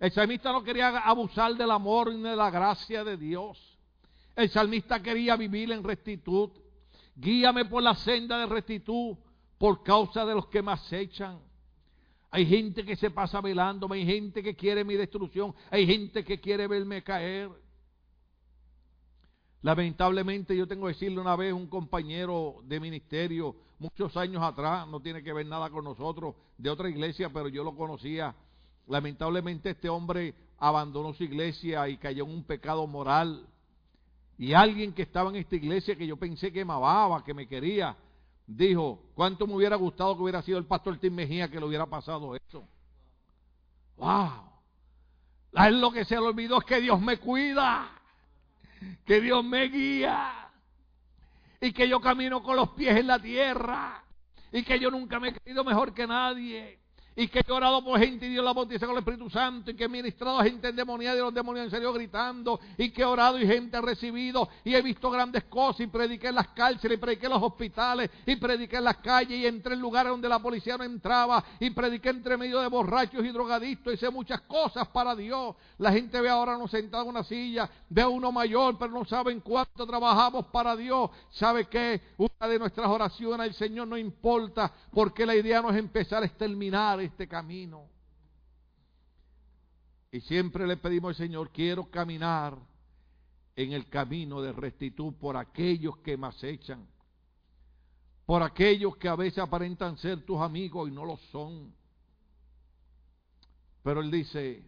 El 0.00 0.12
salmista 0.12 0.50
no 0.52 0.62
quería 0.62 0.88
abusar 1.00 1.54
del 1.54 1.70
amor 1.70 2.14
ni 2.14 2.22
de 2.22 2.34
la 2.34 2.48
gracia 2.48 3.04
de 3.04 3.18
Dios. 3.18 3.78
El 4.34 4.48
salmista 4.48 5.02
quería 5.02 5.36
vivir 5.36 5.70
en 5.70 5.84
rectitud. 5.84 6.48
Guíame 7.14 7.66
por 7.66 7.82
la 7.82 7.94
senda 7.94 8.38
de 8.38 8.46
rectitud 8.46 9.18
por 9.58 9.82
causa 9.82 10.24
de 10.26 10.34
los 10.34 10.46
que 10.48 10.62
me 10.62 10.72
acechan. 10.72 11.40
Hay 12.30 12.46
gente 12.46 12.84
que 12.84 12.96
se 12.96 13.10
pasa 13.10 13.40
velando, 13.40 13.90
hay 13.92 14.04
gente 14.04 14.42
que 14.42 14.54
quiere 14.54 14.84
mi 14.84 14.94
destrucción, 14.94 15.54
hay 15.70 15.86
gente 15.86 16.24
que 16.24 16.40
quiere 16.40 16.66
verme 16.66 17.02
caer. 17.02 17.50
Lamentablemente 19.62 20.56
yo 20.56 20.66
tengo 20.66 20.86
que 20.86 20.92
decirle 20.92 21.20
una 21.20 21.34
vez 21.34 21.52
un 21.52 21.66
compañero 21.66 22.56
de 22.64 22.78
ministerio, 22.78 23.56
muchos 23.78 24.16
años 24.16 24.42
atrás, 24.42 24.86
no 24.86 25.00
tiene 25.00 25.22
que 25.22 25.32
ver 25.32 25.46
nada 25.46 25.70
con 25.70 25.84
nosotros, 25.84 26.34
de 26.58 26.70
otra 26.70 26.88
iglesia, 26.88 27.30
pero 27.30 27.48
yo 27.48 27.64
lo 27.64 27.74
conocía. 27.74 28.34
Lamentablemente 28.86 29.70
este 29.70 29.88
hombre 29.88 30.34
abandonó 30.58 31.12
su 31.14 31.24
iglesia 31.24 31.88
y 31.88 31.96
cayó 31.96 32.24
en 32.24 32.30
un 32.30 32.44
pecado 32.44 32.86
moral. 32.86 33.46
Y 34.38 34.52
alguien 34.52 34.92
que 34.92 35.02
estaba 35.02 35.30
en 35.30 35.36
esta 35.36 35.56
iglesia 35.56 35.96
que 35.96 36.06
yo 36.06 36.16
pensé 36.16 36.52
que 36.52 36.64
me 36.64 36.74
amaba, 36.74 37.24
que 37.24 37.32
me 37.32 37.48
quería, 37.48 37.96
dijo, 38.46 39.02
¿cuánto 39.14 39.46
me 39.46 39.54
hubiera 39.54 39.76
gustado 39.76 40.16
que 40.16 40.22
hubiera 40.22 40.42
sido 40.42 40.58
el 40.58 40.66
pastor 40.66 40.98
Tim 40.98 41.14
Mejía 41.14 41.50
que 41.50 41.58
le 41.58 41.66
hubiera 41.66 41.86
pasado 41.86 42.34
eso? 42.36 42.66
¡Wow! 43.96 44.46
A 45.54 45.68
él 45.68 45.80
lo 45.80 45.90
que 45.90 46.04
se 46.04 46.14
le 46.14 46.20
olvidó 46.20 46.58
es 46.58 46.64
que 46.64 46.80
Dios 46.80 47.00
me 47.00 47.18
cuida, 47.18 47.90
que 49.04 49.20
Dios 49.20 49.44
me 49.44 49.68
guía 49.68 50.50
y 51.60 51.72
que 51.72 51.88
yo 51.88 52.00
camino 52.00 52.42
con 52.42 52.56
los 52.56 52.70
pies 52.70 52.96
en 52.96 53.06
la 53.06 53.18
tierra 53.18 54.04
y 54.52 54.62
que 54.62 54.78
yo 54.78 54.90
nunca 54.90 55.18
me 55.18 55.28
he 55.28 55.32
creído 55.34 55.64
mejor 55.64 55.94
que 55.94 56.06
nadie 56.06 56.78
y 57.16 57.28
que 57.28 57.40
he 57.46 57.52
orado 57.52 57.82
por 57.82 57.98
gente 57.98 58.26
y 58.26 58.28
Dios 58.28 58.44
la 58.44 58.52
bautiza 58.52 58.86
con 58.86 58.94
el 58.94 58.98
Espíritu 58.98 59.30
Santo 59.30 59.70
y 59.70 59.74
que 59.74 59.84
he 59.84 59.88
ministrado 59.88 60.38
a 60.38 60.44
gente 60.44 60.68
endemoniada 60.68 61.16
y 61.16 61.20
los 61.20 61.32
demonios 61.32 61.64
han 61.64 61.70
salido 61.70 61.92
gritando 61.94 62.60
y 62.76 62.90
que 62.90 63.02
he 63.02 63.04
orado 63.06 63.40
y 63.40 63.46
gente 63.46 63.78
ha 63.78 63.80
recibido 63.80 64.46
y 64.62 64.74
he 64.74 64.82
visto 64.82 65.10
grandes 65.10 65.44
cosas 65.44 65.80
y 65.80 65.86
prediqué 65.86 66.28
en 66.28 66.34
las 66.34 66.48
cárceles 66.48 66.98
y 66.98 67.00
prediqué 67.00 67.26
en 67.26 67.32
los 67.32 67.42
hospitales 67.42 68.10
y 68.26 68.36
prediqué 68.36 68.76
en 68.76 68.84
las 68.84 68.98
calles 68.98 69.38
y 69.38 69.46
entré 69.46 69.74
en 69.74 69.80
lugares 69.80 70.10
donde 70.10 70.28
la 70.28 70.38
policía 70.38 70.76
no 70.76 70.84
entraba 70.84 71.42
y 71.58 71.70
prediqué 71.70 72.10
entre 72.10 72.36
medio 72.36 72.60
de 72.60 72.68
borrachos 72.68 73.24
y 73.24 73.28
drogadictos 73.30 73.94
hice 73.94 74.10
muchas 74.10 74.42
cosas 74.42 74.86
para 74.88 75.16
Dios. 75.16 75.56
La 75.78 75.92
gente 75.92 76.20
ve 76.20 76.28
ahora 76.28 76.56
uno 76.56 76.68
sentado 76.68 77.04
en 77.04 77.10
una 77.10 77.24
silla, 77.24 77.68
ve 77.88 78.02
a 78.02 78.08
uno 78.08 78.30
mayor 78.30 78.76
pero 78.78 78.92
no 78.92 79.06
saben 79.06 79.40
cuánto 79.40 79.86
trabajamos 79.86 80.46
para 80.46 80.76
Dios. 80.76 81.10
¿Sabe 81.30 81.64
qué? 81.64 82.02
Una 82.18 82.50
de 82.50 82.58
nuestras 82.58 82.88
oraciones 82.88 83.40
al 83.40 83.54
Señor 83.54 83.88
no 83.88 83.96
importa 83.96 84.70
porque 84.92 85.24
la 85.24 85.34
idea 85.34 85.62
no 85.62 85.70
es 85.70 85.76
empezar 85.78 86.22
a 86.22 86.26
exterminar 86.26 87.05
este 87.06 87.26
camino. 87.26 87.88
Y 90.10 90.20
siempre 90.20 90.66
le 90.66 90.76
pedimos 90.76 91.10
al 91.10 91.16
Señor, 91.16 91.50
quiero 91.50 91.90
caminar 91.90 92.56
en 93.54 93.72
el 93.72 93.88
camino 93.88 94.40
de 94.40 94.52
rectitud 94.52 95.14
por 95.14 95.36
aquellos 95.36 95.98
que 95.98 96.16
me 96.16 96.26
acechan, 96.26 96.86
por 98.24 98.42
aquellos 98.42 98.96
que 98.96 99.08
a 99.08 99.16
veces 99.16 99.38
aparentan 99.38 99.96
ser 99.98 100.24
tus 100.24 100.40
amigos 100.40 100.88
y 100.88 100.92
no 100.92 101.04
lo 101.04 101.16
son. 101.32 101.74
Pero 103.82 104.00
Él 104.00 104.10
dice, 104.10 104.62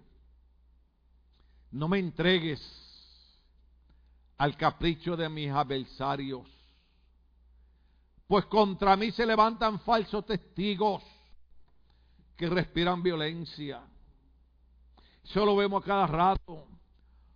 no 1.71 1.89
me 1.89 1.99
entregues 1.99 2.61
al 4.39 4.57
capricho 4.57 5.17
de 5.17 5.29
mis 5.29 5.51
adversarios, 5.51 6.47
pues 8.27 8.45
contra 8.47 8.97
mí 8.97 9.11
se 9.13 9.27
levantan 9.27 9.81
falsos 9.81 10.25
testigos 10.27 11.03
que 12.39 12.49
respiran 12.49 13.03
violencia. 13.03 13.83
Eso 15.25 15.45
lo 15.45 15.57
vemos 15.57 15.83
a 15.83 15.87
cada 15.87 16.07
rato. 16.07 16.67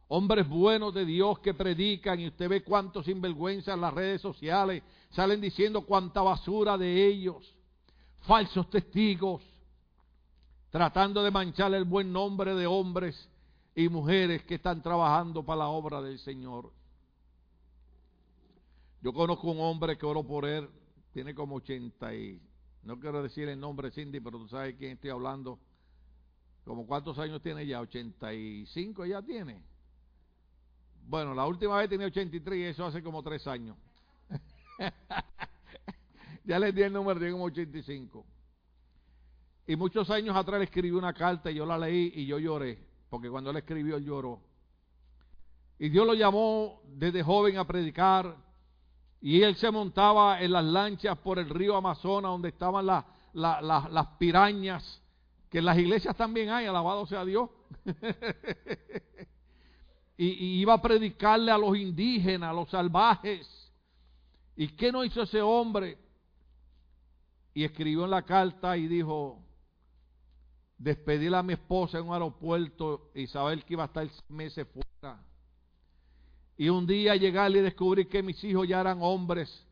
Hombres 0.06 0.48
buenos 0.48 0.94
de 0.94 1.04
Dios 1.04 1.40
que 1.40 1.54
predican 1.54 2.20
y 2.20 2.28
usted 2.28 2.48
ve 2.48 2.62
cuántos 2.62 3.06
sinvergüenza 3.06 3.74
en 3.74 3.80
las 3.80 3.92
redes 3.92 4.20
sociales 4.20 4.82
salen 5.10 5.40
diciendo 5.40 5.82
cuánta 5.82 6.22
basura 6.22 6.78
de 6.78 7.06
ellos. 7.06 7.52
Falsos 8.20 8.70
testigos 8.70 9.42
tratando 10.70 11.22
de 11.24 11.32
manchar 11.32 11.74
el 11.74 11.84
buen 11.84 12.12
nombre 12.12 12.54
de 12.54 12.66
hombres 12.66 13.28
y 13.74 13.88
mujeres 13.88 14.44
que 14.44 14.54
están 14.54 14.82
trabajando 14.82 15.42
para 15.44 15.60
la 15.60 15.68
obra 15.68 16.00
del 16.00 16.20
Señor. 16.20 16.70
Yo 19.00 19.12
conozco 19.12 19.50
un 19.50 19.60
hombre 19.60 19.98
que 19.98 20.06
oro 20.06 20.22
por 20.22 20.46
él, 20.46 20.68
tiene 21.12 21.34
como 21.34 21.56
80 21.56 22.14
y, 22.14 22.40
no 22.82 22.98
quiero 22.98 23.22
decir 23.22 23.48
el 23.48 23.60
nombre 23.60 23.90
Cindy, 23.90 24.20
pero 24.20 24.38
tú 24.38 24.48
sabes 24.48 24.74
quién 24.76 24.92
estoy 24.92 25.10
hablando. 25.10 25.58
¿Como 26.64 26.86
cuántos 26.86 27.18
años 27.18 27.42
tiene 27.42 27.66
ya? 27.66 27.80
¿85 27.80 29.06
ya 29.08 29.22
tiene? 29.22 29.62
Bueno, 31.06 31.34
la 31.34 31.46
última 31.46 31.78
vez 31.78 31.88
tenía 31.88 32.06
83 32.06 32.58
y 32.58 32.62
eso 32.64 32.84
hace 32.84 33.02
como 33.02 33.22
tres 33.22 33.46
años. 33.46 33.76
ya 36.44 36.58
le 36.58 36.72
di 36.72 36.82
el 36.82 36.92
número, 36.92 37.18
tiene 37.18 37.32
como 37.32 37.44
85. 37.44 38.24
Y 39.66 39.76
muchos 39.76 40.10
años 40.10 40.36
atrás 40.36 40.58
le 40.58 40.64
escribí 40.64 40.90
una 40.90 41.12
carta 41.12 41.50
y 41.50 41.54
yo 41.54 41.66
la 41.66 41.78
leí 41.78 42.12
y 42.16 42.26
yo 42.26 42.38
lloré, 42.38 42.78
porque 43.08 43.30
cuando 43.30 43.50
él 43.50 43.56
escribió 43.56 43.98
lloró. 43.98 44.40
Y 45.78 45.88
Dios 45.88 46.06
lo 46.06 46.14
llamó 46.14 46.82
desde 46.86 47.22
joven 47.22 47.58
a 47.58 47.66
predicar 47.66 48.36
y 49.22 49.40
él 49.40 49.54
se 49.54 49.70
montaba 49.70 50.42
en 50.42 50.50
las 50.50 50.64
lanchas 50.64 51.16
por 51.16 51.38
el 51.38 51.48
río 51.48 51.76
Amazonas 51.76 52.32
donde 52.32 52.48
estaban 52.48 52.84
las 52.84 54.06
pirañas, 54.18 55.00
que 55.48 55.58
en 55.58 55.64
las 55.64 55.78
iglesias 55.78 56.16
también 56.16 56.50
hay, 56.50 56.66
alabado 56.66 57.06
sea 57.06 57.24
Dios. 57.24 57.48
y, 60.16 60.60
iba 60.60 60.74
a 60.74 60.82
predicarle 60.82 61.52
a 61.52 61.58
los 61.58 61.76
indígenas, 61.76 62.50
a 62.50 62.52
los 62.52 62.68
salvajes. 62.68 63.72
¿Y 64.56 64.66
qué 64.70 64.90
no 64.90 65.04
hizo 65.04 65.22
ese 65.22 65.40
hombre? 65.40 65.98
Y 67.54 67.62
escribió 67.62 68.04
en 68.04 68.10
la 68.10 68.22
carta 68.22 68.76
y 68.76 68.88
dijo, 68.88 69.38
despedir 70.76 71.32
a 71.32 71.44
mi 71.44 71.52
esposa 71.52 71.98
en 71.98 72.08
un 72.08 72.14
aeropuerto 72.14 73.12
y 73.14 73.28
saber 73.28 73.64
que 73.64 73.74
iba 73.74 73.84
a 73.84 73.86
estar 73.86 74.08
meses 74.28 74.66
fuera. 74.66 75.22
Y 76.62 76.68
un 76.68 76.86
día 76.86 77.16
llegar 77.16 77.50
y 77.50 77.54
descubrir 77.54 78.08
que 78.08 78.22
mis 78.22 78.44
hijos 78.44 78.68
ya 78.68 78.80
eran 78.80 78.98
hombres 79.02 79.66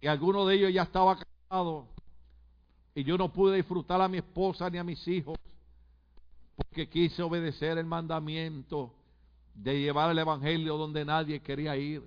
y 0.00 0.06
alguno 0.06 0.46
de 0.46 0.54
ellos 0.54 0.72
ya 0.72 0.84
estaba 0.84 1.18
casado 1.18 1.86
y 2.94 3.04
yo 3.04 3.18
no 3.18 3.30
pude 3.30 3.58
disfrutar 3.58 4.00
a 4.00 4.08
mi 4.08 4.16
esposa 4.16 4.70
ni 4.70 4.78
a 4.78 4.82
mis 4.82 5.06
hijos 5.06 5.36
porque 6.56 6.88
quise 6.88 7.22
obedecer 7.22 7.76
el 7.76 7.84
mandamiento 7.84 8.94
de 9.52 9.78
llevar 9.78 10.10
el 10.10 10.18
evangelio 10.20 10.78
donde 10.78 11.04
nadie 11.04 11.38
quería 11.40 11.76
ir. 11.76 12.02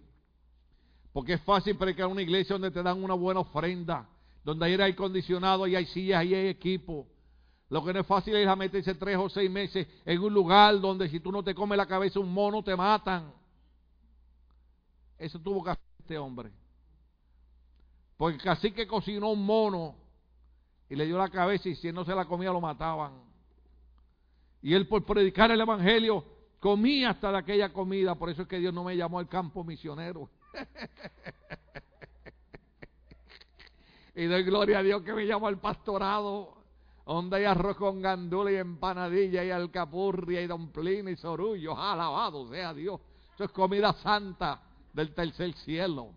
Porque 1.13 1.33
es 1.33 1.41
fácil 1.41 1.77
predicar 1.77 2.07
una 2.07 2.23
iglesia 2.23 2.55
donde 2.55 2.71
te 2.71 2.81
dan 2.81 3.03
una 3.03 3.13
buena 3.13 3.41
ofrenda, 3.41 4.09
donde 4.43 4.65
hay 4.65 4.71
aire 4.71 4.85
acondicionado 4.85 5.67
y 5.67 5.75
hay 5.75 5.85
sillas 5.85 6.25
y 6.25 6.33
hay 6.33 6.47
equipo. 6.47 7.05
Lo 7.69 7.85
que 7.85 7.93
no 7.93 7.99
es 7.99 8.07
fácil 8.07 8.35
es 8.35 8.47
a 8.47 8.55
meterse 8.55 8.95
tres 8.95 9.17
o 9.17 9.29
seis 9.29 9.49
meses 9.49 9.87
en 10.03 10.19
un 10.19 10.33
lugar 10.33 10.79
donde 10.79 11.07
si 11.07 11.19
tú 11.19 11.31
no 11.31 11.43
te 11.43 11.53
comes 11.53 11.77
la 11.77 11.85
cabeza 11.85 12.19
un 12.19 12.33
mono 12.33 12.63
te 12.63 12.75
matan. 12.75 13.31
Eso 15.19 15.39
tuvo 15.39 15.63
que 15.63 15.71
hacer 15.71 15.83
este 15.99 16.17
hombre. 16.17 16.51
Porque 18.17 18.39
casi 18.39 18.71
que 18.71 18.87
cocinó 18.87 19.29
un 19.29 19.45
mono 19.45 19.95
y 20.89 20.95
le 20.95 21.05
dio 21.05 21.17
la 21.17 21.29
cabeza 21.29 21.69
y 21.69 21.75
si 21.75 21.91
no 21.91 22.03
se 22.03 22.15
la 22.15 22.25
comía 22.25 22.51
lo 22.51 22.59
mataban. 22.59 23.21
Y 24.63 24.73
él 24.73 24.87
por 24.87 25.05
predicar 25.05 25.51
el 25.51 25.61
evangelio 25.61 26.25
comía 26.59 27.11
hasta 27.11 27.31
de 27.31 27.37
aquella 27.37 27.71
comida. 27.71 28.15
Por 28.15 28.31
eso 28.31 28.41
es 28.41 28.47
que 28.47 28.57
Dios 28.57 28.73
no 28.73 28.83
me 28.83 28.97
llamó 28.97 29.19
al 29.19 29.29
campo 29.29 29.63
misionero. 29.63 30.27
y 34.15 34.25
doy 34.25 34.43
gloria 34.43 34.79
a 34.79 34.83
Dios 34.83 35.03
que 35.03 35.13
me 35.13 35.27
llamó 35.27 35.47
al 35.47 35.59
pastorado 35.59 36.58
donde 37.13 37.37
hay 37.37 37.45
arroz 37.45 37.75
con 37.75 38.03
gandula 38.03 38.51
y 38.51 38.57
empanadilla 38.57 39.43
y 39.43 39.49
alcapurria 39.49 40.41
y 40.41 40.47
domplín 40.47 41.09
y 41.09 41.15
sorullo. 41.15 41.75
Alabado 41.75 42.47
sea 42.51 42.71
Dios. 42.71 43.01
Eso 43.33 43.45
es 43.45 43.51
comida 43.51 43.93
santa 43.93 44.61
del 44.93 45.15
tercer 45.15 45.53
cielo. 45.53 46.13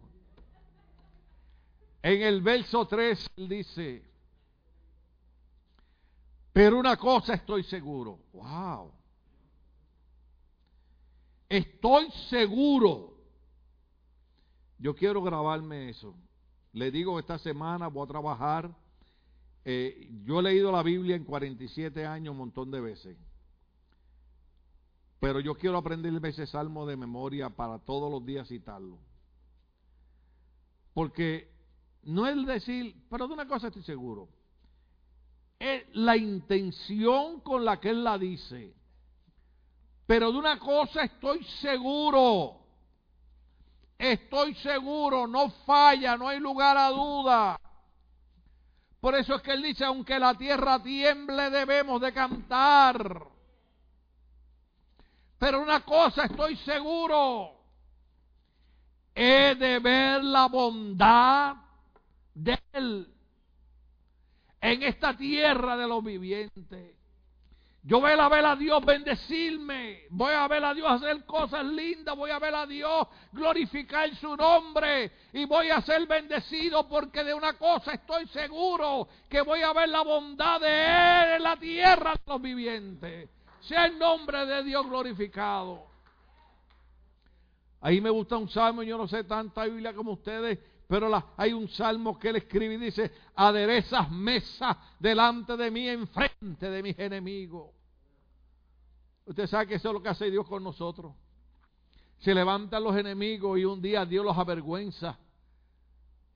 En 2.02 2.20
el 2.20 2.42
verso 2.42 2.86
3 2.86 3.30
él 3.36 3.48
dice, 3.48 4.02
pero 6.52 6.78
una 6.78 6.98
cosa 6.98 7.34
estoy 7.34 7.62
seguro. 7.62 8.18
Wow. 8.34 8.92
Estoy 11.48 12.10
seguro. 12.28 13.14
Yo 14.76 14.94
quiero 14.94 15.22
grabarme 15.22 15.88
eso. 15.88 16.14
Le 16.74 16.90
digo 16.90 17.18
esta 17.18 17.38
semana 17.38 17.88
voy 17.88 18.04
a 18.04 18.08
trabajar 18.08 18.81
eh, 19.64 20.08
yo 20.24 20.40
he 20.40 20.42
leído 20.42 20.72
la 20.72 20.82
Biblia 20.82 21.16
en 21.16 21.24
47 21.24 22.06
años 22.06 22.32
un 22.32 22.38
montón 22.38 22.70
de 22.70 22.80
veces. 22.80 23.16
Pero 25.20 25.38
yo 25.38 25.54
quiero 25.54 25.78
aprenderme 25.78 26.28
ese 26.28 26.46
salmo 26.46 26.84
de 26.84 26.96
memoria 26.96 27.48
para 27.50 27.78
todos 27.78 28.10
los 28.10 28.26
días 28.26 28.48
citarlo. 28.48 28.98
Porque 30.94 31.48
no 32.02 32.26
es 32.26 32.44
decir, 32.44 32.96
pero 33.08 33.28
de 33.28 33.34
una 33.34 33.46
cosa 33.46 33.68
estoy 33.68 33.84
seguro. 33.84 34.28
Es 35.60 35.84
la 35.92 36.16
intención 36.16 37.40
con 37.40 37.64
la 37.64 37.78
que 37.78 37.90
él 37.90 38.02
la 38.02 38.18
dice. 38.18 38.74
Pero 40.06 40.32
de 40.32 40.38
una 40.38 40.58
cosa 40.58 41.04
estoy 41.04 41.44
seguro. 41.60 42.58
Estoy 43.96 44.56
seguro, 44.56 45.28
no 45.28 45.50
falla, 45.64 46.16
no 46.16 46.26
hay 46.26 46.40
lugar 46.40 46.76
a 46.76 46.88
duda. 46.90 47.60
Por 49.02 49.16
eso 49.16 49.34
es 49.34 49.42
que 49.42 49.50
él 49.50 49.64
dice, 49.64 49.84
aunque 49.84 50.16
la 50.16 50.32
tierra 50.34 50.80
tiemble, 50.80 51.50
debemos 51.50 52.00
de 52.00 52.12
cantar. 52.12 53.26
Pero 55.38 55.60
una 55.60 55.80
cosa 55.80 56.26
estoy 56.26 56.54
seguro, 56.58 57.50
he 59.12 59.56
de 59.56 59.80
ver 59.80 60.22
la 60.22 60.46
bondad 60.46 61.56
de 62.32 62.56
él 62.74 63.12
en 64.60 64.82
esta 64.84 65.16
tierra 65.16 65.76
de 65.76 65.88
los 65.88 66.04
vivientes. 66.04 66.96
Yo 67.84 68.00
voy 68.00 68.12
a 68.12 68.28
ver 68.28 68.44
a 68.44 68.54
Dios 68.54 68.84
bendecirme, 68.84 70.02
voy 70.10 70.32
a 70.32 70.46
ver 70.46 70.64
a 70.64 70.72
Dios 70.72 70.88
hacer 70.88 71.24
cosas 71.24 71.64
lindas, 71.64 72.16
voy 72.16 72.30
a 72.30 72.38
ver 72.38 72.54
a 72.54 72.64
Dios 72.64 73.08
glorificar 73.32 74.14
su 74.14 74.36
nombre 74.36 75.10
y 75.32 75.46
voy 75.46 75.68
a 75.70 75.80
ser 75.80 76.06
bendecido 76.06 76.86
porque 76.88 77.24
de 77.24 77.34
una 77.34 77.54
cosa 77.54 77.94
estoy 77.94 78.28
seguro, 78.28 79.08
que 79.28 79.40
voy 79.40 79.62
a 79.62 79.72
ver 79.72 79.88
la 79.88 80.02
bondad 80.02 80.60
de 80.60 80.68
Él 80.68 81.36
en 81.38 81.42
la 81.42 81.56
tierra 81.56 82.12
de 82.12 82.20
los 82.24 82.40
vivientes. 82.40 83.28
Sea 83.62 83.86
el 83.86 83.98
nombre 83.98 84.46
de 84.46 84.62
Dios 84.62 84.86
glorificado. 84.86 85.86
Ahí 87.80 88.00
me 88.00 88.10
gusta 88.10 88.36
un 88.36 88.48
salmo, 88.48 88.84
yo 88.84 88.96
no 88.96 89.08
sé 89.08 89.24
tanta 89.24 89.64
Biblia 89.64 89.92
como 89.92 90.12
ustedes, 90.12 90.56
pero 90.86 91.10
hay 91.36 91.52
un 91.52 91.68
salmo 91.68 92.18
que 92.18 92.28
él 92.28 92.36
escribe 92.36 92.74
y 92.74 92.78
dice, 92.78 93.10
aderezas 93.34 94.10
mesa 94.10 94.78
delante 94.98 95.56
de 95.56 95.70
mí, 95.70 95.88
enfrente 95.88 96.68
de 96.68 96.82
mis 96.82 96.98
enemigos. 96.98 97.70
Usted 99.24 99.46
sabe 99.46 99.68
que 99.68 99.74
eso 99.76 99.88
es 99.88 99.94
lo 99.94 100.02
que 100.02 100.08
hace 100.08 100.30
Dios 100.30 100.46
con 100.46 100.62
nosotros. 100.62 101.14
Se 102.18 102.34
levantan 102.34 102.84
los 102.84 102.96
enemigos 102.96 103.58
y 103.58 103.64
un 103.64 103.80
día 103.80 104.04
Dios 104.04 104.24
los 104.24 104.36
avergüenza. 104.36 105.18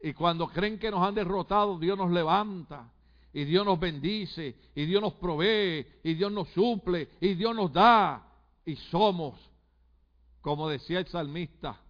Y 0.00 0.12
cuando 0.12 0.48
creen 0.48 0.78
que 0.78 0.90
nos 0.90 1.06
han 1.06 1.14
derrotado, 1.14 1.78
Dios 1.78 1.96
nos 1.96 2.10
levanta. 2.10 2.90
Y 3.32 3.44
Dios 3.44 3.64
nos 3.64 3.78
bendice. 3.78 4.56
Y 4.74 4.86
Dios 4.86 5.02
nos 5.02 5.14
provee. 5.14 5.86
Y 6.02 6.14
Dios 6.14 6.32
nos 6.32 6.48
suple. 6.48 7.10
Y 7.20 7.34
Dios 7.34 7.54
nos 7.54 7.72
da. 7.72 8.26
Y 8.64 8.76
somos, 8.76 9.38
como 10.40 10.68
decía 10.68 10.98
el 10.98 11.06
salmista, 11.06 11.80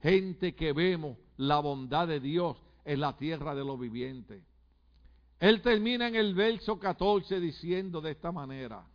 gente 0.00 0.54
que 0.54 0.72
vemos 0.72 1.16
la 1.36 1.60
bondad 1.60 2.08
de 2.08 2.20
Dios 2.20 2.56
en 2.84 3.00
la 3.00 3.16
tierra 3.16 3.54
de 3.54 3.64
los 3.64 3.78
vivientes. 3.78 4.42
Él 5.38 5.60
termina 5.60 6.08
en 6.08 6.16
el 6.16 6.34
verso 6.34 6.78
14 6.78 7.40
diciendo 7.40 8.00
de 8.00 8.12
esta 8.12 8.32
manera. 8.32 8.86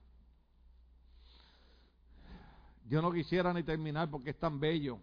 Yo 2.87 3.01
no 3.01 3.11
quisiera 3.11 3.53
ni 3.53 3.63
terminar 3.63 4.09
porque 4.09 4.31
es 4.31 4.39
tan 4.39 4.59
bello. 4.59 4.99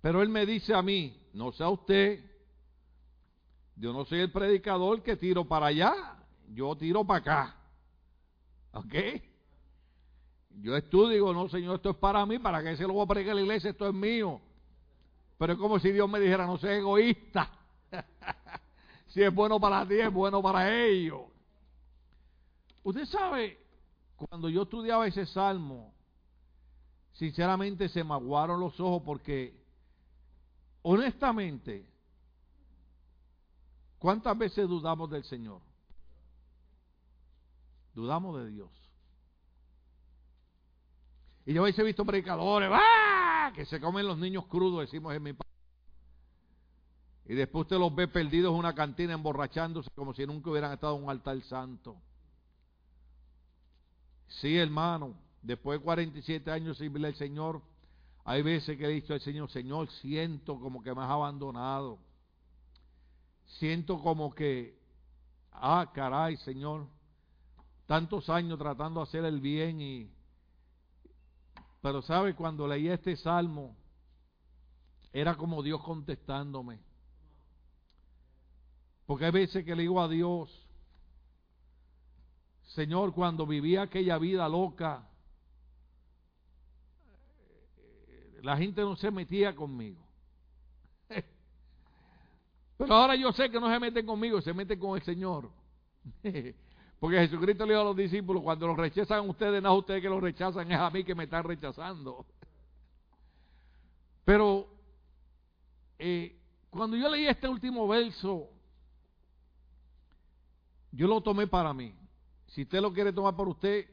Pero 0.00 0.22
él 0.22 0.28
me 0.28 0.44
dice 0.44 0.74
a 0.74 0.82
mí, 0.82 1.18
no 1.32 1.50
sea 1.52 1.70
usted, 1.70 2.22
yo 3.76 3.92
no 3.92 4.04
soy 4.04 4.20
el 4.20 4.30
predicador 4.30 5.02
que 5.02 5.16
tiro 5.16 5.46
para 5.46 5.66
allá, 5.66 5.92
yo 6.52 6.76
tiro 6.76 7.04
para 7.04 7.18
acá. 7.20 7.56
¿Ok? 8.72 8.94
Yo 10.60 10.76
estudio 10.76 11.10
y 11.10 11.14
digo, 11.14 11.32
no, 11.32 11.48
Señor, 11.48 11.76
esto 11.76 11.90
es 11.90 11.96
para 11.96 12.24
mí, 12.26 12.38
¿para 12.38 12.62
qué 12.62 12.76
se 12.76 12.86
lo 12.86 12.92
voy 12.92 13.04
a 13.04 13.08
predicar 13.08 13.32
a 13.32 13.34
la 13.36 13.40
iglesia? 13.40 13.70
Esto 13.70 13.88
es 13.88 13.94
mío. 13.94 14.40
Pero 15.44 15.52
es 15.52 15.58
como 15.58 15.78
si 15.78 15.92
Dios 15.92 16.08
me 16.08 16.18
dijera, 16.18 16.46
no 16.46 16.56
seas 16.56 16.78
egoísta. 16.78 17.50
Si 19.08 19.22
es 19.22 19.32
bueno 19.32 19.60
para 19.60 19.86
ti, 19.86 19.94
es 19.94 20.10
bueno 20.10 20.42
para 20.42 20.74
ellos. 20.74 21.20
Usted 22.82 23.04
sabe, 23.04 23.60
cuando 24.16 24.48
yo 24.48 24.62
estudiaba 24.62 25.06
ese 25.06 25.26
salmo, 25.26 25.94
sinceramente 27.12 27.90
se 27.90 28.02
me 28.02 28.14
aguaron 28.14 28.58
los 28.58 28.80
ojos 28.80 29.02
porque, 29.04 29.54
honestamente, 30.82 31.86
¿cuántas 33.98 34.36
veces 34.36 34.66
dudamos 34.66 35.10
del 35.10 35.24
Señor? 35.24 35.60
Dudamos 37.92 38.42
de 38.42 38.50
Dios. 38.50 38.70
Y 41.44 41.52
yo 41.52 41.66
a 41.66 41.68
he 41.68 41.82
visto 41.82 42.04
predicadores, 42.04 42.70
¡ah! 42.72 43.03
Que 43.52 43.66
se 43.66 43.80
comen 43.80 44.06
los 44.06 44.18
niños 44.18 44.46
crudos, 44.46 44.80
decimos 44.80 45.14
en 45.14 45.22
mi 45.22 45.32
país. 45.32 45.52
Y 47.26 47.34
después 47.34 47.62
usted 47.62 47.78
los 47.78 47.94
ve 47.94 48.06
perdidos 48.06 48.52
en 48.52 48.58
una 48.58 48.74
cantina 48.74 49.14
emborrachándose 49.14 49.90
como 49.94 50.12
si 50.14 50.26
nunca 50.26 50.50
hubieran 50.50 50.72
estado 50.72 50.96
en 50.96 51.04
un 51.04 51.10
altar 51.10 51.40
santo. 51.42 51.96
Sí, 54.28 54.56
hermano, 54.56 55.14
después 55.42 55.78
de 55.78 55.84
47 55.84 56.50
años 56.50 56.78
verle 56.78 57.08
al 57.08 57.14
Señor, 57.14 57.62
hay 58.24 58.42
veces 58.42 58.76
que 58.76 58.84
he 58.84 58.88
dicho 58.88 59.12
al 59.12 59.20
Señor, 59.20 59.50
Señor, 59.50 59.88
siento 60.00 60.58
como 60.58 60.82
que 60.82 60.94
me 60.94 61.02
has 61.02 61.10
abandonado. 61.10 61.98
Siento 63.58 64.00
como 64.00 64.34
que, 64.34 64.78
ah, 65.52 65.90
caray, 65.94 66.36
Señor, 66.38 66.86
tantos 67.86 68.28
años 68.28 68.58
tratando 68.58 69.00
de 69.00 69.04
hacer 69.04 69.24
el 69.24 69.40
bien 69.40 69.80
y... 69.80 70.13
Pero 71.84 72.00
sabe, 72.00 72.34
cuando 72.34 72.66
leí 72.66 72.88
este 72.88 73.14
salmo, 73.14 73.76
era 75.12 75.34
como 75.34 75.62
Dios 75.62 75.82
contestándome. 75.82 76.80
Porque 79.04 79.26
hay 79.26 79.30
veces 79.30 79.66
que 79.66 79.76
le 79.76 79.82
digo 79.82 80.00
a 80.00 80.08
Dios, 80.08 80.66
Señor, 82.68 83.12
cuando 83.12 83.46
vivía 83.46 83.82
aquella 83.82 84.16
vida 84.16 84.48
loca, 84.48 85.06
la 88.40 88.56
gente 88.56 88.80
no 88.80 88.96
se 88.96 89.10
metía 89.10 89.54
conmigo. 89.54 90.00
Pero 92.78 92.94
ahora 92.94 93.14
yo 93.14 93.30
sé 93.32 93.50
que 93.50 93.60
no 93.60 93.68
se 93.68 93.78
meten 93.78 94.06
conmigo, 94.06 94.40
se 94.40 94.54
meten 94.54 94.78
con 94.78 94.96
el 94.96 95.02
Señor. 95.04 95.50
Porque 97.04 97.18
Jesucristo 97.18 97.66
le 97.66 97.74
dijo 97.74 97.82
a 97.82 97.84
los 97.84 97.96
discípulos, 97.98 98.42
cuando 98.42 98.66
los 98.66 98.78
rechazan 98.78 99.28
ustedes, 99.28 99.62
no 99.62 99.68
a 99.68 99.76
ustedes 99.76 100.00
que 100.00 100.08
los 100.08 100.22
rechazan, 100.22 100.72
es 100.72 100.78
a 100.80 100.88
mí 100.88 101.04
que 101.04 101.14
me 101.14 101.24
están 101.24 101.44
rechazando. 101.44 102.24
Pero 104.24 104.66
eh, 105.98 106.34
cuando 106.70 106.96
yo 106.96 107.06
leí 107.10 107.26
este 107.26 107.46
último 107.46 107.86
verso, 107.86 108.48
yo 110.92 111.06
lo 111.06 111.20
tomé 111.20 111.46
para 111.46 111.74
mí. 111.74 111.94
Si 112.46 112.62
usted 112.62 112.80
lo 112.80 112.90
quiere 112.90 113.12
tomar 113.12 113.36
para 113.36 113.50
usted, 113.50 113.86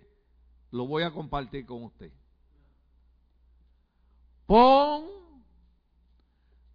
lo 0.72 0.88
voy 0.88 1.04
a 1.04 1.12
compartir 1.12 1.66
con 1.66 1.84
usted. 1.84 2.14
Pon 4.46 5.04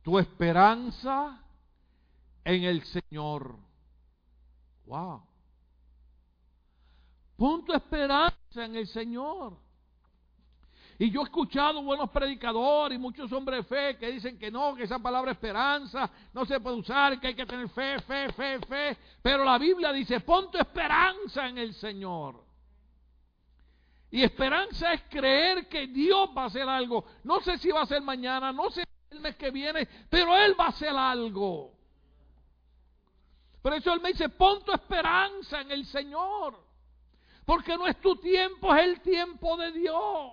tu 0.03 0.19
esperanza 0.19 1.43
en 2.45 2.65
el 2.65 2.85
Señor. 2.85 3.57
Wow. 4.85 5.36
Pon 7.37 7.65
tu 7.65 7.73
esperanza 7.73 8.65
en 8.65 8.77
el 8.77 8.87
Señor. 8.87 9.59
Y 10.99 11.11
yo 11.11 11.21
he 11.21 11.25
escuchado 11.25 11.83
buenos 11.83 12.09
predicadores 12.11 12.97
y 12.97 13.01
muchos 13.01 13.31
hombres 13.31 13.59
de 13.59 13.65
fe 13.65 13.99
que 13.99 14.11
dicen 14.11 14.39
que 14.39 14.51
no, 14.51 14.75
que 14.75 14.85
esa 14.85 14.99
palabra 14.99 15.33
esperanza 15.33 16.11
no 16.33 16.47
se 16.47 16.59
puede 16.59 16.77
usar, 16.77 17.21
que 17.21 17.29
hay 17.29 17.35
que 17.35 17.45
tener 17.45 17.69
fe, 17.69 18.01
fe, 18.01 18.33
fe, 18.33 18.59
fe. 18.61 18.97
Pero 19.21 19.45
la 19.45 19.59
Biblia 19.59 19.93
dice, 19.93 20.21
pon 20.21 20.51
tu 20.51 20.57
esperanza 20.57 21.49
en 21.49 21.59
el 21.59 21.75
Señor. 21.75 22.43
Y 24.11 24.23
esperanza 24.23 24.95
es 24.95 25.03
creer 25.11 25.69
que 25.69 25.89
Dios 25.89 26.31
va 26.35 26.45
a 26.45 26.47
hacer 26.47 26.67
algo. 26.67 27.05
No 27.25 27.41
sé 27.41 27.59
si 27.59 27.71
va 27.71 27.83
a 27.83 27.87
ser 27.87 28.01
mañana, 28.01 28.51
no 28.51 28.71
sé 28.71 28.85
el 29.11 29.21
mes 29.21 29.37
que 29.37 29.51
viene, 29.51 29.87
pero 30.09 30.35
Él 30.35 30.59
va 30.59 30.67
a 30.67 30.69
hacer 30.69 30.97
algo. 30.97 31.73
Por 33.61 33.75
eso 33.75 33.93
Él 33.93 34.01
me 34.01 34.13
dice, 34.13 34.31
pon 34.31 34.65
tu 34.65 34.73
esperanza 34.73 35.61
en 35.61 35.73
el 35.73 35.85
Señor. 35.85 36.66
Porque 37.47 37.77
no 37.77 37.87
es 37.87 37.99
tu 38.01 38.17
tiempo, 38.17 38.75
es 38.75 38.85
el 38.85 39.01
tiempo 39.01 39.57
de 39.57 39.73
Dios. 39.73 40.33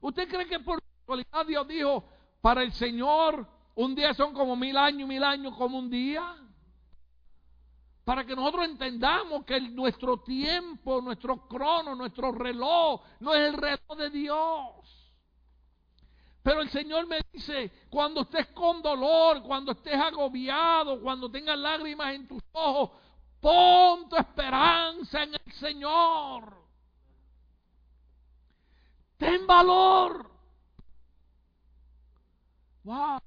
¿Usted 0.00 0.28
cree 0.28 0.46
que 0.48 0.58
por 0.58 0.82
casualidad 0.82 1.46
Dios 1.46 1.68
dijo, 1.68 2.04
para 2.40 2.62
el 2.62 2.72
Señor 2.72 3.46
un 3.76 3.94
día 3.94 4.12
son 4.12 4.34
como 4.34 4.56
mil 4.56 4.76
años, 4.76 5.08
mil 5.08 5.22
años 5.22 5.56
como 5.56 5.78
un 5.78 5.88
día? 5.88 6.36
Para 8.04 8.26
que 8.26 8.34
nosotros 8.34 8.64
entendamos 8.64 9.44
que 9.44 9.60
nuestro 9.60 10.18
tiempo, 10.18 11.00
nuestro 11.00 11.46
crono, 11.46 11.94
nuestro 11.94 12.32
reloj, 12.32 13.00
no 13.20 13.32
es 13.32 13.48
el 13.48 13.54
reloj 13.54 13.96
de 13.96 14.10
Dios. 14.10 15.12
Pero 16.42 16.62
el 16.62 16.70
Señor 16.70 17.06
me 17.06 17.20
dice, 17.32 17.70
cuando 17.88 18.22
estés 18.22 18.48
con 18.48 18.82
dolor, 18.82 19.44
cuando 19.44 19.70
estés 19.70 19.94
agobiado, 19.94 21.00
cuando 21.00 21.30
tengas 21.30 21.56
lágrimas 21.56 22.12
en 22.12 22.26
tus 22.26 22.42
ojos, 22.50 22.90
pon 23.42 24.08
tu 24.08 24.16
esperanza 24.16 25.24
en 25.24 25.34
el 25.34 25.52
Señor. 25.54 26.62
Ten 29.18 29.46
valor. 29.46 30.30
Wow. 32.84 33.18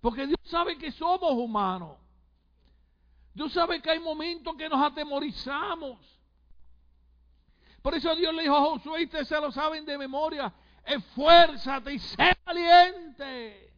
Porque 0.00 0.26
Dios 0.26 0.38
sabe 0.44 0.76
que 0.78 0.92
somos 0.92 1.32
humanos. 1.32 1.96
Dios 3.32 3.52
sabe 3.52 3.80
que 3.80 3.90
hay 3.90 4.00
momentos 4.00 4.54
que 4.56 4.68
nos 4.68 4.82
atemorizamos. 4.82 5.98
Por 7.80 7.94
eso 7.94 8.14
Dios 8.14 8.34
le 8.34 8.42
dijo 8.42 8.56
a 8.56 8.60
Josué, 8.60 9.04
ustedes 9.04 9.28
se 9.28 9.40
lo 9.40 9.50
saben 9.50 9.86
de 9.86 9.96
memoria, 9.96 10.52
esfuérzate 10.84 11.94
y 11.94 11.98
sé 12.00 12.36
valiente. 12.44 13.72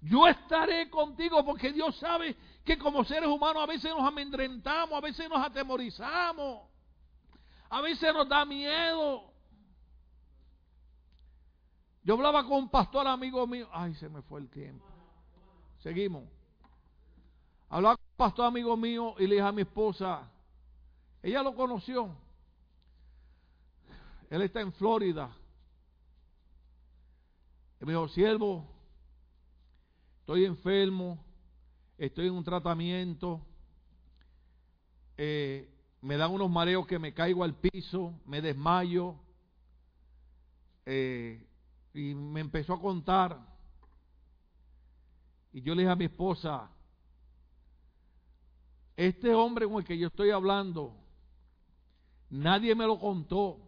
Yo 0.00 0.26
estaré 0.26 0.88
contigo 0.88 1.44
porque 1.44 1.72
Dios 1.72 1.96
sabe 1.96 2.36
que 2.68 2.78
como 2.78 3.02
seres 3.02 3.30
humanos 3.30 3.62
a 3.62 3.66
veces 3.66 3.90
nos 3.90 4.06
amedrentamos, 4.06 4.92
a 4.92 5.00
veces 5.00 5.26
nos 5.26 5.38
atemorizamos, 5.38 6.68
a 7.70 7.80
veces 7.80 8.12
nos 8.12 8.28
da 8.28 8.44
miedo. 8.44 9.32
Yo 12.02 12.12
hablaba 12.12 12.44
con 12.44 12.58
un 12.58 12.68
pastor 12.68 13.06
amigo 13.06 13.46
mío. 13.46 13.66
Ay, 13.72 13.94
se 13.94 14.10
me 14.10 14.20
fue 14.20 14.40
el 14.40 14.50
tiempo. 14.50 14.84
Seguimos. 15.78 16.24
Hablaba 17.70 17.96
con 17.96 18.04
un 18.04 18.16
pastor 18.18 18.44
amigo 18.44 18.76
mío 18.76 19.14
y 19.18 19.26
le 19.26 19.36
dije 19.36 19.46
a 19.46 19.52
mi 19.52 19.62
esposa, 19.62 20.30
ella 21.22 21.42
lo 21.42 21.54
conoció. 21.54 22.14
Él 24.28 24.42
está 24.42 24.60
en 24.60 24.74
Florida. 24.74 25.34
Y 27.80 27.86
me 27.86 27.92
dijo, 27.92 28.08
siervo, 28.08 28.66
estoy 30.20 30.44
enfermo, 30.44 31.24
estoy 31.98 32.28
en 32.28 32.34
un 32.34 32.44
tratamiento, 32.44 33.44
eh, 35.16 35.68
me 36.00 36.16
dan 36.16 36.30
unos 36.30 36.48
mareos 36.48 36.86
que 36.86 36.98
me 36.98 37.12
caigo 37.12 37.42
al 37.42 37.56
piso, 37.56 38.14
me 38.24 38.40
desmayo. 38.40 39.16
Eh, 40.86 41.44
y 41.92 42.14
me 42.14 42.40
empezó 42.40 42.74
a 42.74 42.80
contar. 42.80 43.38
Y 45.52 45.60
yo 45.60 45.74
le 45.74 45.82
dije 45.82 45.92
a 45.92 45.96
mi 45.96 46.04
esposa, 46.04 46.70
este 48.96 49.34
hombre 49.34 49.66
con 49.66 49.78
el 49.78 49.84
que 49.84 49.98
yo 49.98 50.06
estoy 50.06 50.30
hablando, 50.30 50.94
nadie 52.30 52.74
me 52.74 52.86
lo 52.86 52.98
contó. 52.98 53.58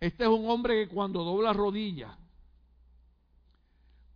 Este 0.00 0.24
es 0.24 0.28
un 0.30 0.48
hombre 0.50 0.84
que 0.86 0.94
cuando 0.94 1.24
dobla 1.24 1.52
rodillas 1.52 2.21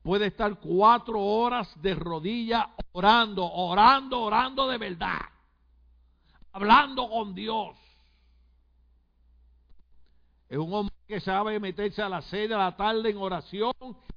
puede 0.06 0.26
estar 0.26 0.60
cuatro 0.60 1.20
horas 1.20 1.68
de 1.82 1.92
rodillas 1.92 2.64
orando, 2.92 3.44
orando, 3.44 4.20
orando 4.20 4.68
de 4.68 4.78
verdad, 4.78 5.18
hablando 6.52 7.10
con 7.10 7.34
Dios. 7.34 7.76
Es 10.48 10.58
un 10.58 10.72
hombre 10.72 10.94
que 11.08 11.18
sabe 11.18 11.58
meterse 11.58 12.02
a 12.02 12.08
las 12.08 12.24
seis 12.26 12.48
de 12.48 12.54
la 12.54 12.76
tarde 12.76 13.10
en 13.10 13.16
oración 13.16 13.72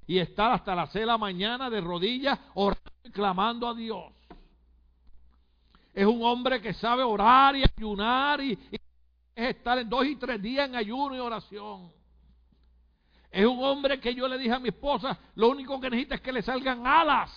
y 0.05 0.19
estar 0.19 0.51
hasta 0.51 0.75
las 0.75 0.91
seis 0.91 1.01
de 1.01 1.07
la 1.07 1.17
mañana 1.17 1.71
de 1.71 1.81
rodillas 1.81 2.37
orando 2.53 2.91
y 3.03 3.09
clamando 3.09 3.67
a 3.67 3.73
Dios. 3.73 4.13
Es 5.91 6.05
un 6.05 6.21
hombre 6.21 6.61
que 6.61 6.75
sabe 6.75 7.01
orar 7.01 7.55
y 7.55 7.63
ayunar 7.63 8.41
y, 8.41 8.51
y 8.51 8.75
es 9.33 9.55
estar 9.55 9.79
en 9.79 9.89
dos 9.89 10.05
y 10.05 10.17
tres 10.17 10.39
días 10.39 10.69
en 10.69 10.75
ayuno 10.75 11.15
y 11.15 11.19
oración. 11.19 11.98
Es 13.32 13.45
un 13.45 13.63
hombre 13.63 13.99
que 13.99 14.13
yo 14.13 14.27
le 14.27 14.38
dije 14.38 14.53
a 14.53 14.59
mi 14.59 14.69
esposa, 14.69 15.17
lo 15.36 15.49
único 15.49 15.80
que 15.80 15.89
necesita 15.89 16.15
es 16.15 16.21
que 16.21 16.32
le 16.32 16.41
salgan 16.41 16.86
alas 16.86 17.32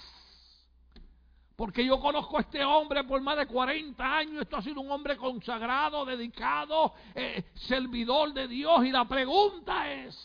porque 1.54 1.84
yo 1.84 2.00
conozco 2.00 2.38
a 2.38 2.40
este 2.40 2.64
hombre 2.64 3.04
por 3.04 3.20
más 3.20 3.36
de 3.36 3.46
40 3.46 4.16
años. 4.16 4.42
Esto 4.42 4.56
ha 4.56 4.62
sido 4.62 4.80
un 4.80 4.90
hombre 4.90 5.16
consagrado, 5.16 6.04
dedicado, 6.04 6.92
eh, 7.14 7.52
servidor 7.54 8.32
de 8.32 8.48
Dios. 8.48 8.84
Y 8.84 8.90
la 8.90 9.04
pregunta 9.04 9.92
es, 9.92 10.18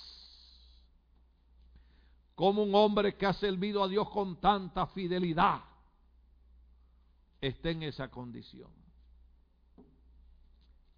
¿cómo 2.34 2.64
un 2.64 2.74
hombre 2.74 3.16
que 3.16 3.28
ha 3.28 3.34
servido 3.34 3.84
a 3.84 3.88
Dios 3.88 4.10
con 4.10 4.40
tanta 4.40 4.88
fidelidad 4.88 5.62
esté 7.42 7.72
en 7.72 7.84
esa 7.84 8.10
condición. 8.10 8.72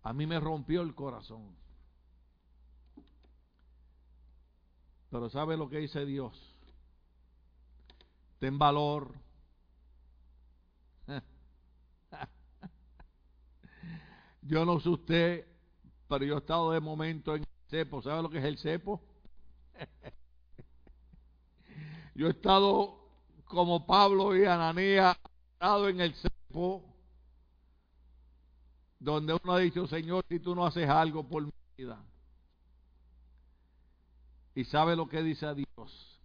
A 0.04 0.14
mí 0.14 0.26
me 0.26 0.40
rompió 0.40 0.82
el 0.82 0.96
corazón. 0.96 1.59
Pero 5.10 5.30
¿sabe 5.30 5.58
lo 5.58 5.70
que 5.70 5.80
dice 5.80 6.06
Dios? 6.06 6.56
Ten 8.40 8.60
valor. 8.60 9.14
Yo 14.42 14.66
no 14.66 14.80
sé 14.80 14.90
usted, 14.90 15.48
pero 16.08 16.26
yo 16.26 16.36
he 16.36 16.38
estado 16.40 16.72
de 16.72 16.80
momento 16.80 17.36
en 17.36 17.44
el 17.44 17.48
cepo. 17.70 18.02
¿Sabe 18.02 18.24
lo 18.24 18.30
que 18.30 18.40
es 18.40 18.46
el 18.46 18.58
cepo? 18.58 19.02
Yo 22.16 22.28
he 22.28 22.32
estado 22.32 22.98
como 23.46 23.86
Pablo 23.86 24.36
y 24.36 24.46
Ananía, 24.46 25.16
estado 25.54 25.90
en 25.90 26.02
el 26.02 26.16
cepo, 26.16 26.84
donde 29.00 29.38
uno 29.42 29.54
ha 29.54 29.60
dicho, 29.60 29.88
Señor, 29.88 30.26
si 30.30 30.40
tú 30.40 30.56
no 30.56 30.66
haces 30.66 30.90
algo 30.90 31.28
por 31.28 31.44
mi 31.44 31.52
vida. 31.78 32.04
Y 34.56 34.66
sabe 34.66 34.96
lo 34.96 35.08
que 35.08 35.22
dice 35.22 35.46
a 35.46 35.54
Dios. 35.54 36.20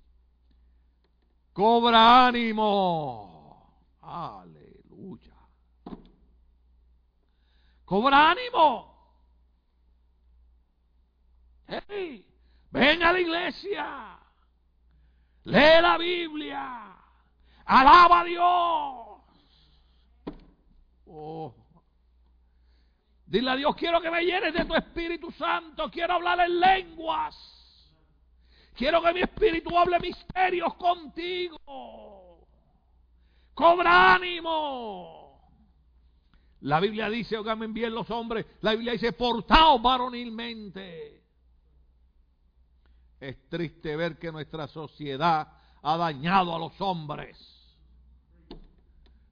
Cobra 1.53 2.27
ánimo. 2.27 3.95
Aleluya. 4.03 5.35
Cobra 7.85 8.31
ánimo. 8.33 8.95
Hey, 11.66 12.27
ven 12.70 13.03
a 13.03 13.12
la 13.12 13.20
iglesia. 13.20 14.18
Lee 15.45 15.81
la 15.81 15.97
Biblia. 15.97 16.97
Alaba 17.66 18.20
a 18.20 18.25
Dios. 18.25 19.14
Oh. 21.07 21.55
Dile 23.27 23.51
a 23.51 23.57
Dios, 23.57 23.75
quiero 23.77 24.01
que 24.01 24.11
me 24.11 24.22
llenes 24.22 24.53
de 24.53 24.64
tu 24.64 24.75
Espíritu 24.75 25.31
Santo. 25.33 25.91
Quiero 25.91 26.14
hablar 26.14 26.41
en 26.41 26.61
lenguas. 26.61 27.63
Quiero 28.75 29.01
que 29.03 29.12
mi 29.12 29.20
espíritu 29.20 29.77
hable 29.77 30.01
misterios 30.01 30.75
contigo. 30.75 32.47
Cobra 33.55 34.14
ánimo. 34.14 35.25
La 36.62 36.81
Biblia 36.81 37.09
dice, 37.09 37.37
oiganme 37.37 37.66
bien 37.68 37.95
los 37.95 38.11
hombres, 38.11 38.47
la 38.62 38.72
Biblia 38.72 38.93
dice, 38.93 39.12
portaos 39.12 39.81
varonilmente. 39.81 41.22
Es 43.20 43.49
triste 43.49 43.95
ver 43.97 44.18
que 44.18 44.33
nuestra 44.33 44.66
sociedad 44.66 45.47
ha 45.83 45.97
dañado 45.97 46.55
a 46.55 46.59
los 46.59 46.81
hombres. 46.81 47.39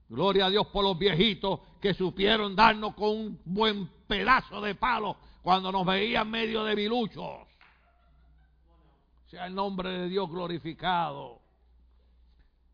Gloria 0.07 0.45
a 0.45 0.49
Dios 0.51 0.67
por 0.67 0.83
los 0.83 0.97
viejitos 0.97 1.59
que 1.81 1.93
supieron 1.93 2.55
darnos 2.55 2.93
con 2.93 3.09
un 3.09 3.41
buen 3.45 3.87
pedazo 4.07 4.61
de 4.61 4.75
palo 4.75 5.17
cuando 5.41 5.71
nos 5.71 5.85
veían 5.85 6.29
medio 6.29 6.63
de 6.63 6.75
biluchos. 6.75 7.52
Sea 9.33 9.47
el 9.47 9.55
nombre 9.55 9.89
de 9.89 10.09
Dios 10.09 10.29
glorificado. 10.29 11.41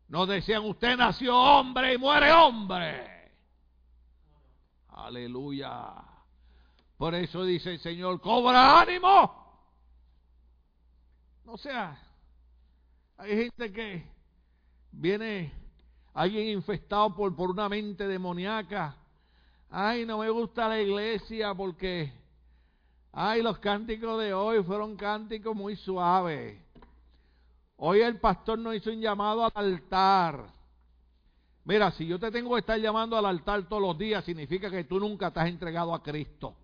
Nos 0.08 0.28
decían, 0.28 0.62
usted 0.66 0.94
nació 0.94 1.34
hombre 1.34 1.94
y 1.94 1.96
muere 1.96 2.30
hombre. 2.34 3.32
Aleluya. 4.90 5.90
Por 6.98 7.14
eso 7.14 7.46
dice 7.46 7.70
el 7.70 7.80
Señor, 7.80 8.20
cobra 8.20 8.78
ánimo. 8.78 9.64
O 11.46 11.56
sea, 11.56 11.98
hay 13.16 13.36
gente 13.36 13.72
que 13.72 14.06
viene, 14.92 15.54
alguien 16.12 16.48
infestado 16.48 17.16
por, 17.16 17.34
por 17.34 17.52
una 17.52 17.70
mente 17.70 18.06
demoníaca. 18.06 18.98
Ay, 19.70 20.04
no 20.04 20.18
me 20.18 20.28
gusta 20.28 20.68
la 20.68 20.78
iglesia 20.78 21.54
porque, 21.54 22.12
ay, 23.12 23.42
los 23.42 23.58
cánticos 23.58 24.20
de 24.20 24.32
hoy 24.32 24.62
fueron 24.62 24.96
cánticos 24.96 25.54
muy 25.54 25.76
suaves. 25.76 26.60
Hoy 27.76 28.00
el 28.00 28.18
pastor 28.18 28.58
nos 28.58 28.76
hizo 28.76 28.90
un 28.90 29.00
llamado 29.00 29.44
al 29.44 29.52
altar. 29.54 30.52
Mira, 31.64 31.90
si 31.92 32.06
yo 32.06 32.18
te 32.18 32.30
tengo 32.30 32.54
que 32.54 32.60
estar 32.60 32.78
llamando 32.78 33.16
al 33.16 33.26
altar 33.26 33.68
todos 33.68 33.82
los 33.82 33.96
días, 33.96 34.24
significa 34.24 34.70
que 34.70 34.84
tú 34.84 34.98
nunca 35.00 35.30
te 35.30 35.40
has 35.40 35.48
entregado 35.48 35.94
a 35.94 36.02
Cristo. 36.02 36.54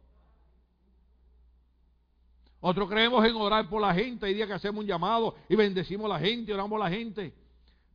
Otros 2.60 2.88
creemos 2.88 3.24
en 3.24 3.36
orar 3.36 3.68
por 3.68 3.80
la 3.80 3.94
gente. 3.94 4.26
Hay 4.26 4.34
días 4.34 4.48
que 4.48 4.54
hacemos 4.54 4.80
un 4.80 4.86
llamado 4.86 5.36
y 5.48 5.54
bendecimos 5.54 6.06
a 6.06 6.14
la 6.14 6.18
gente, 6.18 6.52
oramos 6.52 6.80
a 6.80 6.84
la 6.84 6.90
gente. 6.90 7.32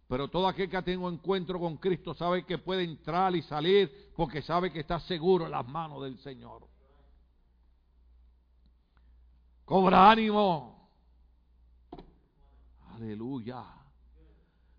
Pero 0.08 0.28
todo 0.28 0.48
aquel 0.48 0.70
que 0.70 0.82
tenga 0.82 1.08
encuentro 1.08 1.60
con 1.60 1.78
Cristo 1.78 2.14
sabe 2.14 2.46
que 2.46 2.58
puede 2.58 2.84
entrar 2.84 3.36
y 3.36 3.42
salir 3.42 4.12
porque 4.16 4.42
sabe 4.42 4.72
que 4.72 4.80
está 4.80 5.00
seguro 5.00 5.46
en 5.46 5.52
las 5.52 5.68
manos 5.68 6.04
del 6.04 6.18
Señor. 6.20 6.71
Cobra 9.72 10.12
ánimo. 10.12 10.90
Aleluya. 12.94 13.64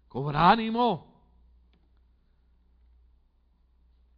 Cobra 0.06 0.50
ánimo. 0.50 1.06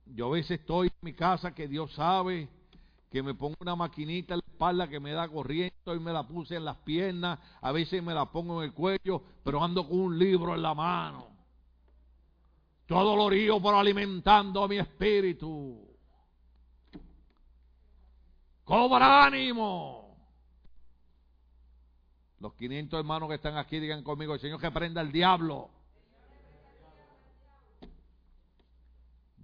Yo 0.07 0.27
a 0.27 0.31
veces 0.31 0.59
estoy 0.59 0.89
en 0.89 0.99
mi 1.03 1.13
casa 1.13 1.55
que 1.55 1.69
Dios 1.69 1.93
sabe 1.93 2.49
que 3.09 3.23
me 3.23 3.35
pongo 3.35 3.55
una 3.61 3.77
maquinita 3.77 4.35
en 4.35 4.41
la 4.41 4.53
espalda 4.53 4.89
que 4.89 4.99
me 4.99 5.13
da 5.13 5.29
corriendo 5.29 5.95
y 5.95 6.01
me 6.01 6.13
la 6.13 6.27
puse 6.27 6.57
en 6.57 6.65
las 6.65 6.79
piernas, 6.79 7.39
a 7.61 7.71
veces 7.71 8.03
me 8.03 8.13
la 8.13 8.27
pongo 8.33 8.61
en 8.61 8.71
el 8.71 8.75
cuello, 8.75 9.23
pero 9.45 9.63
ando 9.63 9.87
con 9.87 10.01
un 10.01 10.19
libro 10.19 10.57
en 10.57 10.63
la 10.63 10.75
mano. 10.75 11.29
Todo 12.89 13.15
lo 13.15 13.31
río 13.31 13.63
por 13.63 13.77
alimentando 13.77 14.65
a 14.65 14.67
mi 14.67 14.79
espíritu. 14.79 15.87
Cobra 18.65 19.27
ánimo. 19.27 20.04
Los 22.41 22.55
500 22.55 22.99
hermanos 22.99 23.29
que 23.29 23.37
están 23.37 23.57
aquí 23.57 23.79
digan 23.79 24.03
conmigo, 24.03 24.37
Señor 24.39 24.61
que 24.61 24.71
prenda 24.71 25.01
el 25.01 25.13
diablo. 25.13 25.71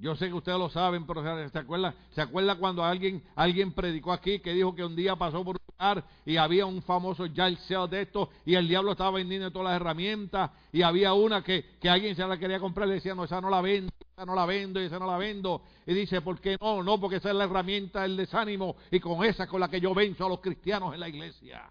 Yo 0.00 0.16
sé 0.16 0.28
que 0.28 0.34
ustedes 0.34 0.58
lo 0.58 0.70
saben, 0.70 1.06
pero 1.06 1.22
¿se 1.50 1.58
acuerda, 1.58 1.94
¿se 2.12 2.22
acuerda 2.22 2.54
cuando 2.54 2.82
alguien, 2.82 3.22
alguien 3.36 3.72
predicó 3.72 4.12
aquí 4.12 4.38
que 4.38 4.54
dijo 4.54 4.74
que 4.74 4.82
un 4.82 4.96
día 4.96 5.14
pasó 5.14 5.44
por 5.44 5.56
un 5.56 5.66
lugar 5.70 6.04
y 6.24 6.38
había 6.38 6.64
un 6.64 6.80
famoso 6.82 7.26
sale 7.26 7.58
de 7.90 8.02
esto 8.02 8.30
y 8.46 8.54
el 8.54 8.66
diablo 8.66 8.92
estaba 8.92 9.10
vendiendo 9.10 9.50
todas 9.50 9.68
las 9.68 9.76
herramientas 9.76 10.52
y 10.72 10.80
había 10.80 11.12
una 11.12 11.44
que, 11.44 11.76
que 11.78 11.90
alguien 11.90 12.16
se 12.16 12.26
la 12.26 12.38
quería 12.38 12.58
comprar 12.58 12.86
y 12.86 12.90
le 12.90 12.94
decía, 12.94 13.14
no, 13.14 13.24
esa 13.24 13.42
no 13.42 13.50
la 13.50 13.60
vendo, 13.60 13.92
esa 14.00 14.24
no 14.24 14.34
la 14.34 14.46
vendo 14.46 14.80
y 14.80 14.86
esa 14.86 14.98
no 14.98 15.06
la 15.06 15.18
vendo. 15.18 15.64
Y 15.86 15.92
dice, 15.92 16.22
¿por 16.22 16.40
qué 16.40 16.56
no? 16.58 16.82
No, 16.82 16.98
porque 16.98 17.16
esa 17.16 17.28
es 17.28 17.36
la 17.36 17.44
herramienta 17.44 18.00
del 18.02 18.16
desánimo 18.16 18.76
y 18.90 19.00
con 19.00 19.22
esa 19.22 19.46
con 19.46 19.60
la 19.60 19.68
que 19.68 19.82
yo 19.82 19.92
venzo 19.92 20.24
a 20.24 20.30
los 20.30 20.40
cristianos 20.40 20.94
en 20.94 21.00
la 21.00 21.10
iglesia. 21.10 21.68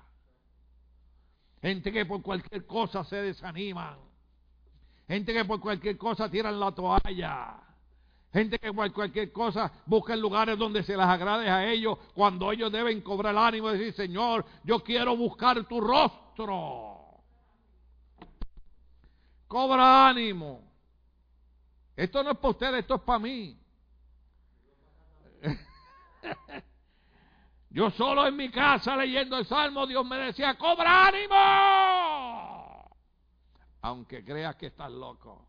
Gente 1.61 1.91
que 1.91 2.05
por 2.05 2.21
cualquier 2.21 2.65
cosa 2.65 3.03
se 3.03 3.17
desaniman. 3.17 3.97
Gente 5.07 5.33
que 5.33 5.43
por 5.43 5.59
cualquier 5.59 5.97
cosa 5.97 6.29
tiran 6.29 6.59
la 6.59 6.71
toalla. 6.71 7.57
Gente 8.31 8.59
que 8.59 8.71
por 8.71 8.93
cualquier 8.93 9.31
cosa 9.31 9.71
busca 9.85 10.15
lugares 10.15 10.57
donde 10.57 10.83
se 10.83 10.95
les 10.95 11.05
agrade 11.05 11.49
a 11.49 11.69
ellos 11.69 11.97
cuando 12.13 12.51
ellos 12.51 12.71
deben 12.71 13.01
cobrar 13.01 13.35
ánimo 13.35 13.69
y 13.71 13.77
decir, 13.77 13.93
Señor, 13.93 14.45
yo 14.63 14.83
quiero 14.83 15.17
buscar 15.17 15.65
tu 15.65 15.81
rostro. 15.81 16.99
Cobra 19.47 20.09
ánimo. 20.09 20.61
Esto 21.95 22.23
no 22.23 22.31
es 22.31 22.37
para 22.37 22.49
ustedes, 22.51 22.79
esto 22.81 22.95
es 22.95 23.01
para 23.01 23.19
mí. 23.19 23.59
Yo 27.69 27.91
solo 27.91 28.25
en 28.25 28.35
mi 28.35 28.49
casa 28.49 28.97
leyendo 28.97 29.37
el 29.37 29.45
Salmo, 29.45 29.85
Dios 29.85 30.05
me 30.05 30.17
decía, 30.17 30.57
cobra 30.57 31.07
ánimo. 31.07 31.35
Aunque 33.81 34.23
creas 34.25 34.55
que 34.55 34.67
estás 34.67 34.91
loco. 34.91 35.47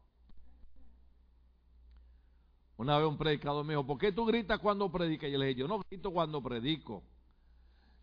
Una 2.77 2.99
vez 2.99 3.07
un 3.07 3.19
predicador 3.19 3.65
me 3.65 3.75
dijo, 3.75 3.87
¿por 3.87 3.99
qué 3.99 4.13
tú 4.13 4.25
gritas 4.25 4.59
cuando 4.59 4.91
predicas? 4.91 5.29
Y 5.29 5.33
yo 5.33 5.39
le 5.39 5.47
dije, 5.47 5.61
yo 5.61 5.69
no 5.69 5.81
grito 5.81 6.11
cuando 6.11 6.43
predico. 6.43 7.03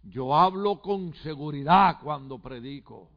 Yo 0.03 0.35
hablo 0.35 0.81
con 0.81 1.13
seguridad 1.15 1.97
cuando 2.01 2.39
predico. 2.39 3.09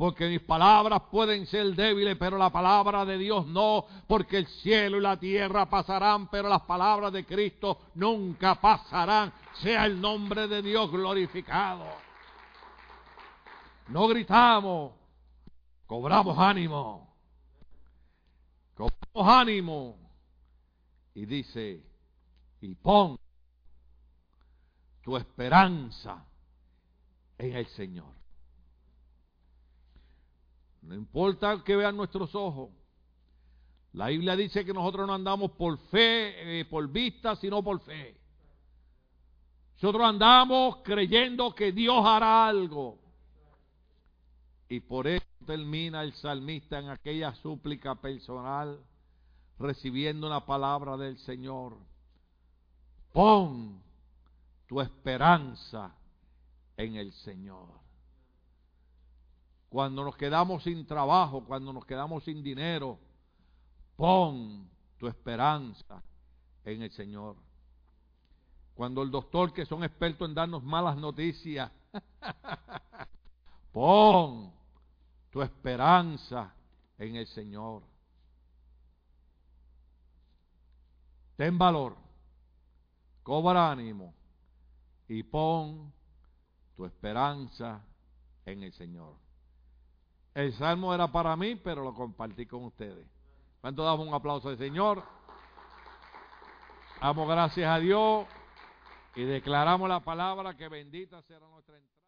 Porque 0.00 0.30
mis 0.30 0.40
palabras 0.40 1.02
pueden 1.10 1.44
ser 1.44 1.74
débiles, 1.74 2.16
pero 2.16 2.38
la 2.38 2.48
palabra 2.48 3.04
de 3.04 3.18
Dios 3.18 3.46
no. 3.46 3.84
Porque 4.06 4.38
el 4.38 4.46
cielo 4.46 4.96
y 4.96 5.02
la 5.02 5.18
tierra 5.18 5.68
pasarán, 5.68 6.28
pero 6.28 6.48
las 6.48 6.62
palabras 6.62 7.12
de 7.12 7.26
Cristo 7.26 7.82
nunca 7.96 8.54
pasarán. 8.54 9.30
Sea 9.60 9.84
el 9.84 10.00
nombre 10.00 10.48
de 10.48 10.62
Dios 10.62 10.90
glorificado. 10.90 11.84
No 13.88 14.08
gritamos, 14.08 14.92
cobramos 15.86 16.38
ánimo. 16.38 17.14
Cobramos 18.74 19.28
ánimo 19.30 19.98
y 21.12 21.26
dice, 21.26 21.84
y 22.62 22.74
pon 22.74 23.18
tu 25.02 25.14
esperanza 25.18 26.24
en 27.36 27.54
el 27.54 27.66
Señor. 27.66 28.19
No 30.82 30.94
importa 30.94 31.62
que 31.64 31.76
vean 31.76 31.96
nuestros 31.96 32.34
ojos, 32.34 32.70
La 33.92 34.06
Biblia 34.06 34.36
dice 34.36 34.64
que 34.64 34.72
nosotros 34.72 35.06
no 35.06 35.14
andamos 35.14 35.50
por 35.52 35.76
fe, 35.88 36.60
eh, 36.60 36.64
por 36.64 36.86
vista, 36.88 37.34
sino 37.36 37.62
por 37.62 37.80
fe. 37.80 38.16
Nosotros 39.74 40.04
andamos 40.04 40.76
creyendo 40.84 41.54
que 41.54 41.72
Dios 41.72 42.04
hará 42.04 42.46
algo. 42.46 42.98
Y 44.68 44.78
por 44.80 45.08
eso 45.08 45.26
termina 45.44 46.02
el 46.02 46.12
salmista 46.12 46.78
en 46.78 46.90
aquella 46.90 47.34
súplica 47.34 47.96
personal, 47.96 48.78
recibiendo 49.58 50.28
una 50.28 50.46
palabra 50.46 50.96
del 50.96 51.18
Señor. 51.18 51.76
Pon 53.12 53.82
tu 54.68 54.80
esperanza 54.80 55.92
en 56.76 56.94
el 56.94 57.12
Señor. 57.12 57.68
Cuando 59.70 60.04
nos 60.04 60.16
quedamos 60.16 60.64
sin 60.64 60.84
trabajo, 60.84 61.44
cuando 61.44 61.72
nos 61.72 61.86
quedamos 61.86 62.24
sin 62.24 62.42
dinero, 62.42 62.98
pon 63.94 64.68
tu 64.98 65.06
esperanza 65.06 66.02
en 66.64 66.82
el 66.82 66.90
Señor. 66.90 67.36
Cuando 68.74 69.00
el 69.02 69.12
doctor, 69.12 69.52
que 69.52 69.64
son 69.64 69.84
expertos 69.84 70.28
en 70.28 70.34
darnos 70.34 70.64
malas 70.64 70.96
noticias, 70.96 71.70
pon 73.72 74.52
tu 75.30 75.40
esperanza 75.40 76.52
en 76.98 77.14
el 77.14 77.28
Señor. 77.28 77.84
Ten 81.36 81.56
valor, 81.56 81.96
cobra 83.22 83.70
ánimo 83.70 84.12
y 85.06 85.22
pon 85.22 85.92
tu 86.74 86.84
esperanza 86.84 87.84
en 88.44 88.64
el 88.64 88.72
Señor. 88.72 89.29
El 90.34 90.52
salmo 90.54 90.94
era 90.94 91.10
para 91.10 91.36
mí, 91.36 91.56
pero 91.56 91.82
lo 91.82 91.92
compartí 91.94 92.46
con 92.46 92.64
ustedes. 92.64 93.06
¿Cuánto 93.60 93.84
damos 93.84 94.06
un 94.06 94.14
aplauso 94.14 94.48
al 94.48 94.58
Señor? 94.58 95.02
Damos 97.00 97.28
gracias 97.28 97.68
a 97.68 97.78
Dios 97.78 98.26
y 99.16 99.22
declaramos 99.22 99.88
la 99.88 100.00
palabra 100.00 100.56
que 100.56 100.68
bendita 100.68 101.20
será 101.22 101.46
nuestra 101.48 101.76
entrada. 101.76 101.99